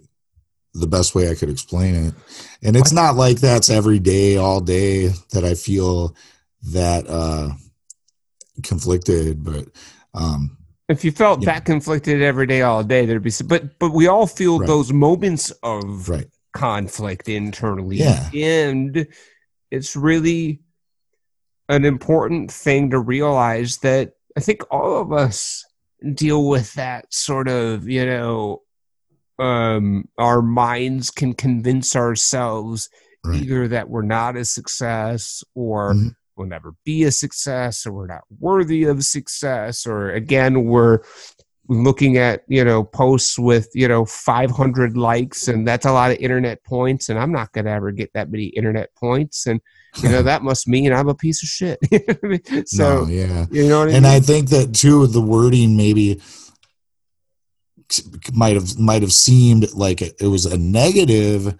the 0.73 0.87
best 0.87 1.15
way 1.15 1.29
I 1.29 1.35
could 1.35 1.49
explain 1.49 1.95
it. 1.95 2.13
And 2.61 2.75
it's 2.75 2.91
not 2.91 3.15
like 3.15 3.39
that's 3.39 3.69
every 3.69 3.99
day, 3.99 4.35
all 4.37 4.59
day 4.59 5.07
that 5.31 5.45
I 5.45 5.53
feel 5.55 6.15
that 6.73 7.07
uh 7.07 7.51
conflicted, 8.63 9.43
but 9.43 9.67
um 10.13 10.57
if 10.87 11.03
you 11.03 11.11
felt 11.11 11.41
Yeah. 11.41 11.53
that 11.53 11.65
conflicted 11.65 12.21
every 12.21 12.45
day, 12.45 12.61
all 12.61 12.83
day, 12.83 13.05
there'd 13.05 13.23
be. 13.23 13.31
But 13.45 13.79
but 13.79 13.91
we 13.91 14.07
all 14.07 14.27
feel 14.27 14.59
Right. 14.59 14.67
those 14.67 14.93
moments 14.93 15.51
of 15.63 16.09
right. 16.09 16.27
conflict 16.53 17.27
internally, 17.27 17.97
Yeah. 17.97 18.29
and 18.33 19.07
it's 19.71 19.95
really 19.95 20.61
an 21.69 21.85
important 21.85 22.51
thing 22.51 22.89
to 22.91 22.99
realize 22.99 23.77
that 23.77 24.13
I 24.37 24.39
think 24.39 24.61
all 24.71 25.01
of 25.01 25.11
us 25.11 25.63
deal 26.13 26.47
with 26.47 26.73
that 26.73 27.11
sort 27.13 27.47
of 27.47 27.87
you 27.87 28.05
know 28.05 28.61
um 29.39 30.07
our 30.17 30.41
minds 30.41 31.09
can 31.11 31.33
convince 31.33 31.95
ourselves 31.95 32.89
Right. 33.23 33.41
either 33.41 33.67
that 33.69 33.89
we're 33.89 34.03
not 34.03 34.37
a 34.37 34.45
success 34.45 35.43
or 35.55 35.93
Mhm. 35.95 36.15
we'll 36.37 36.47
never 36.47 36.75
be 36.85 37.03
a 37.05 37.11
success 37.11 37.85
or 37.87 37.91
we're 37.93 38.05
not 38.05 38.21
worthy 38.39 38.83
of 38.83 39.03
success 39.03 39.87
or 39.87 40.11
again 40.11 40.65
we're 40.65 40.99
looking 41.67 42.17
at 42.17 42.43
you 42.47 42.63
know 42.63 42.83
posts 42.83 43.39
with 43.39 43.69
you 43.73 43.87
know 43.87 44.05
500 44.05 44.95
likes 44.95 45.47
and 45.47 45.67
that's 45.67 45.85
a 45.85 45.91
lot 45.91 46.11
of 46.11 46.17
internet 46.17 46.63
points 46.63 47.09
and 47.09 47.17
i'm 47.17 47.31
not 47.31 47.51
going 47.53 47.65
to 47.65 47.71
ever 47.71 47.91
get 47.91 48.13
that 48.13 48.29
many 48.29 48.45
internet 48.45 48.93
points 48.95 49.47
and 49.47 49.59
you 50.03 50.09
know 50.09 50.21
that 50.23 50.43
must 50.43 50.67
mean 50.67 50.93
i'm 50.93 51.09
a 51.09 51.15
piece 51.15 51.41
of 51.41 51.49
shit 51.49 51.79
so 52.67 53.05
no, 53.05 53.07
yeah. 53.07 53.45
you 53.49 53.67
know 53.67 53.79
what 53.79 53.89
i 53.89 53.93
and 53.93 54.03
mean 54.03 54.13
I 54.13 54.19
think 54.19 54.49
that 54.49 54.75
too 54.75 55.07
the 55.07 55.21
wording 55.21 55.75
maybe 55.75 56.21
might 58.33 58.55
have 58.55 58.79
might 58.79 59.01
have 59.01 59.13
seemed 59.13 59.73
like 59.73 60.01
it 60.01 60.15
it 60.19 60.27
was 60.27 60.45
a 60.45 60.57
negative 60.57 61.55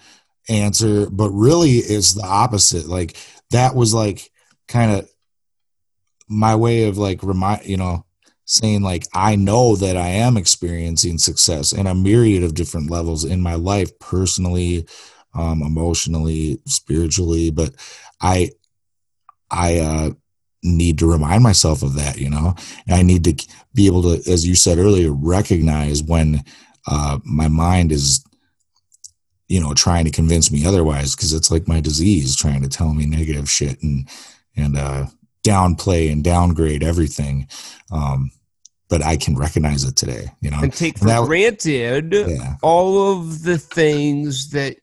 answer, 0.49 1.09
but 1.09 1.29
really 1.29 1.73
it's 1.77 2.13
the 2.13 2.25
opposite. 2.25 2.87
Like 2.87 3.17
that 3.51 3.75
was 3.75 3.93
like 3.93 4.31
kind 4.67 4.91
of 4.91 5.09
my 6.27 6.55
way 6.55 6.87
of 6.87 6.97
like 6.97 7.23
remind 7.23 7.65
you 7.65 7.77
know 7.77 8.04
saying 8.45 8.81
like 8.81 9.05
I 9.13 9.35
know 9.35 9.75
that 9.75 9.97
I 9.97 10.07
am 10.07 10.37
experiencing 10.37 11.17
success 11.17 11.73
in 11.73 11.87
a 11.87 11.95
myriad 11.95 12.43
of 12.43 12.53
different 12.53 12.89
levels 12.89 13.25
in 13.25 13.41
my 13.41 13.55
life, 13.55 13.97
personally, 13.99 14.87
um, 15.33 15.61
emotionally, 15.61 16.59
spiritually, 16.65 17.51
but 17.51 17.71
I 18.21 18.51
I 19.51 19.79
uh 19.79 20.11
need 20.63 20.97
to 20.99 21.11
remind 21.11 21.43
myself 21.43 21.83
of 21.83 21.93
that, 21.95 22.17
you 22.17 22.29
know. 22.29 22.55
And 22.87 22.95
I 22.95 23.03
need 23.03 23.23
to 23.25 23.47
be 23.73 23.87
able 23.87 24.01
to, 24.03 24.31
as 24.31 24.47
you 24.47 24.55
said 24.55 24.79
earlier, 24.79 25.11
recognize 25.11 26.01
when 26.01 26.43
uh, 26.87 27.19
my 27.23 27.47
mind 27.47 27.91
is, 27.91 28.25
you 29.47 29.61
know, 29.61 29.73
trying 29.73 30.05
to 30.05 30.11
convince 30.11 30.51
me 30.51 30.65
otherwise, 30.65 31.15
because 31.15 31.33
it's 31.33 31.51
like 31.51 31.67
my 31.67 31.79
disease 31.79 32.35
trying 32.35 32.63
to 32.63 32.69
tell 32.69 32.93
me 32.93 33.05
negative 33.05 33.49
shit 33.49 33.81
and 33.83 34.09
and 34.57 34.77
uh, 34.77 35.05
downplay 35.45 36.11
and 36.11 36.23
downgrade 36.23 36.83
everything. 36.83 37.47
Um, 37.91 38.31
but 38.89 39.03
I 39.03 39.17
can 39.17 39.35
recognize 39.35 39.83
it 39.83 39.95
today, 39.95 40.27
you 40.41 40.51
know. 40.51 40.59
and 40.61 40.73
take 40.73 40.97
for 40.97 41.05
And 41.05 41.09
that- 41.11 41.25
granted 41.27 42.13
Yeah, 42.13 42.55
all 42.61 43.11
of 43.13 43.43
the 43.43 43.57
things 43.57 44.49
that 44.51 44.77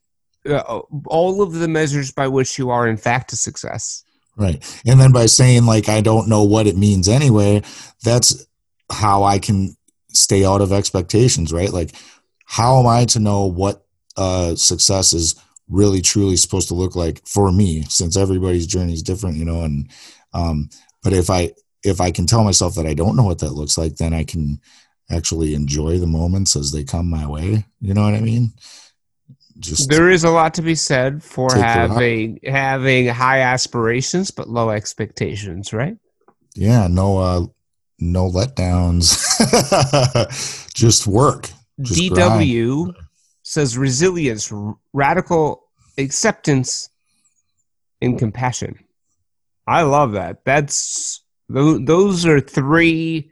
uh, 0.48 0.80
all 1.06 1.40
of 1.42 1.52
the 1.52 1.68
measures 1.68 2.10
by 2.10 2.26
which 2.26 2.58
you 2.58 2.70
are 2.70 2.88
in 2.88 2.96
fact 2.96 3.32
a 3.32 3.36
success 3.36 4.02
right. 4.36 4.58
And 4.84 5.00
then 5.00 5.12
by 5.12 5.26
saying 5.26 5.66
like 5.66 5.88
I 5.88 6.00
don't 6.00 6.28
know 6.28 6.42
what 6.42 6.66
it 6.66 6.76
means 6.76 7.08
anyway, 7.08 7.62
that's 8.02 8.44
how 8.90 9.22
I 9.22 9.38
can 9.38 9.76
stay 10.08 10.44
out 10.44 10.60
of 10.60 10.72
expectations, 10.72 11.52
right? 11.52 11.72
Like, 11.72 11.92
how 12.44 12.80
am 12.80 12.86
I 12.86 13.04
to 13.06 13.20
know 13.20 13.46
what 13.46 13.86
uh, 14.16 14.56
success 14.56 15.12
is 15.14 15.34
really 15.68 16.02
truly 16.02 16.36
supposed 16.36 16.68
to 16.68 16.74
look 16.74 16.96
like 16.96 17.26
for 17.26 17.52
me? 17.52 17.82
Since 17.88 18.16
everybody's 18.16 18.66
journey 18.66 18.92
is 18.92 19.02
different, 19.02 19.36
you 19.36 19.44
know. 19.44 19.62
And 19.62 19.88
um, 20.34 20.70
but 21.02 21.12
if 21.12 21.30
I 21.30 21.52
if 21.84 22.00
I 22.00 22.10
can 22.10 22.26
tell 22.26 22.44
myself 22.44 22.74
that 22.76 22.86
I 22.86 22.94
don't 22.94 23.16
know 23.16 23.24
what 23.24 23.40
that 23.40 23.52
looks 23.52 23.76
like, 23.76 23.96
then 23.96 24.14
I 24.14 24.24
can 24.24 24.60
actually 25.10 25.54
enjoy 25.54 25.98
the 25.98 26.06
moments 26.06 26.56
as 26.56 26.70
they 26.70 26.84
come 26.84 27.10
my 27.10 27.26
way. 27.26 27.64
You 27.80 27.94
know 27.94 28.04
what 28.04 28.14
I 28.14 28.20
mean? 28.20 28.52
Just 29.58 29.90
there 29.90 30.10
is 30.10 30.24
a 30.24 30.30
lot 30.30 30.54
to 30.54 30.62
be 30.62 30.74
said 30.74 31.22
for 31.22 31.48
Take 31.50 31.58
the 31.58 31.62
rock. 31.62 31.90
having 31.90 32.38
having 32.44 33.06
high 33.08 33.40
aspirations 33.40 34.30
but 34.30 34.48
low 34.48 34.70
expectations 34.70 35.72
right 35.72 35.96
yeah, 36.54 36.86
no 36.88 37.18
uh, 37.18 37.46
no 37.98 38.30
letdowns. 38.30 39.14
Just 40.74 41.06
work. 41.06 41.50
Just 41.80 42.00
dw 42.00 42.94
says 43.44 43.76
resilience 43.76 44.52
radical 44.92 45.64
acceptance 45.98 46.90
and 48.00 48.18
compassion 48.18 48.78
i 49.66 49.82
love 49.82 50.12
that 50.12 50.44
that's 50.44 51.22
tho- 51.48 51.78
those 51.78 52.26
are 52.26 52.40
three 52.40 53.30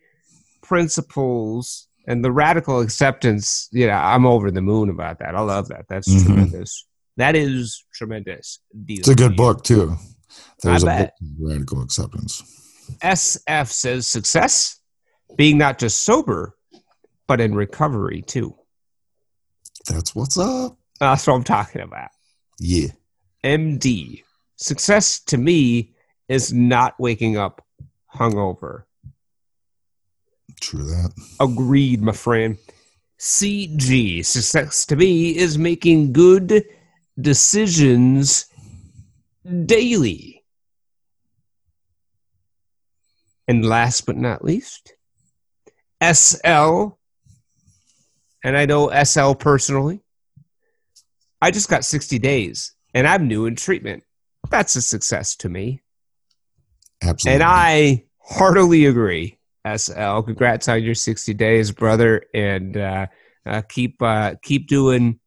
principles 0.62 1.89
and 2.07 2.24
the 2.24 2.31
radical 2.33 2.81
acceptance 2.81 3.68
yeah 3.72 4.14
i'm 4.14 4.24
over 4.24 4.51
the 4.51 4.62
moon 4.62 4.89
about 4.89 5.18
that 5.18 5.35
i 5.35 5.41
love 5.41 5.68
that 5.68 5.85
that's 5.89 6.09
Mhm. 6.09 6.24
tremendous 6.26 6.87
that 7.16 7.35
is 7.37 7.85
tremendous 7.93 8.61
It's 8.89 9.09
a 9.09 9.14
good 9.14 9.37
book 9.37 9.62
too. 9.64 9.97
There's 10.62 10.85
a 10.85 10.87
book, 10.87 11.11
Radical 11.39 11.83
Acceptance. 11.83 12.43
sf 13.03 13.66
says 13.68 14.07
success 14.09 14.78
being 15.37 15.59
not 15.59 15.78
just 15.78 16.05
sober 16.05 16.57
but 17.26 17.41
in 17.41 17.55
recovery 17.55 18.22
too 18.22 18.55
That's 19.89 20.14
what's 20.14 20.39
up. 20.39 20.76
that's 21.01 21.26
what 21.26 21.35
i'm 21.35 21.45
talking 21.45 21.83
about 21.83 22.11
Yeah. 22.59 22.89
MD. 23.45 24.22
Success 24.57 25.20
to 25.20 25.37
me 25.39 25.95
is 26.31 26.53
not 26.53 26.95
waking 27.01 27.37
up 27.37 27.66
hungover. 28.14 28.85
True 30.61 30.85
that. 30.85 31.12
Agreed, 31.41 32.01
my 32.01 32.12
friend. 32.12 32.57
CG. 33.18 34.24
Success 34.24 34.87
to 34.87 34.97
me 34.97 35.37
is 35.37 35.59
making 35.59 36.12
good 36.12 36.64
decisions 37.20 38.47
daily. 39.66 40.45
And 43.49 43.66
last 43.66 44.07
but 44.07 44.16
not 44.16 44.45
least, 44.45 44.95
SL. 46.01 46.91
And 48.45 48.57
I 48.57 48.66
know 48.66 48.89
SL 49.03 49.33
personally. 49.33 50.01
I 51.43 51.51
just 51.51 51.68
got 51.68 51.85
60 51.85 52.20
days 52.20 52.72
and 52.95 53.09
I'm 53.09 53.26
new 53.26 53.47
in 53.47 53.57
treatment. 53.57 54.05
That's 54.49 54.76
a 54.76 54.83
success 54.83 55.35
to 55.37 55.49
me. 55.49 55.83
Absolutely. 57.03 57.34
And 57.34 57.42
I 57.42 58.05
heartily 58.18 58.86
agree. 58.86 59.38
SL, 59.76 60.20
congrats 60.20 60.68
on 60.68 60.82
your 60.82 60.94
60 60.94 61.34
days, 61.34 61.70
brother, 61.70 62.22
and 62.32 62.76
uh, 62.76 63.07
uh, 63.44 63.62
keep 63.68 64.01
uh, 64.01 64.34
keep 64.42 64.68
doing 64.68 65.20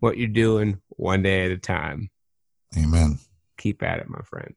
what 0.00 0.18
you're 0.18 0.28
doing 0.28 0.80
one 0.90 1.22
day 1.22 1.46
at 1.46 1.50
a 1.50 1.58
time. 1.58 2.10
Amen. 2.76 3.18
Keep 3.58 3.82
at 3.82 4.00
it, 4.00 4.08
my 4.08 4.20
friend. 4.22 4.54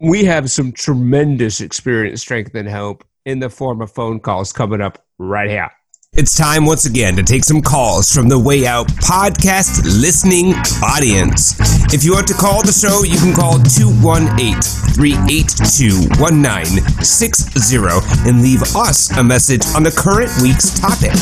We 0.00 0.24
have 0.24 0.50
some 0.50 0.72
tremendous 0.72 1.60
experience, 1.60 2.22
strength, 2.22 2.54
and 2.54 2.68
hope 2.68 3.04
in 3.24 3.38
the 3.38 3.50
form 3.50 3.82
of 3.82 3.92
phone 3.92 4.20
calls 4.20 4.52
coming 4.52 4.80
up 4.80 5.04
right 5.18 5.50
here. 5.50 5.70
It's 6.20 6.36
time 6.36 6.66
once 6.66 6.86
again 6.86 7.16
to 7.16 7.22
take 7.22 7.44
some 7.44 7.62
calls 7.62 8.12
from 8.12 8.28
the 8.28 8.38
Way 8.38 8.66
Out 8.66 8.88
podcast 8.88 9.84
listening 9.84 10.52
audience. 10.82 11.54
If 11.94 12.02
you 12.02 12.12
want 12.12 12.26
to 12.26 12.34
call 12.34 12.66
the 12.66 12.74
show, 12.74 13.04
you 13.04 13.16
can 13.16 13.32
call 13.32 13.62
218 13.62 14.60
382 14.98 16.10
1960 16.20 17.78
and 18.28 18.42
leave 18.42 18.60
us 18.74 19.16
a 19.16 19.24
message 19.24 19.64
on 19.74 19.82
the 19.84 19.92
current 19.94 20.28
week's 20.42 20.74
topic. 20.76 21.14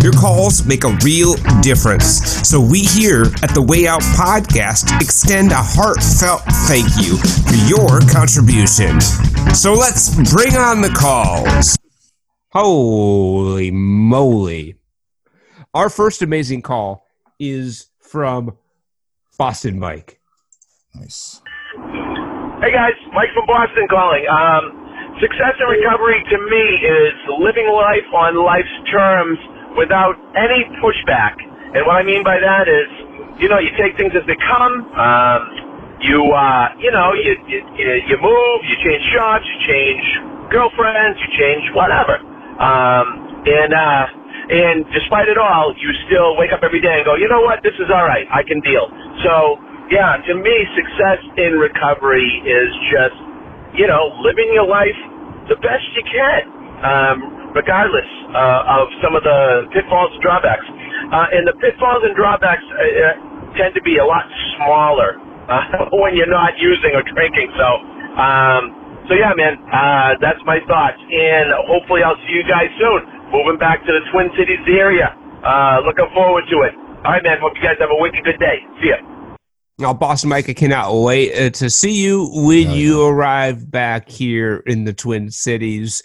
Your 0.00 0.14
calls 0.14 0.64
make 0.64 0.84
a 0.84 0.96
real 1.02 1.34
difference. 1.60 2.22
So 2.48 2.60
we 2.60 2.80
here 2.80 3.26
at 3.42 3.52
the 3.52 3.60
Way 3.60 3.88
Out 3.88 4.02
podcast 4.14 4.94
extend 5.02 5.50
a 5.50 5.58
heartfelt 5.58 6.42
thank 6.70 6.86
you 7.02 7.18
for 7.50 7.58
your 7.68 7.98
contribution. 8.08 9.00
So 9.52 9.74
let's 9.74 10.14
bring 10.32 10.54
on 10.54 10.80
the 10.80 10.94
calls. 10.96 11.76
Holy 12.56 13.70
moly. 13.70 14.76
Our 15.74 15.90
first 15.90 16.22
amazing 16.22 16.62
call 16.62 17.04
is 17.38 17.92
from 18.00 18.56
Boston 19.36 19.78
Mike. 19.78 20.18
Nice. 20.94 21.42
Hey 22.64 22.72
guys, 22.72 22.96
Mike 23.12 23.28
from 23.36 23.44
Boston 23.44 23.84
calling. 23.92 24.24
Um, 24.32 24.72
success 25.20 25.52
and 25.60 25.68
recovery 25.68 26.16
to 26.32 26.38
me 26.48 26.64
is 26.80 27.12
living 27.44 27.68
life 27.68 28.08
on 28.16 28.40
life's 28.40 28.72
terms 28.90 29.36
without 29.76 30.16
any 30.32 30.64
pushback. 30.80 31.36
And 31.76 31.84
what 31.84 32.00
I 32.00 32.04
mean 32.08 32.24
by 32.24 32.40
that 32.40 32.72
is, 32.72 32.88
you 33.36 33.50
know, 33.50 33.58
you 33.58 33.68
take 33.76 34.00
things 34.00 34.16
as 34.16 34.24
they 34.24 34.36
come. 34.48 34.80
Um, 34.96 36.00
you, 36.00 36.24
uh, 36.32 36.72
you 36.80 36.90
know, 36.90 37.12
you, 37.12 37.36
you, 37.52 37.60
you 38.08 38.16
move, 38.16 38.58
you 38.64 38.76
change 38.80 39.04
jobs, 39.12 39.44
you 39.44 39.60
change 39.68 40.04
girlfriends, 40.48 41.20
you 41.20 41.28
change 41.36 41.68
whatever. 41.76 42.16
Um, 42.60 43.06
and, 43.46 43.72
uh, 43.74 44.06
and 44.50 44.86
despite 44.92 45.28
it 45.28 45.38
all, 45.38 45.74
you 45.78 45.90
still 46.08 46.36
wake 46.38 46.52
up 46.52 46.60
every 46.62 46.80
day 46.80 47.02
and 47.02 47.04
go, 47.04 47.16
you 47.16 47.28
know 47.28 47.42
what, 47.42 47.60
this 47.62 47.74
is 47.80 47.88
all 47.92 48.04
right, 48.06 48.26
I 48.32 48.42
can 48.44 48.60
deal. 48.60 48.88
So, 49.24 49.58
yeah, 49.90 50.16
to 50.18 50.34
me, 50.34 50.54
success 50.76 51.20
in 51.38 51.58
recovery 51.58 52.28
is 52.46 52.70
just, 52.92 53.18
you 53.78 53.86
know, 53.86 54.12
living 54.22 54.50
your 54.54 54.66
life 54.68 54.96
the 55.48 55.56
best 55.62 55.84
you 55.96 56.04
can, 56.08 56.42
um, 56.84 57.16
regardless 57.54 58.08
uh, 58.34 58.80
of 58.82 58.88
some 59.02 59.16
of 59.16 59.22
the 59.24 59.68
pitfalls 59.72 60.12
and 60.12 60.22
drawbacks. 60.22 60.66
Uh, 61.12 61.36
and 61.36 61.46
the 61.48 61.56
pitfalls 61.60 62.02
and 62.04 62.16
drawbacks 62.16 62.64
uh, 62.64 62.82
uh 62.84 63.14
tend 63.56 63.74
to 63.74 63.82
be 63.82 63.98
a 63.98 64.04
lot 64.04 64.26
smaller 64.58 65.16
uh, 65.48 65.88
when 66.02 66.16
you're 66.16 66.30
not 66.30 66.52
using 66.58 66.92
or 66.94 67.02
drinking. 67.14 67.48
So, 67.56 67.68
um, 68.20 68.62
so 69.08 69.14
yeah, 69.14 69.32
man, 69.36 69.58
uh, 69.70 70.18
that's 70.20 70.40
my 70.44 70.58
thoughts. 70.66 70.98
And 70.98 71.52
hopefully, 71.66 72.02
I'll 72.02 72.18
see 72.26 72.34
you 72.34 72.44
guys 72.44 72.70
soon. 72.78 73.30
Moving 73.30 73.58
back 73.58 73.80
to 73.86 73.92
the 73.92 74.02
Twin 74.12 74.30
Cities 74.38 74.62
area. 74.68 75.14
Uh, 75.42 75.80
looking 75.86 76.06
forward 76.14 76.44
to 76.50 76.62
it. 76.62 76.74
All 77.04 77.12
right, 77.12 77.22
man. 77.22 77.38
Hope 77.40 77.52
you 77.56 77.62
guys 77.62 77.76
have 77.78 77.90
a 77.90 78.00
wicked 78.00 78.24
good 78.24 78.38
day. 78.38 78.62
See 78.82 78.90
ya. 78.90 78.98
Now, 79.78 79.92
Boston 79.92 80.30
Mike, 80.30 80.48
I 80.48 80.54
cannot 80.54 80.94
wait 80.94 81.36
uh, 81.36 81.50
to 81.50 81.68
see 81.68 82.02
you 82.02 82.30
when 82.32 82.70
you 82.70 83.04
arrive 83.04 83.70
back 83.70 84.08
here 84.08 84.62
in 84.66 84.84
the 84.84 84.94
Twin 84.94 85.30
Cities. 85.30 86.02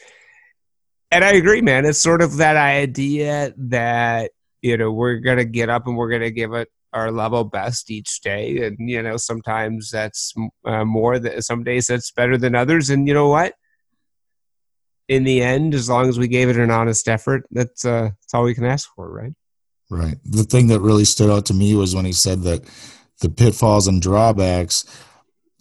And 1.10 1.24
I 1.24 1.32
agree, 1.32 1.62
man. 1.62 1.86
It's 1.86 1.98
sort 1.98 2.22
of 2.22 2.38
that 2.38 2.58
idea 2.58 3.54
that, 3.58 4.32
you 4.62 4.78
know, 4.78 4.92
we're 4.92 5.20
going 5.20 5.38
to 5.38 5.46
get 5.46 5.70
up 5.70 5.88
and 5.88 5.96
we're 5.96 6.10
going 6.10 6.22
to 6.22 6.32
give 6.32 6.54
it 6.54 6.68
our 6.94 7.12
level 7.12 7.44
best 7.44 7.90
each 7.90 8.22
day. 8.22 8.66
And, 8.66 8.78
you 8.90 9.02
know, 9.02 9.18
sometimes 9.18 9.92
that's 9.92 10.34
uh, 10.66 10.86
more 10.86 11.20
that 11.20 11.44
some 11.44 11.64
days 11.64 11.88
that's 11.88 12.12
better 12.12 12.38
than 12.38 12.56
others. 12.56 12.90
And 12.90 13.08
you 13.08 13.14
know 13.14 13.30
what? 13.30 13.54
In 15.08 15.24
the 15.24 15.42
end, 15.42 15.74
as 15.74 15.90
long 15.90 16.08
as 16.08 16.18
we 16.20 16.28
gave 16.28 16.50
it 16.50 16.58
an 16.58 16.72
honest 16.72 17.08
effort, 17.08 17.46
that's, 17.52 17.86
uh, 17.86 18.10
that's 18.22 18.34
all 18.34 18.44
we 18.44 18.56
can 18.56 18.66
ask 18.66 18.90
for, 18.96 19.12
right? 19.12 19.34
Right. 19.90 20.18
The 20.24 20.44
thing 20.44 20.68
that 20.68 20.80
really 20.80 21.06
stood 21.06 21.30
out 21.30 21.46
to 21.48 21.54
me 21.54 21.76
was 21.76 21.94
when 21.94 22.06
he 22.06 22.14
said 22.14 22.44
that 22.44 22.64
the 23.20 23.30
pitfalls 23.30 23.88
and 23.88 24.02
drawbacks 24.02 24.86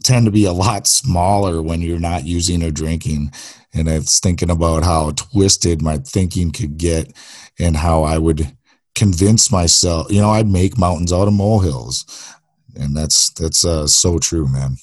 tend 0.02 0.24
to 0.24 0.30
be 0.30 0.44
a 0.44 0.52
lot 0.52 0.86
smaller 0.86 1.60
when 1.60 1.80
you're 1.80 1.98
not 1.98 2.24
using 2.24 2.62
or 2.62 2.70
drinking. 2.70 3.32
And 3.74 3.88
I 3.88 3.98
was 3.98 4.18
thinking 4.18 4.50
about 4.50 4.82
how 4.82 5.10
twisted 5.10 5.82
my 5.82 5.98
thinking 5.98 6.52
could 6.52 6.78
get 6.78 7.12
and 7.58 7.76
how 7.76 8.02
I 8.02 8.18
would 8.18 8.56
convince 8.94 9.50
myself, 9.50 10.10
you 10.10 10.20
know, 10.20 10.30
I'd 10.30 10.48
make 10.48 10.78
mountains 10.78 11.12
out 11.12 11.28
of 11.28 11.34
molehills. 11.34 12.34
And 12.76 12.96
that's 12.96 13.30
that's 13.30 13.64
uh, 13.64 13.86
so 13.86 14.18
true, 14.18 14.46
man. 14.46 14.76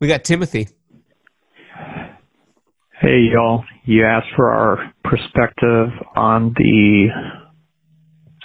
We 0.00 0.08
got 0.08 0.24
Timothy. 0.24 0.68
Hey, 3.00 3.28
y'all. 3.32 3.64
You 3.84 4.04
asked 4.04 4.34
for 4.34 4.50
our 4.50 4.92
perspective 5.04 5.88
on 6.16 6.54
the 6.56 7.08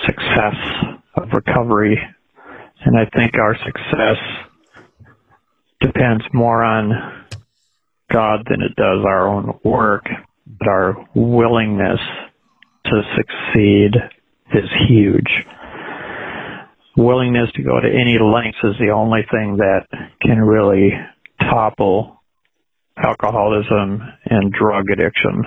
success 0.06 0.56
of 1.16 1.30
recovery 1.34 2.00
and 2.86 2.98
I 2.98 3.06
think 3.16 3.36
our 3.38 3.58
success 3.58 4.18
depends 5.82 6.24
more 6.34 6.64
on 6.64 7.26
God 8.12 8.48
than 8.50 8.62
it 8.62 8.76
does 8.76 9.04
our 9.06 9.28
own 9.28 9.60
work, 9.64 10.06
but 10.48 10.68
our 10.68 11.08
willingness 11.14 12.00
to 12.86 13.02
succeed 13.16 13.96
is 14.54 14.70
huge. 14.88 15.46
Willingness 16.98 17.52
to 17.56 17.64
go 17.64 17.80
to 17.80 17.88
any 17.88 18.18
lengths 18.20 18.60
is 18.64 18.76
the 18.80 18.90
only 18.90 19.22
thing 19.32 19.58
that 19.58 19.88
can 20.22 20.40
really 20.40 20.92
topple 21.40 22.22
alcoholism 22.98 24.02
and 24.26 24.52
drug 24.52 24.90
addiction 24.92 25.44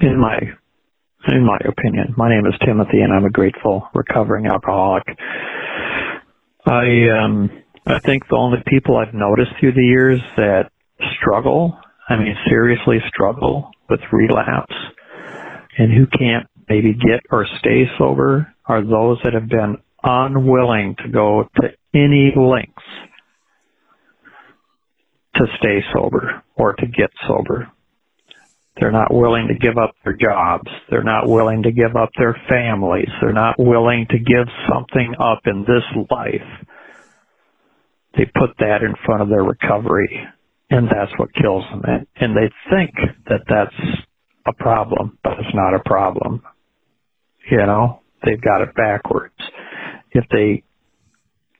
in 0.00 0.18
my 0.18 0.38
in 1.28 1.44
my 1.44 1.58
opinion. 1.66 2.14
My 2.16 2.28
name 2.28 2.46
is 2.46 2.54
Timothy 2.64 3.00
and 3.00 3.12
I'm 3.12 3.24
a 3.24 3.30
grateful 3.30 3.88
recovering 3.94 4.46
alcoholic. 4.46 5.04
I 6.66 7.08
um 7.22 7.50
I 7.86 7.98
think 7.98 8.26
the 8.28 8.36
only 8.36 8.58
people 8.66 8.96
I've 8.96 9.12
noticed 9.12 9.52
through 9.60 9.72
the 9.72 9.84
years 9.84 10.20
that 10.36 10.70
struggle, 11.20 11.78
I 12.08 12.16
mean 12.16 12.34
seriously 12.48 12.98
struggle 13.08 13.70
with 13.90 14.00
relapse 14.10 14.74
and 15.78 15.92
who 15.92 16.06
can't 16.06 16.46
maybe 16.68 16.94
get 16.94 17.20
or 17.30 17.46
stay 17.58 17.84
sober 17.98 18.54
are 18.66 18.82
those 18.82 19.18
that 19.24 19.34
have 19.34 19.48
been 19.48 19.76
unwilling 20.02 20.96
to 21.02 21.08
go 21.08 21.48
to 21.60 21.68
any 21.94 22.32
lengths 22.36 22.82
to 25.36 25.46
stay 25.58 25.80
sober 25.92 26.42
or 26.56 26.74
to 26.74 26.86
get 26.86 27.10
sober. 27.26 27.70
They're 28.76 28.92
not 28.92 29.14
willing 29.14 29.48
to 29.48 29.54
give 29.54 29.78
up 29.78 29.94
their 30.04 30.16
jobs. 30.16 30.68
They're 30.90 31.04
not 31.04 31.28
willing 31.28 31.62
to 31.62 31.72
give 31.72 31.96
up 31.96 32.10
their 32.18 32.36
families. 32.48 33.08
They're 33.20 33.32
not 33.32 33.54
willing 33.58 34.06
to 34.10 34.18
give 34.18 34.48
something 34.68 35.14
up 35.20 35.40
in 35.46 35.60
this 35.62 36.06
life. 36.10 36.66
They 38.16 38.24
put 38.24 38.50
that 38.58 38.82
in 38.82 38.94
front 39.06 39.22
of 39.22 39.28
their 39.28 39.42
recovery, 39.42 40.24
and 40.70 40.88
that's 40.88 41.12
what 41.18 41.34
kills 41.34 41.64
them. 41.70 41.82
And 42.16 42.36
they 42.36 42.50
think 42.70 42.94
that 43.26 43.42
that's 43.48 44.03
a 44.46 44.52
problem, 44.52 45.18
but 45.22 45.34
it's 45.38 45.54
not 45.54 45.74
a 45.74 45.80
problem. 45.84 46.42
You 47.50 47.58
know, 47.58 48.00
they've 48.24 48.40
got 48.40 48.62
it 48.62 48.74
backwards. 48.74 49.34
If 50.12 50.24
they 50.30 50.62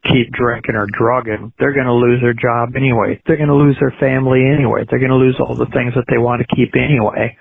keep 0.05 0.33
drinking 0.33 0.75
or 0.77 0.87
drugging, 0.87 1.53
they're 1.59 1.73
going 1.73 1.87
to 1.87 1.93
lose 1.95 2.21
their 2.21 2.35
job 2.35 2.77
anyway. 2.77 3.21
They're 3.27 3.37
going 3.37 3.49
to 3.49 3.55
lose 3.55 3.77
their 3.81 3.95
family 3.99 4.45
anyway. 4.47 4.85
They're 4.89 4.99
going 4.99 5.11
to 5.11 5.17
lose 5.17 5.37
all 5.41 5.57
the 5.57 5.71
things 5.73 5.95
that 5.95 6.05
they 6.09 6.19
want 6.19 6.43
to 6.47 6.57
keep 6.57 6.75
anyway. 6.77 7.37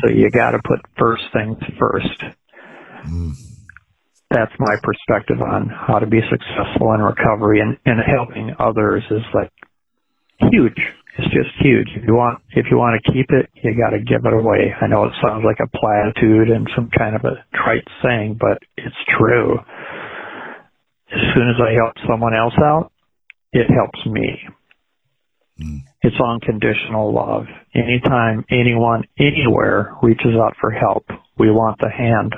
So 0.00 0.08
you 0.08 0.30
got 0.30 0.52
to 0.52 0.60
put 0.64 0.80
first 0.98 1.24
things 1.32 1.58
first. 1.78 2.24
Mm. 3.06 3.32
That's 4.30 4.52
my 4.58 4.76
perspective 4.82 5.42
on 5.42 5.68
how 5.68 5.98
to 5.98 6.06
be 6.06 6.20
successful 6.30 6.92
in 6.94 7.00
recovery 7.00 7.60
and, 7.60 7.76
and 7.84 7.98
helping 8.00 8.54
others 8.58 9.02
is 9.10 9.22
like 9.34 9.50
huge. 10.50 10.78
It's 11.18 11.34
just 11.34 11.50
huge. 11.60 11.88
If 11.96 12.04
you 12.06 12.14
want, 12.14 12.40
if 12.50 12.66
you 12.70 12.78
want 12.78 13.02
to 13.02 13.12
keep 13.12 13.30
it, 13.30 13.50
you 13.54 13.74
got 13.76 13.90
to 13.90 13.98
give 13.98 14.24
it 14.24 14.32
away. 14.32 14.72
I 14.80 14.86
know 14.86 15.04
it 15.04 15.12
sounds 15.20 15.44
like 15.44 15.58
a 15.60 15.68
platitude 15.68 16.50
and 16.50 16.68
some 16.74 16.88
kind 16.96 17.16
of 17.16 17.24
a 17.24 17.44
trite 17.54 17.86
saying, 18.02 18.38
but 18.40 18.58
it's 18.76 18.96
true 19.18 19.58
as 21.12 21.20
soon 21.34 21.48
as 21.48 21.56
I 21.60 21.72
help 21.74 21.94
someone 22.08 22.34
else 22.34 22.54
out, 22.62 22.92
it 23.52 23.66
helps 23.70 23.98
me. 24.06 24.38
Mm. 25.60 25.80
It's 26.02 26.16
unconditional 26.20 27.12
love. 27.12 27.46
Anytime 27.74 28.44
anyone 28.50 29.04
anywhere 29.18 29.94
reaches 30.02 30.34
out 30.40 30.54
for 30.60 30.70
help, 30.70 31.04
we 31.38 31.50
want 31.50 31.78
the 31.80 31.90
hand 31.90 32.34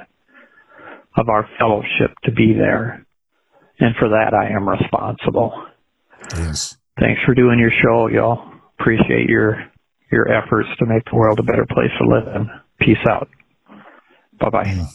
of 1.17 1.29
our 1.29 1.47
fellowship 1.59 2.17
to 2.25 2.33
be 2.33 2.55
there. 2.55 3.07
And 3.79 3.95
for 3.97 4.09
that, 4.09 4.33
I 4.33 4.55
am 4.55 4.69
responsible. 4.69 5.67
Yes. 6.35 6.77
Thanks 6.99 7.21
for 7.27 7.35
doing 7.35 7.59
your 7.59 7.73
show, 7.83 8.09
y'all. 8.09 8.52
Appreciate 8.83 9.31
your 9.31 9.65
your 10.11 10.31
efforts 10.31 10.69
to 10.79 10.87
make 10.87 11.05
the 11.05 11.15
world 11.15 11.39
a 11.39 11.43
better 11.43 11.65
place 11.65 11.91
to 11.99 12.07
live 12.07 12.27
in. 12.35 12.51
Peace 12.81 12.99
out. 13.09 13.29
Bye 14.39 14.51
bye. 14.51 14.65
Mm. 14.65 14.87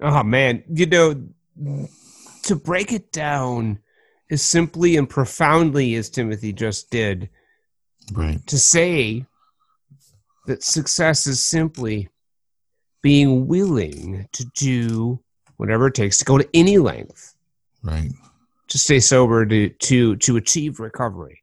Oh 0.00 0.22
man, 0.22 0.64
you 0.68 0.86
know 0.86 1.22
to 2.44 2.56
break 2.56 2.92
it 2.92 3.12
down 3.12 3.78
as 4.30 4.42
simply 4.42 4.96
and 4.96 5.08
profoundly 5.08 5.94
as 5.94 6.10
Timothy 6.10 6.52
just 6.52 6.90
did, 6.90 7.28
right? 8.12 8.44
To 8.46 8.58
say 8.58 9.26
that 10.46 10.62
success 10.62 11.26
is 11.26 11.44
simply 11.44 12.08
being 13.02 13.46
willing 13.46 14.28
to 14.32 14.44
do 14.56 15.20
whatever 15.58 15.88
it 15.88 15.94
takes 15.94 16.18
to 16.18 16.24
go 16.24 16.38
to 16.38 16.48
any 16.54 16.78
length, 16.78 17.34
right? 17.82 18.10
To 18.68 18.78
stay 18.78 18.98
sober, 18.98 19.44
to 19.44 19.68
to 19.68 20.16
to 20.16 20.36
achieve 20.36 20.80
recovery. 20.80 21.42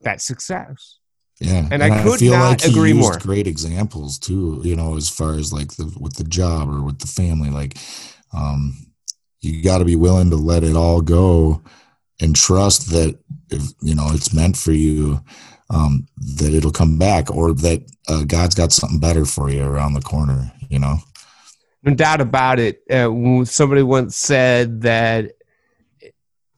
That's 0.00 0.24
success. 0.24 0.98
Yeah, 1.40 1.68
and, 1.70 1.82
and 1.82 1.82
I 1.82 2.02
could 2.02 2.14
I 2.14 2.16
feel 2.18 2.32
not 2.32 2.48
like 2.50 2.60
he 2.62 2.70
agree 2.70 2.92
used 2.92 3.00
more. 3.00 3.18
Great 3.18 3.46
examples 3.46 4.18
too, 4.18 4.60
you 4.62 4.76
know, 4.76 4.96
as 4.96 5.08
far 5.08 5.34
as 5.34 5.52
like 5.52 5.76
the 5.76 5.94
with 5.98 6.16
the 6.16 6.24
job 6.24 6.68
or 6.68 6.82
with 6.82 6.98
the 6.98 7.06
family, 7.06 7.48
like 7.48 7.78
um, 8.32 8.74
you 9.40 9.62
got 9.62 9.78
to 9.78 9.84
be 9.84 9.96
willing 9.96 10.30
to 10.30 10.36
let 10.36 10.64
it 10.64 10.76
all 10.76 11.00
go 11.00 11.62
and 12.20 12.36
trust 12.36 12.90
that 12.90 13.18
if 13.50 13.62
you 13.80 13.94
know 13.94 14.08
it's 14.12 14.32
meant 14.32 14.56
for 14.56 14.72
you 14.72 15.20
um, 15.70 16.06
that 16.16 16.52
it'll 16.52 16.70
come 16.70 16.98
back 16.98 17.30
or 17.30 17.52
that 17.54 17.82
uh, 18.08 18.22
god's 18.24 18.54
got 18.54 18.72
something 18.72 19.00
better 19.00 19.24
for 19.24 19.50
you 19.50 19.64
around 19.64 19.94
the 19.94 20.00
corner 20.00 20.52
you 20.68 20.78
know 20.78 20.96
no 21.82 21.94
doubt 21.94 22.20
about 22.20 22.58
it 22.58 22.82
uh, 22.90 23.44
somebody 23.44 23.82
once 23.82 24.16
said 24.16 24.82
that 24.82 25.32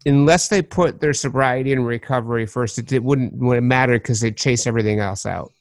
unless 0.06 0.48
they 0.48 0.62
put 0.62 1.00
their 1.00 1.12
sobriety 1.12 1.72
and 1.72 1.86
recovery 1.86 2.46
first, 2.46 2.78
it, 2.78 2.92
it 2.92 3.02
wouldn't, 3.02 3.34
wouldn't 3.34 3.66
matter 3.66 3.94
because 3.94 4.20
they 4.20 4.30
chase 4.32 4.66
everything 4.66 4.98
else 5.00 5.26
out. 5.26 5.52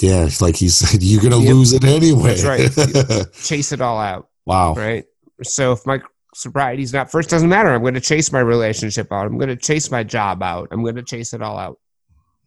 Yeah, 0.00 0.24
it's 0.24 0.42
like 0.42 0.56
he 0.56 0.68
said, 0.68 1.02
you're 1.02 1.22
gonna 1.22 1.38
Yep. 1.38 1.54
lose 1.54 1.72
it 1.72 1.84
anyway. 1.84 2.34
That's 2.34 2.44
right. 2.44 3.26
Chase 3.42 3.72
it 3.72 3.80
all 3.80 3.98
out, 3.98 4.28
wow. 4.44 4.74
right? 4.74 5.04
So 5.42 5.72
if 5.72 5.86
my 5.86 6.00
sobriety's 6.34 6.92
not 6.92 7.10
first, 7.10 7.30
doesn't 7.30 7.48
matter. 7.48 7.70
I'm 7.70 7.80
going 7.80 7.94
to 7.94 8.00
chase 8.00 8.30
my 8.30 8.40
relationship 8.40 9.10
out. 9.10 9.26
I'm 9.26 9.38
going 9.38 9.48
to 9.48 9.56
chase 9.56 9.90
my 9.90 10.02
job 10.04 10.42
out. 10.42 10.68
I'm 10.70 10.82
going 10.82 10.96
to 10.96 11.02
chase 11.02 11.32
it 11.32 11.40
all 11.42 11.58
out. 11.58 11.78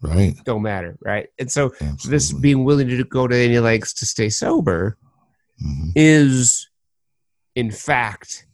Right. 0.01 0.35
Don't 0.45 0.61
matter, 0.61 0.95
right? 1.01 1.27
And 1.39 1.51
so 1.51 1.71
this 2.05 2.31
being 2.31 2.63
willing 2.65 2.87
to 2.87 3.03
go 3.03 3.27
to 3.27 3.35
any 3.35 3.59
lengths 3.59 3.93
to 3.95 4.05
stay 4.05 4.29
sober 4.29 4.97
Mhm. 5.63 5.91
is, 5.95 6.69
in 7.55 7.69
fact, 7.71 8.45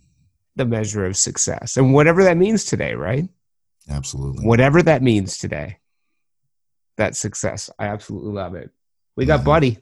the 0.56 0.66
measure 0.66 1.06
of 1.06 1.18
success, 1.18 1.78
and 1.78 1.94
whatever 1.94 2.24
that 2.24 2.38
means 2.38 2.64
today, 2.66 2.94
right? 2.96 3.28
Absolutely. 3.90 4.46
Whatever 4.46 4.82
that 4.84 5.02
means 5.04 5.38
today, 5.38 5.78
that's 6.98 7.20
success. 7.20 7.70
I 7.78 7.88
absolutely 7.88 8.32
love 8.34 8.56
it. 8.56 8.72
We 9.16 9.26
got 9.26 9.42
Mhm. 9.42 9.46
Buddy. 9.46 9.78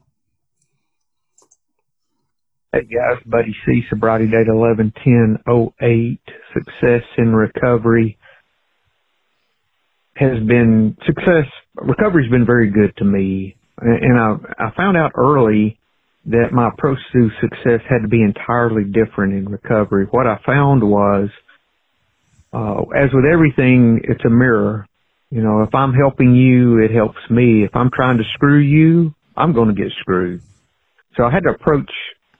Hey 2.73 2.85
guys, 2.85 3.21
Buddy 3.25 3.55
C, 3.65 3.83
sobriety 3.89 4.27
date 4.27 4.47
eleven 4.47 4.91
ten 5.03 5.37
oh 5.47 5.73
eight. 5.81 6.21
Success 6.53 7.03
in 7.17 7.35
recovery 7.35 8.17
has 10.15 10.39
been 10.43 10.97
success. 11.05 11.45
Recovery's 11.75 12.31
been 12.31 12.45
very 12.47 12.71
good 12.71 12.95
to 12.97 13.03
me, 13.05 13.55
and 13.79 14.03
and 14.03 14.19
I 14.19 14.65
I 14.67 14.71
found 14.75 14.97
out 14.97 15.11
early 15.15 15.79
that 16.25 16.53
my 16.53 16.69
approach 16.69 16.99
to 17.11 17.29
success 17.41 17.81
had 17.89 18.03
to 18.03 18.07
be 18.07 18.21
entirely 18.21 18.83
different 18.85 19.33
in 19.33 19.49
recovery. 19.49 20.05
What 20.09 20.25
I 20.25 20.39
found 20.45 20.81
was, 20.81 21.29
uh, 22.53 22.81
as 22.95 23.09
with 23.13 23.25
everything, 23.25 24.01
it's 24.03 24.23
a 24.23 24.29
mirror. 24.29 24.87
You 25.29 25.41
know, 25.41 25.63
if 25.63 25.75
I'm 25.75 25.93
helping 25.93 26.35
you, 26.35 26.79
it 26.79 26.91
helps 26.91 27.19
me. 27.29 27.63
If 27.63 27.75
I'm 27.75 27.91
trying 27.91 28.19
to 28.19 28.23
screw 28.35 28.59
you, 28.59 29.13
I'm 29.35 29.53
going 29.53 29.75
to 29.75 29.81
get 29.81 29.91
screwed. 29.99 30.41
So 31.17 31.23
I 31.23 31.31
had 31.31 31.43
to 31.43 31.49
approach 31.49 31.91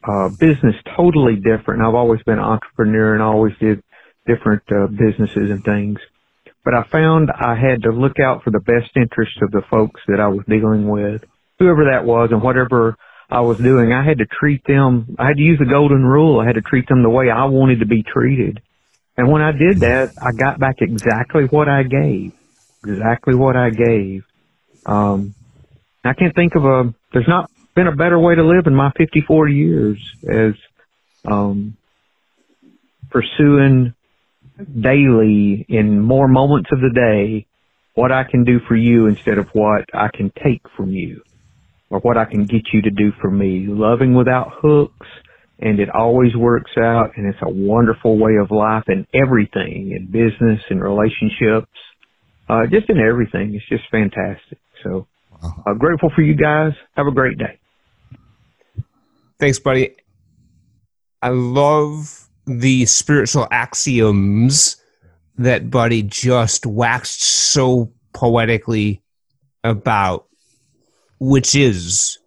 uh, 0.07 0.29
business 0.29 0.75
totally 0.95 1.35
different. 1.35 1.81
I've 1.81 1.95
always 1.95 2.21
been 2.23 2.39
an 2.39 2.45
entrepreneur 2.45 3.13
and 3.13 3.23
always 3.23 3.53
did 3.59 3.83
different 4.25 4.63
uh, 4.71 4.87
businesses 4.87 5.49
and 5.49 5.63
things. 5.63 5.99
But 6.63 6.73
I 6.73 6.83
found 6.83 7.29
I 7.31 7.55
had 7.55 7.83
to 7.83 7.91
look 7.91 8.19
out 8.19 8.43
for 8.43 8.51
the 8.51 8.59
best 8.59 8.95
interest 8.95 9.33
of 9.41 9.51
the 9.51 9.63
folks 9.69 9.99
that 10.07 10.21
I 10.21 10.27
was 10.27 10.45
dealing 10.47 10.87
with, 10.87 11.23
whoever 11.59 11.85
that 11.91 12.05
was 12.05 12.29
and 12.31 12.41
whatever 12.41 12.95
I 13.33 13.39
was 13.39 13.57
doing. 13.57 13.91
I 13.91 14.05
had 14.05 14.19
to 14.19 14.27
treat 14.27 14.63
them, 14.67 15.15
I 15.17 15.25
had 15.25 15.37
to 15.37 15.41
use 15.41 15.57
the 15.57 15.65
golden 15.65 16.03
rule. 16.03 16.39
I 16.39 16.45
had 16.45 16.53
to 16.53 16.61
treat 16.61 16.87
them 16.87 17.01
the 17.01 17.09
way 17.09 17.31
I 17.31 17.45
wanted 17.45 17.79
to 17.79 17.87
be 17.87 18.03
treated. 18.03 18.61
And 19.17 19.31
when 19.31 19.41
I 19.41 19.51
did 19.51 19.79
that, 19.79 20.13
I 20.21 20.31
got 20.33 20.59
back 20.59 20.75
exactly 20.81 21.45
what 21.45 21.67
I 21.67 21.81
gave, 21.81 22.33
exactly 22.85 23.33
what 23.33 23.55
I 23.55 23.71
gave. 23.71 24.23
Um, 24.85 25.33
I 26.03 26.13
can't 26.13 26.35
think 26.35 26.53
of 26.53 26.65
a, 26.65 26.93
there's 27.11 27.27
not 27.27 27.49
been 27.73 27.87
a 27.87 27.95
better 27.95 28.19
way 28.19 28.35
to 28.35 28.43
live 28.43 28.67
in 28.67 28.75
my 28.75 28.91
54 28.97 29.47
years 29.47 29.97
as 30.31 30.53
um, 31.25 31.75
pursuing 33.09 33.95
daily 34.79 35.65
in 35.67 35.99
more 35.99 36.27
moments 36.27 36.69
of 36.71 36.81
the 36.81 36.91
day 36.93 37.47
what 37.95 38.11
I 38.11 38.25
can 38.25 38.43
do 38.43 38.59
for 38.67 38.75
you 38.75 39.07
instead 39.07 39.39
of 39.39 39.47
what 39.53 39.85
I 39.91 40.09
can 40.13 40.31
take 40.43 40.61
from 40.77 40.91
you 40.91 41.23
or 41.93 41.99
what 41.99 42.17
I 42.17 42.25
can 42.25 42.45
get 42.45 42.63
you 42.73 42.81
to 42.81 42.89
do 42.89 43.11
for 43.21 43.29
me. 43.29 43.67
Loving 43.69 44.15
without 44.15 44.51
hooks 44.59 45.05
and 45.59 45.79
it 45.79 45.89
always 45.89 46.35
works 46.35 46.71
out 46.77 47.11
and 47.15 47.27
it's 47.27 47.37
a 47.43 47.49
wonderful 47.49 48.17
way 48.17 48.37
of 48.41 48.49
life 48.49 48.85
in 48.87 49.05
everything 49.13 49.91
in 49.95 50.07
business 50.07 50.59
and 50.71 50.81
relationships 50.81 51.69
uh, 52.49 52.65
just 52.71 52.89
in 52.89 52.97
everything. 52.97 53.53
It's 53.53 53.69
just 53.69 53.83
fantastic. 53.91 54.57
So 54.83 55.05
uh, 55.43 55.73
grateful 55.75 56.09
for 56.15 56.23
you 56.23 56.33
guys. 56.33 56.71
Have 56.97 57.05
a 57.05 57.11
great 57.11 57.37
day. 57.37 57.59
Thanks, 59.39 59.59
buddy. 59.59 59.95
I 61.21 61.29
love 61.29 62.27
the 62.47 62.87
spiritual 62.87 63.47
axioms 63.51 64.77
that 65.37 65.69
Buddy 65.69 66.01
just 66.01 66.65
waxed 66.65 67.21
so 67.21 67.91
poetically 68.13 69.03
about, 69.63 70.25
which 71.23 71.55
is 71.55 72.19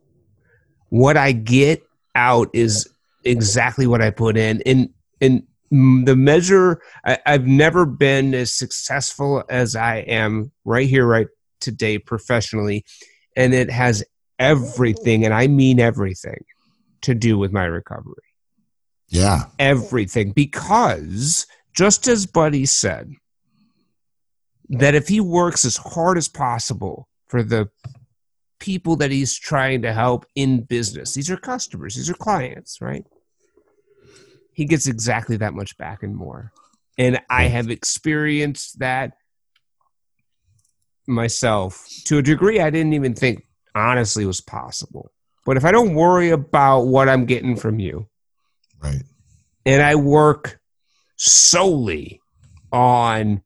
what 0.88 1.16
I 1.18 1.32
get 1.32 1.82
out 2.14 2.48
is 2.54 2.88
exactly 3.24 3.86
what 3.86 4.00
I 4.00 4.10
put 4.10 4.36
in. 4.38 4.62
And 4.64 4.88
and 5.20 5.42
the 5.70 6.16
measure 6.16 6.80
I, 7.04 7.18
I've 7.26 7.46
never 7.46 7.84
been 7.84 8.34
as 8.34 8.52
successful 8.52 9.44
as 9.50 9.76
I 9.76 9.96
am 9.98 10.50
right 10.64 10.88
here, 10.88 11.06
right 11.06 11.26
today, 11.60 11.98
professionally, 11.98 12.84
and 13.36 13.52
it 13.52 13.70
has 13.70 14.02
everything, 14.38 15.24
and 15.24 15.34
I 15.34 15.46
mean 15.46 15.78
everything, 15.78 16.44
to 17.02 17.14
do 17.14 17.36
with 17.36 17.52
my 17.52 17.64
recovery 17.64 18.14
Yeah. 19.08 19.44
everything 19.58 20.32
because 20.32 21.46
just 21.74 22.08
as 22.08 22.26
buddy 22.26 22.64
said 22.64 23.12
that 24.70 24.94
if 24.94 25.08
he 25.08 25.20
works 25.20 25.64
as 25.64 25.76
hard 25.76 26.16
as 26.16 26.28
possible 26.28 27.08
for 27.28 27.42
the 27.42 27.68
people 28.58 28.96
that 28.96 29.10
he's 29.10 29.38
trying 29.38 29.82
to 29.82 29.92
help 29.92 30.26
in 30.34 30.62
business. 30.62 31.14
These 31.14 31.30
are 31.30 31.36
customers. 31.36 31.94
These 31.94 32.10
are 32.10 32.14
clients 32.14 32.80
right? 32.80 33.04
He 34.52 34.64
gets 34.64 34.86
exactly 34.86 35.36
that 35.38 35.52
much 35.54 35.76
back 35.76 36.02
and 36.02 36.14
more. 36.16 36.52
And 36.98 37.20
i 37.28 37.44
have 37.44 37.70
experienced 37.70 38.78
that 38.78 39.12
myself. 41.06 41.86
To 42.06 42.18
a 42.18 42.22
degree 42.22 42.60
i 42.60 42.70
didn't 42.70 42.94
even 42.94 43.14
think 43.14 43.46
honestly 43.74 44.24
was 44.26 44.40
possible. 44.40 45.12
But 45.44 45.56
if 45.56 45.64
i 45.64 45.70
don't 45.70 45.94
worry 45.94 46.30
about 46.30 46.82
what 46.86 47.08
i'm 47.08 47.26
getting 47.26 47.56
from 47.56 47.78
you 47.78 48.08
Right. 48.82 49.02
and 49.64 49.82
I 49.82 49.94
work 49.94 50.60
solely 51.16 52.20
on 52.72 53.42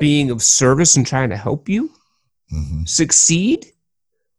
being 0.00 0.30
of 0.30 0.42
service 0.42 0.96
and 0.96 1.06
trying 1.06 1.28
to 1.30 1.36
help 1.36 1.68
you 1.68 1.90
hmm 2.54 2.84
succeed 2.84 3.66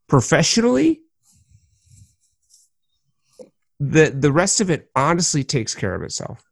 professionally, 0.08 1.02
the 3.80 4.10
the 4.10 4.32
rest 4.32 4.62
of 4.62 4.70
it 4.70 4.90
honestly 4.96 5.44
takes 5.44 5.76
care 5.76 5.96
of 5.96 6.04
itself. 6.04 6.44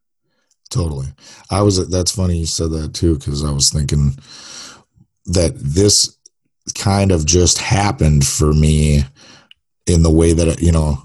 Totally. 0.69 1.07
I 1.49 1.61
was. 1.61 1.87
That's 1.89 2.11
funny 2.11 2.37
you 2.37 2.45
said 2.45 2.71
that 2.71 2.93
too, 2.93 3.17
because 3.17 3.43
I 3.43 3.51
was 3.51 3.69
thinking 3.69 4.17
that 5.27 5.53
this 5.55 6.17
kind 6.75 7.11
of 7.11 7.25
just 7.25 7.59
happened 7.59 8.25
for 8.25 8.53
me 8.53 9.03
in 9.85 10.03
the 10.03 10.11
way 10.11 10.33
that 10.33 10.61
you 10.61 10.71
know, 10.71 10.97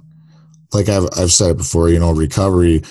like 0.73 0.89
I've 0.89 1.09
I've 1.17 1.33
said 1.33 1.51
it 1.51 1.59
before. 1.59 1.91
You 1.91 1.99
know, 1.99 2.13
recovery 2.13 2.83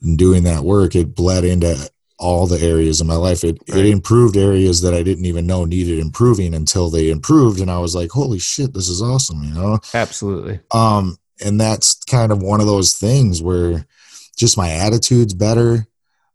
and 0.00 0.16
doing 0.16 0.44
that 0.44 0.64
work, 0.64 0.94
it 0.94 1.14
bled 1.14 1.44
into 1.44 1.90
all 2.24 2.46
the 2.46 2.60
areas 2.60 3.00
of 3.00 3.06
my 3.06 3.16
life. 3.16 3.44
It 3.44 3.58
Right. 3.68 3.84
it 3.84 3.86
improved 3.86 4.36
areas 4.36 4.80
that 4.80 4.94
I 4.94 5.02
didn't 5.02 5.26
even 5.26 5.46
know 5.46 5.64
needed 5.66 5.98
improving 5.98 6.54
until 6.54 6.88
they 6.88 7.10
improved, 7.10 7.60
and 7.60 7.70
I 7.70 7.78
was 7.78 7.94
like, 7.94 8.10
holy 8.10 8.38
shit, 8.38 8.72
this 8.72 8.88
is 8.88 9.02
awesome. 9.02 9.44
You 9.44 9.54
know. 9.54 9.78
Absolutely. 9.92 10.60
Um, 10.70 11.18
and 11.44 11.60
that's 11.60 12.02
kind 12.04 12.32
of 12.32 12.42
one 12.42 12.60
of 12.60 12.66
those 12.66 12.94
things 12.94 13.42
where 13.42 13.86
just 14.36 14.56
my 14.56 14.70
attitude's 14.70 15.34
better. 15.34 15.86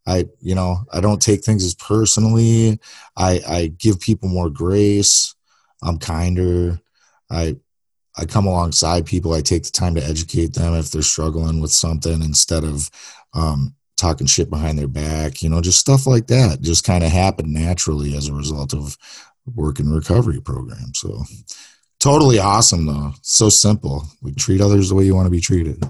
I, 0.05 0.25
you 0.41 0.55
know, 0.55 0.77
I 0.91 1.01
don't 1.01 1.21
take 1.21 1.43
things 1.43 1.63
as 1.63 1.75
personally. 1.75 2.79
I, 3.15 3.41
I 3.47 3.67
give 3.67 3.99
people 3.99 4.29
more 4.29 4.49
grace. 4.49 5.35
I'm 5.83 5.99
kinder. 5.99 6.79
I, 7.29 7.57
I 8.17 8.25
come 8.25 8.47
alongside 8.47 9.05
people. 9.05 9.33
I 9.33 9.41
take 9.41 9.63
the 9.63 9.71
time 9.71 9.95
to 9.95 10.03
educate 10.03 10.53
them 10.53 10.73
if 10.73 10.91
they're 10.91 11.01
struggling 11.01 11.61
with 11.61 11.71
something 11.71 12.21
instead 12.21 12.63
of, 12.63 12.89
um, 13.33 13.75
talking 13.99 14.27
shit 14.27 14.49
behind 14.49 14.79
their 14.79 14.87
back, 14.87 15.41
you 15.43 15.49
know, 15.49 15.61
just 15.61 15.79
stuff 15.79 16.07
like 16.07 16.27
that 16.27 16.61
just 16.61 16.83
kind 16.83 17.03
of 17.03 17.11
happened 17.11 17.53
naturally 17.53 18.15
as 18.15 18.27
a 18.27 18.33
result 18.33 18.73
of 18.73 18.97
working 19.55 19.89
recovery 19.89 20.41
program. 20.41 20.93
So 20.95 21.23
totally 21.99 22.39
awesome 22.39 22.85
though. 22.85 23.13
So 23.21 23.49
simple. 23.49 24.05
We 24.21 24.33
treat 24.33 24.61
others 24.61 24.89
the 24.89 24.95
way 24.95 25.03
you 25.05 25.15
want 25.15 25.25
to 25.27 25.31
be 25.31 25.41
treated. 25.41 25.83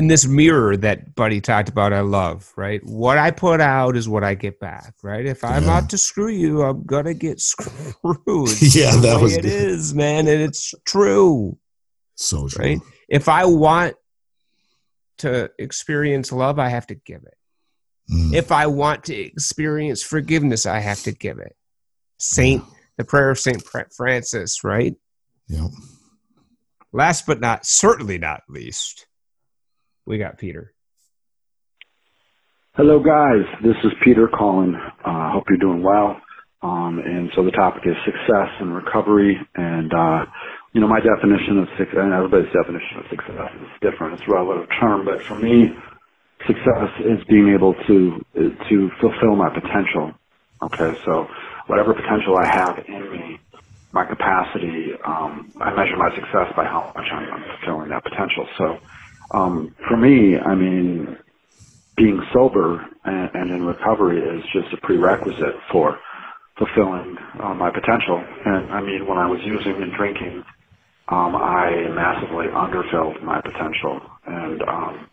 And 0.00 0.08
this 0.08 0.26
mirror 0.28 0.76
that 0.76 1.16
Buddy 1.16 1.40
talked 1.40 1.68
about, 1.68 1.92
I 1.92 2.00
love, 2.02 2.52
right? 2.56 2.80
What 2.84 3.18
I 3.18 3.32
put 3.32 3.60
out 3.60 3.96
is 3.96 4.08
what 4.08 4.22
I 4.22 4.34
get 4.34 4.60
back, 4.60 4.94
right? 5.02 5.26
If 5.26 5.42
I'm 5.42 5.64
Yeah. 5.64 5.78
out 5.78 5.90
to 5.90 5.98
screw 5.98 6.28
you, 6.28 6.62
I'm 6.62 6.84
gonna 6.84 7.14
get 7.14 7.40
screwed. 7.52 8.62
Yeah, 8.62 8.94
that 8.96 9.20
was 9.20 9.36
it 9.36 9.42
good. 9.42 9.50
is, 9.52 9.94
man, 9.94 10.28
and 10.28 10.40
it's 10.40 10.72
true. 10.86 11.58
So 12.14 12.46
true. 12.48 12.64
right? 12.64 12.80
If 13.08 13.28
I 13.28 13.44
want 13.46 13.96
to 15.18 15.50
experience 15.58 16.32
love, 16.32 16.58
I 16.58 16.68
have 16.68 16.86
to 16.88 16.94
give 16.94 17.22
it. 17.24 17.36
Mm, 18.10 18.34
If 18.34 18.52
I 18.52 18.66
want 18.66 19.04
to 19.04 19.14
experience 19.14 20.02
forgiveness, 20.02 20.66
I 20.66 20.80
have 20.80 21.02
to 21.02 21.12
give 21.12 21.38
it. 21.38 21.54
Saint, 22.18 22.64
the 22.96 23.04
prayer 23.04 23.30
of 23.30 23.38
Saint 23.38 23.62
Francis, 23.62 24.64
right? 24.64 24.94
Yep. 25.48 25.70
Last 26.92 27.26
but 27.26 27.40
not 27.40 27.66
certainly 27.66 28.18
not 28.18 28.42
least, 28.48 29.06
we 30.06 30.18
got 30.18 30.38
Peter. 30.38 30.72
Hello, 32.74 32.98
guys. 33.00 33.44
This 33.62 33.76
is 33.84 33.92
Peter 34.04 34.28
calling. 34.28 34.74
I 35.04 35.28
uh, 35.28 35.32
hope 35.32 35.44
you're 35.48 35.58
doing 35.58 35.82
well. 35.82 36.20
Um, 36.62 36.98
and 37.04 37.30
so 37.36 37.44
the 37.44 37.50
topic 37.50 37.82
is 37.84 37.94
success 38.04 38.48
and 38.60 38.74
recovery. 38.74 39.36
And, 39.54 39.92
uh, 39.92 40.24
you 40.78 40.82
know, 40.82 40.88
my 40.88 41.02
definition 41.02 41.58
of 41.58 41.68
success, 41.78 41.98
and 41.98 42.14
everybody's 42.14 42.54
definition 42.54 43.02
of 43.02 43.06
success 43.10 43.50
is 43.58 43.70
different. 43.82 44.14
It's 44.22 44.28
a 44.30 44.32
relative 44.32 44.70
term, 44.78 45.02
but 45.04 45.18
for 45.26 45.34
me, 45.42 45.74
success 46.46 46.90
is 47.02 47.18
being 47.28 47.50
able 47.54 47.74
to, 47.74 47.98
to 48.70 48.76
fulfill 49.00 49.36
my 49.36 49.50
potential. 49.50 50.12
Okay. 50.62 50.92
So 51.06 51.26
whatever 51.68 51.94
potential 51.94 52.36
I 52.38 52.46
have 52.46 52.76
in 52.88 53.12
me, 53.12 53.40
my 53.92 54.06
capacity, 54.06 54.92
um, 55.06 55.52
I 55.60 55.74
measure 55.74 55.96
my 55.98 56.10
success 56.14 56.54
by 56.56 56.64
how 56.64 56.92
much 56.94 57.06
I'm 57.12 57.44
fulfilling 57.58 57.90
that 57.90 58.04
potential. 58.04 58.46
So, 58.58 58.78
um, 59.34 59.74
for 59.88 59.96
me, 59.98 60.38
I 60.38 60.54
mean, 60.54 61.08
being 61.96 62.20
sober 62.32 62.80
and, 63.04 63.30
and 63.34 63.50
in 63.52 63.62
recovery 63.66 64.20
is 64.20 64.44
just 64.52 64.72
a 64.74 64.86
prerequisite 64.86 65.56
for 65.72 65.98
fulfilling 66.58 67.16
uh, 67.42 67.54
my 67.54 67.70
potential. 67.70 68.22
And 68.46 68.72
I 68.72 68.80
mean, 68.82 69.06
when 69.08 69.18
I 69.18 69.26
was 69.28 69.40
using 69.44 69.82
and 69.82 69.92
drinking, 69.96 70.44
um, 71.10 71.34
I 71.36 71.88
massively 71.88 72.46
underfilled 72.52 73.22
my 73.24 73.40
potential. 73.40 74.00
And, 74.26 74.60
um, 74.62 75.08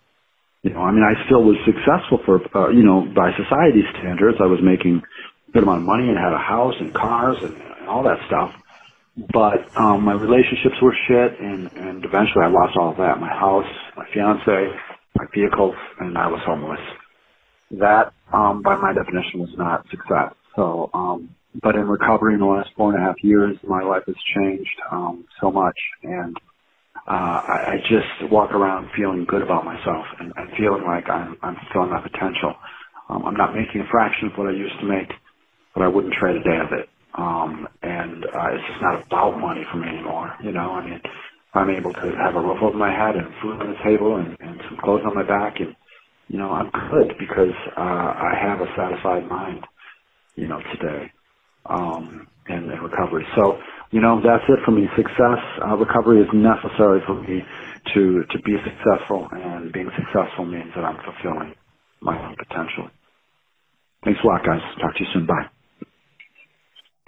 you 0.64 0.72
know, 0.74 0.82
I 0.82 0.92
mean, 0.92 1.04
I 1.04 1.16
still 1.26 1.44
was 1.44 1.56
successful 1.64 2.20
for, 2.26 2.42
uh, 2.56 2.70
you 2.70 2.84
know, 2.84 3.08
by 3.16 3.32
society 3.38 3.82
standards. 4.00 4.38
I 4.42 4.48
was 4.48 4.60
making 4.62 5.02
a 5.48 5.52
good 5.52 5.64
amount 5.64 5.82
of 5.82 5.88
money 5.88 6.10
and 6.10 6.18
had 6.18 6.34
a 6.34 6.42
house 6.42 6.76
and 6.80 6.94
cars 6.94 7.38
and, 7.42 7.56
and 7.56 7.88
all 7.88 8.04
that 8.04 8.20
stuff. 8.28 8.52
But 9.32 9.64
um, 9.80 10.04
my 10.04 10.14
relationships 10.14 10.76
were 10.82 10.94
shit, 11.08 11.40
and, 11.40 11.72
and 11.72 12.04
eventually 12.04 12.44
I 12.44 12.50
lost 12.52 12.76
all 12.76 12.92
of 12.92 12.98
that. 12.98 13.16
My 13.20 13.32
house, 13.32 13.72
my 13.96 14.04
fiance, 14.14 14.76
my 15.16 15.26
vehicles, 15.34 15.76
and 16.02 16.18
I 16.18 16.28
was 16.28 16.42
homeless. 16.46 16.84
That, 17.80 18.12
um, 18.34 18.62
by 18.62 18.76
my 18.76 18.92
definition, 18.92 19.40
was 19.40 19.56
not 19.58 19.88
success. 19.90 20.36
So, 20.58 20.90
um, 20.94 21.30
but 21.62 21.76
in 21.76 21.88
recovery 21.88 22.34
in 22.36 22.40
the 22.40 22.46
last 22.46 22.70
four 22.76 22.94
and 22.94 23.02
a 23.02 23.06
half 23.06 23.16
years, 23.24 23.58
my 23.68 23.82
life 23.84 24.04
has 24.08 24.16
changed 24.36 24.76
um, 24.92 25.26
so 25.42 25.52
much, 25.52 25.78
and 26.04 26.38
uh, 27.08 27.12
I, 27.12 27.58
I 27.74 27.78
just 27.90 28.32
walk 28.32 28.52
around 28.52 28.90
feeling 28.98 29.26
good 29.26 29.42
about 29.42 29.66
myself 29.66 30.06
and, 30.20 30.34
and 30.36 30.50
feeling 30.58 30.84
like 30.86 31.10
I'm, 31.10 31.38
I'm 31.44 31.56
fulfilling 31.56 31.92
my 31.92 32.02
potential. 32.02 32.56
Um, 33.10 33.26
I'm 33.26 33.36
not 33.36 33.56
making 33.56 33.82
a 33.82 33.88
fraction 33.92 34.30
of 34.30 34.38
what 34.38 34.48
I 34.48 34.52
used 34.52 34.80
to 34.82 34.86
make, 34.86 35.10
but 35.76 35.84
I 35.84 35.88
wouldn't 35.88 36.14
trade 36.14 36.38
a 36.38 36.44
day 36.44 36.58
of 36.58 36.74
it. 36.74 36.90
Um, 37.18 37.68
and 37.84 38.26
uh, 38.26 38.50
it's 38.54 38.68
just 38.70 38.82
not 38.82 39.06
about 39.08 39.40
money 39.40 39.66
for 39.72 39.78
me 39.78 39.88
anymore. 39.88 40.34
You 40.44 40.52
know, 40.52 40.72
I 40.72 40.86
mean, 40.86 41.02
I'm 41.56 41.70
able 41.70 41.94
to 41.94 42.12
have 42.24 42.36
a 42.36 42.42
roof 42.42 42.60
over 42.62 42.78
my 42.78 42.92
head 42.92 43.16
and 43.16 43.28
food 43.42 43.62
on 43.62 43.72
the 43.72 43.80
table 43.84 44.18
and, 44.18 44.38
and 44.42 44.62
some 44.70 44.78
clothes 44.84 45.04
on 45.06 45.16
my 45.16 45.24
back 45.24 45.60
and 45.60 45.76
you 46.28 46.38
know 46.38 46.52
I'm 46.52 46.70
good 46.92 47.16
because 47.18 47.56
uh, 47.78 47.82
I 47.82 48.34
have 48.42 48.60
a 48.62 48.68
satisfied 48.76 49.28
mind 49.30 49.64
you 50.36 50.48
know 50.48 50.60
today 50.74 51.12
um, 51.66 52.28
and, 52.48 52.72
and 52.72 52.82
recovery 52.82 53.26
so 53.36 53.58
you 53.92 54.02
know 54.02 54.22
that's 54.24 54.44
it 54.50 54.60
for 54.66 54.72
me 54.72 54.88
success 54.96 55.40
uh, 55.64 55.76
recovery 55.76 56.22
is 56.22 56.30
necessary 56.34 57.02
for 57.06 57.16
me 57.22 57.44
to 57.94 58.24
to 58.32 58.40
be 58.44 58.56
successful 58.64 59.28
and 59.32 59.72
being 59.72 59.90
successful 59.96 60.46
means 60.46 60.72
that 60.76 60.84
I'm 60.84 60.98
fulfilling 61.04 61.56
my 62.02 62.18
own 62.18 62.36
potential 62.36 62.90
thanks 64.04 64.20
a 64.24 64.28
lot 64.28 64.46
guys 64.46 64.62
talk 64.82 64.94
to 64.96 65.04
you 65.04 65.10
soon 65.14 65.26
bye 65.26 65.50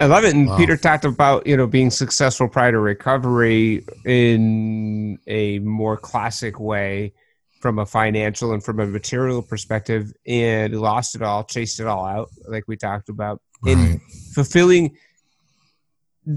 I 0.00 0.06
love 0.06 0.24
it. 0.24 0.34
And 0.34 0.48
wow. 0.48 0.56
Peter 0.56 0.76
talked 0.76 1.04
about, 1.04 1.46
you 1.46 1.56
know, 1.56 1.66
being 1.66 1.90
successful 1.90 2.48
prior 2.48 2.70
to 2.70 2.78
recovery 2.78 3.84
in 4.04 5.18
a 5.26 5.58
more 5.58 5.96
classic 5.96 6.60
way 6.60 7.14
from 7.60 7.80
a 7.80 7.86
financial 7.86 8.52
and 8.52 8.62
from 8.62 8.78
a 8.78 8.86
material 8.86 9.42
perspective 9.42 10.12
and 10.26 10.80
lost 10.80 11.16
it 11.16 11.22
all, 11.22 11.42
chased 11.42 11.80
it 11.80 11.86
all 11.86 12.04
out, 12.04 12.28
like 12.46 12.64
we 12.68 12.76
talked 12.76 13.08
about. 13.08 13.42
Right. 13.62 13.72
In 13.72 14.00
fulfilling 14.32 14.96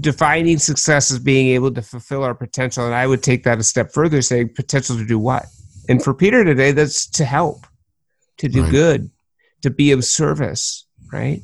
defining 0.00 0.58
success 0.58 1.10
as 1.10 1.18
being 1.18 1.48
able 1.48 1.70
to 1.72 1.82
fulfill 1.82 2.24
our 2.24 2.34
potential. 2.34 2.86
And 2.86 2.94
I 2.94 3.06
would 3.06 3.22
take 3.22 3.44
that 3.44 3.58
a 3.58 3.62
step 3.62 3.92
further, 3.92 4.22
saying 4.22 4.54
potential 4.54 4.96
to 4.96 5.04
do 5.04 5.18
what? 5.18 5.46
And 5.88 6.02
for 6.02 6.14
Peter 6.14 6.44
today, 6.44 6.72
that's 6.72 7.06
to 7.10 7.24
help, 7.24 7.66
to 8.38 8.48
do 8.48 8.62
right. 8.62 8.70
good, 8.70 9.10
to 9.62 9.70
be 9.70 9.92
of 9.92 10.04
service, 10.04 10.86
right? 11.12 11.42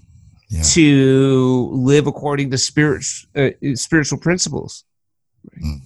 yeah. 0.48 0.62
to 0.62 1.68
live 1.72 2.06
according 2.06 2.50
to 2.50 2.58
spirit, 2.58 3.04
uh, 3.36 3.50
spiritual 3.74 4.18
principles. 4.18 4.84
Mm. 5.60 5.80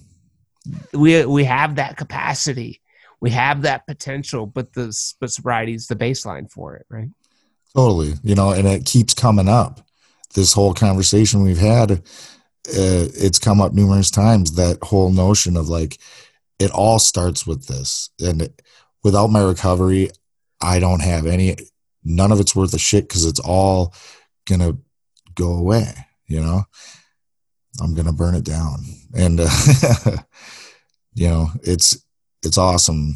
We 0.93 1.25
we 1.25 1.43
have 1.43 1.75
that 1.75 1.97
capacity, 1.97 2.81
we 3.19 3.31
have 3.31 3.63
that 3.63 3.85
potential, 3.85 4.45
but 4.45 4.73
the 4.73 4.97
but 5.19 5.31
sobriety 5.31 5.73
is 5.73 5.87
the 5.87 5.95
baseline 5.95 6.49
for 6.49 6.75
it, 6.75 6.85
right? 6.89 7.09
Totally, 7.75 8.13
you 8.23 8.35
know, 8.35 8.51
and 8.51 8.67
it 8.67 8.85
keeps 8.85 9.13
coming 9.13 9.49
up. 9.49 9.81
This 10.35 10.53
whole 10.53 10.73
conversation 10.73 11.43
we've 11.43 11.57
had, 11.57 11.91
uh, 11.91 11.97
it's 12.67 13.39
come 13.39 13.61
up 13.61 13.73
numerous 13.73 14.11
times. 14.11 14.53
That 14.53 14.77
whole 14.83 15.11
notion 15.11 15.57
of 15.57 15.69
like, 15.69 15.99
it 16.59 16.71
all 16.71 16.99
starts 16.99 17.45
with 17.45 17.67
this, 17.67 18.09
and 18.19 18.43
it, 18.43 18.61
without 19.03 19.27
my 19.27 19.41
recovery, 19.41 20.09
I 20.61 20.79
don't 20.79 21.01
have 21.01 21.25
any. 21.25 21.55
None 22.03 22.31
of 22.31 22.39
it's 22.39 22.55
worth 22.55 22.73
a 22.73 22.79
shit 22.79 23.07
because 23.07 23.25
it's 23.25 23.39
all 23.39 23.93
gonna 24.45 24.77
go 25.35 25.53
away 25.53 25.93
you 26.27 26.39
know 26.39 26.63
i'm 27.81 27.93
gonna 27.93 28.13
burn 28.13 28.35
it 28.35 28.43
down 28.43 28.79
and 29.15 29.39
uh, 29.41 29.49
you 31.13 31.27
know 31.27 31.47
it's 31.61 32.03
it's 32.43 32.57
awesome 32.57 33.15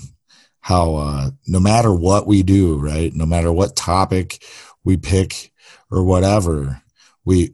how 0.68 0.96
uh, 0.96 1.30
no 1.48 1.62
matter 1.62 1.94
what 1.94 2.28
we 2.28 2.44
do 2.44 2.78
right 2.78 3.14
no 3.14 3.26
matter 3.26 3.54
what 3.54 3.74
topic 3.78 4.44
we 4.84 4.98
pick 4.98 5.54
or 5.90 6.04
whatever 6.04 6.82
we 7.24 7.54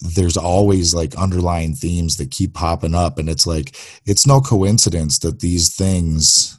there's 0.00 0.36
always 0.36 0.92
like 0.92 1.14
underlying 1.14 1.72
themes 1.72 2.16
that 2.16 2.32
keep 2.32 2.54
popping 2.54 2.96
up 2.96 3.16
and 3.16 3.28
it's 3.28 3.46
like 3.46 3.76
it's 4.06 4.26
no 4.26 4.40
coincidence 4.40 5.20
that 5.20 5.38
these 5.38 5.72
things 5.72 6.58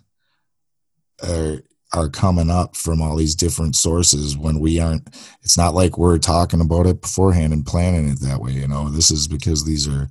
are 1.21 1.63
are 1.93 2.07
coming 2.07 2.49
up 2.49 2.77
from 2.77 3.01
all 3.01 3.17
these 3.17 3.35
different 3.35 3.75
sources 3.75 4.37
when 4.37 4.61
we 4.61 4.79
aren't 4.79 5.05
it's 5.41 5.57
not 5.57 5.75
like 5.75 5.97
we're 5.97 6.17
talking 6.17 6.61
about 6.61 6.87
it 6.87 7.01
beforehand 7.01 7.51
and 7.51 7.65
planning 7.65 8.07
it 8.07 8.21
that 8.21 8.39
way 8.39 8.53
you 8.53 8.69
know 8.69 8.87
this 8.87 9.11
is 9.11 9.27
because 9.27 9.65
these 9.65 9.85
are 9.85 10.07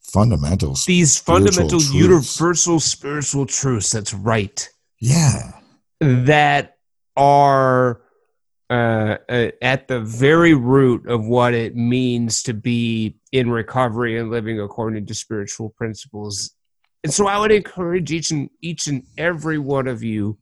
fundamental 0.00 0.76
these 0.84 1.16
fundamental 1.16 1.78
truths. 1.78 1.94
universal 1.94 2.80
spiritual 2.80 3.46
truths 3.46 3.92
that's 3.92 4.12
right 4.14 4.68
yeah 5.02 5.52
that 6.00 6.76
are 7.16 8.00
uh, 8.70 9.18
uh, 9.28 9.50
at 9.60 9.88
the 9.88 10.00
very 10.00 10.54
root 10.54 11.06
of 11.06 11.26
what 11.26 11.52
it 11.52 11.76
means 11.76 12.42
to 12.44 12.54
be 12.54 13.18
in 13.32 13.50
recovery 13.50 14.18
and 14.18 14.30
living 14.30 14.58
according 14.60 15.04
to 15.04 15.14
spiritual 15.14 15.70
principles 15.70 16.52
and 17.04 17.12
so 17.12 17.26
i 17.26 17.36
would 17.36 17.52
encourage 17.52 18.12
each 18.12 18.30
and 18.30 18.48
each 18.60 18.86
and 18.86 19.02
every 19.18 19.58
one 19.58 19.88
of 19.88 20.02
you 20.02 20.38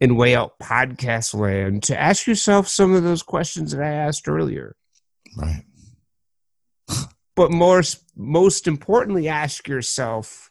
in 0.00 0.16
Way 0.16 0.34
Out 0.34 0.58
podcast 0.58 1.34
land 1.34 1.82
to 1.84 1.98
ask 1.98 2.26
yourself 2.26 2.68
some 2.68 2.94
of 2.94 3.02
those 3.02 3.22
questions 3.22 3.72
that 3.72 3.82
I 3.82 3.90
asked 3.90 4.28
earlier. 4.28 4.76
Right. 5.36 5.64
but 7.36 7.50
more, 7.50 7.82
most 8.16 8.66
importantly, 8.66 9.28
ask 9.28 9.68
yourself 9.68 10.47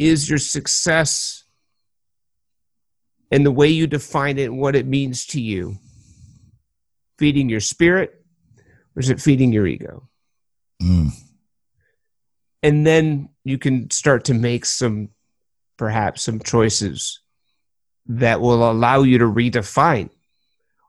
is 0.00 0.30
your 0.30 0.38
success 0.38 1.44
and 3.30 3.44
the 3.44 3.52
way 3.52 3.68
you 3.68 3.86
define 3.86 4.38
it 4.38 4.44
and 4.44 4.58
what 4.58 4.74
it 4.74 4.86
means 4.86 5.26
to 5.26 5.40
you 5.40 5.76
feeding 7.18 7.50
your 7.50 7.60
spirit 7.60 8.24
or 8.96 9.00
is 9.00 9.10
it 9.10 9.20
feeding 9.20 9.52
your 9.52 9.66
ego? 9.66 10.08
Mm. 10.82 11.10
And 12.62 12.86
then 12.86 13.28
you 13.44 13.58
can 13.58 13.90
start 13.90 14.24
to 14.24 14.34
make 14.34 14.64
some, 14.64 15.10
perhaps, 15.76 16.22
some 16.22 16.40
choices 16.40 17.20
that 18.06 18.40
will 18.40 18.70
allow 18.70 19.02
you 19.02 19.18
to 19.18 19.26
redefine 19.26 20.08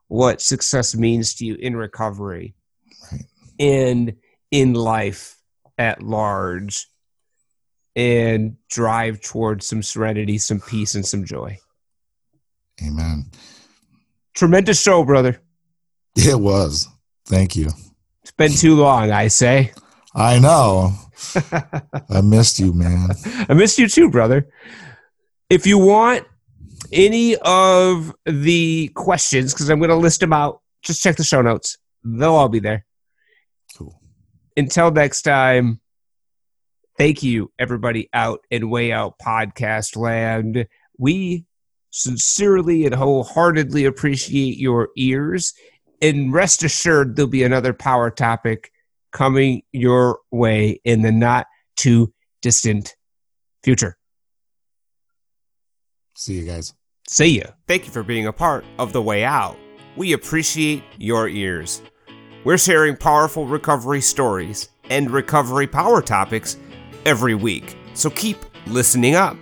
what 0.08 0.40
success 0.40 0.96
means 0.96 1.34
to 1.34 1.44
you 1.44 1.54
in 1.56 1.76
recovery 1.76 2.54
right. 3.12 3.24
and 3.60 4.16
in 4.50 4.72
life 4.72 5.36
at 5.76 6.02
large 6.02 6.86
and 7.94 8.56
drive 8.70 9.20
towards 9.20 9.66
some 9.66 9.82
serenity, 9.82 10.38
some 10.38 10.60
peace, 10.60 10.94
and 10.94 11.04
some 11.04 11.24
joy. 11.24 11.58
Amen. 12.86 13.30
Tremendous 14.34 14.80
show, 14.80 15.04
brother. 15.04 15.40
It 16.16 16.38
was. 16.38 16.88
Thank 17.26 17.56
you. 17.56 17.68
It's 18.22 18.32
been 18.32 18.52
too 18.52 18.76
long, 18.76 19.10
I 19.10 19.28
say. 19.28 19.72
I 20.14 20.38
know. 20.38 20.92
I 22.10 22.20
missed 22.22 22.58
you, 22.58 22.72
man. 22.72 23.10
I 23.48 23.54
missed 23.54 23.78
you 23.78 23.88
too, 23.88 24.10
brother. 24.10 24.48
If 25.48 25.66
you 25.66 25.78
want 25.78 26.26
any 26.92 27.36
of 27.36 28.14
the 28.26 28.88
questions, 28.94 29.52
because 29.52 29.68
I'm 29.68 29.78
going 29.78 29.90
to 29.90 29.96
list 29.96 30.20
them 30.20 30.32
out, 30.32 30.60
just 30.82 31.02
check 31.02 31.16
the 31.16 31.24
show 31.24 31.42
notes. 31.42 31.78
They'll 32.04 32.34
all 32.34 32.48
be 32.48 32.60
there. 32.60 32.84
Cool. 33.76 34.00
Until 34.56 34.90
next 34.90 35.22
time, 35.22 35.80
thank 36.98 37.22
you, 37.22 37.50
everybody 37.58 38.08
out 38.12 38.40
and 38.50 38.70
way 38.70 38.92
out 38.92 39.18
podcast 39.18 39.96
land. 39.96 40.66
We 40.98 41.46
sincerely 41.90 42.86
and 42.86 42.94
wholeheartedly 42.94 43.84
appreciate 43.84 44.56
your 44.56 44.88
ears. 44.96 45.52
And 46.00 46.32
rest 46.32 46.64
assured, 46.64 47.16
there'll 47.16 47.30
be 47.30 47.44
another 47.44 47.72
power 47.72 48.10
topic 48.10 48.72
coming 49.12 49.62
your 49.72 50.18
way 50.30 50.80
in 50.84 51.02
the 51.02 51.12
not 51.12 51.46
too 51.76 52.12
distant 52.40 52.96
future. 53.62 53.96
See 56.16 56.34
you 56.34 56.46
guys. 56.46 56.74
See 57.08 57.38
ya. 57.38 57.46
Thank 57.66 57.86
you 57.86 57.92
for 57.92 58.02
being 58.02 58.26
a 58.26 58.32
part 58.32 58.64
of 58.78 58.92
The 58.92 59.02
Way 59.02 59.24
Out. 59.24 59.56
We 59.96 60.12
appreciate 60.12 60.82
your 60.98 61.28
ears. 61.28 61.82
We're 62.44 62.58
sharing 62.58 62.96
powerful 62.96 63.46
recovery 63.46 64.00
stories 64.00 64.70
and 64.90 65.10
recovery 65.10 65.66
power 65.66 66.00
topics 66.00 66.56
every 67.06 67.34
week, 67.34 67.76
so 67.94 68.10
keep 68.10 68.38
listening 68.66 69.14
up. 69.14 69.36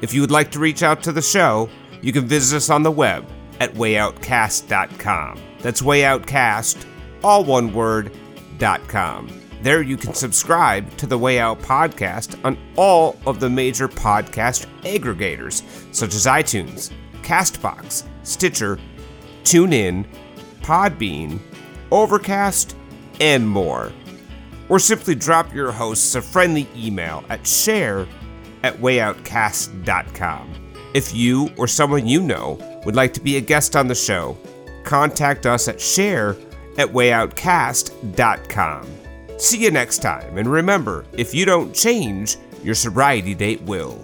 If 0.00 0.12
you 0.12 0.20
would 0.20 0.30
like 0.30 0.50
to 0.52 0.58
reach 0.58 0.82
out 0.82 1.02
to 1.04 1.12
the 1.12 1.22
show, 1.22 1.68
you 2.00 2.12
can 2.12 2.26
visit 2.26 2.56
us 2.56 2.70
on 2.70 2.82
the 2.82 2.90
web 2.90 3.26
at 3.60 3.72
wayoutcast.com. 3.74 5.40
That's 5.60 5.82
wayoutcast, 5.82 6.84
all 7.22 7.44
one 7.44 7.72
word, 7.72 8.12
dot 8.58 8.86
com. 8.88 9.28
There 9.62 9.80
you 9.80 9.96
can 9.96 10.12
subscribe 10.12 10.96
to 10.96 11.06
the 11.06 11.16
Way 11.16 11.38
Out 11.38 11.60
podcast 11.60 12.36
on 12.44 12.58
all 12.76 13.16
of 13.26 13.38
the 13.38 13.48
major 13.48 13.86
podcast 13.86 14.66
aggregators, 14.82 15.62
such 15.94 16.14
as 16.14 16.26
iTunes, 16.26 16.90
Castbox, 17.22 18.02
Stitcher, 18.24 18.80
TuneIn, 19.44 20.04
Podbean, 20.62 21.38
Overcast, 21.92 22.74
and 23.20 23.48
more. 23.48 23.92
Or 24.72 24.78
simply 24.78 25.14
drop 25.14 25.52
your 25.52 25.70
hosts 25.70 26.14
a 26.14 26.22
friendly 26.22 26.66
email 26.74 27.24
at 27.28 27.46
share 27.46 28.06
at 28.62 28.74
wayoutcast.com. 28.78 30.54
If 30.94 31.14
you 31.14 31.50
or 31.58 31.68
someone 31.68 32.06
you 32.06 32.22
know 32.22 32.80
would 32.86 32.96
like 32.96 33.12
to 33.12 33.20
be 33.20 33.36
a 33.36 33.40
guest 33.42 33.76
on 33.76 33.86
the 33.86 33.94
show, 33.94 34.38
contact 34.82 35.44
us 35.44 35.68
at 35.68 35.78
share 35.78 36.38
at 36.78 36.88
wayoutcast.com. 36.88 38.86
See 39.36 39.62
you 39.62 39.70
next 39.70 39.98
time, 39.98 40.38
and 40.38 40.50
remember 40.50 41.04
if 41.12 41.34
you 41.34 41.44
don't 41.44 41.74
change, 41.74 42.38
your 42.64 42.74
sobriety 42.74 43.34
date 43.34 43.60
will. 43.64 44.02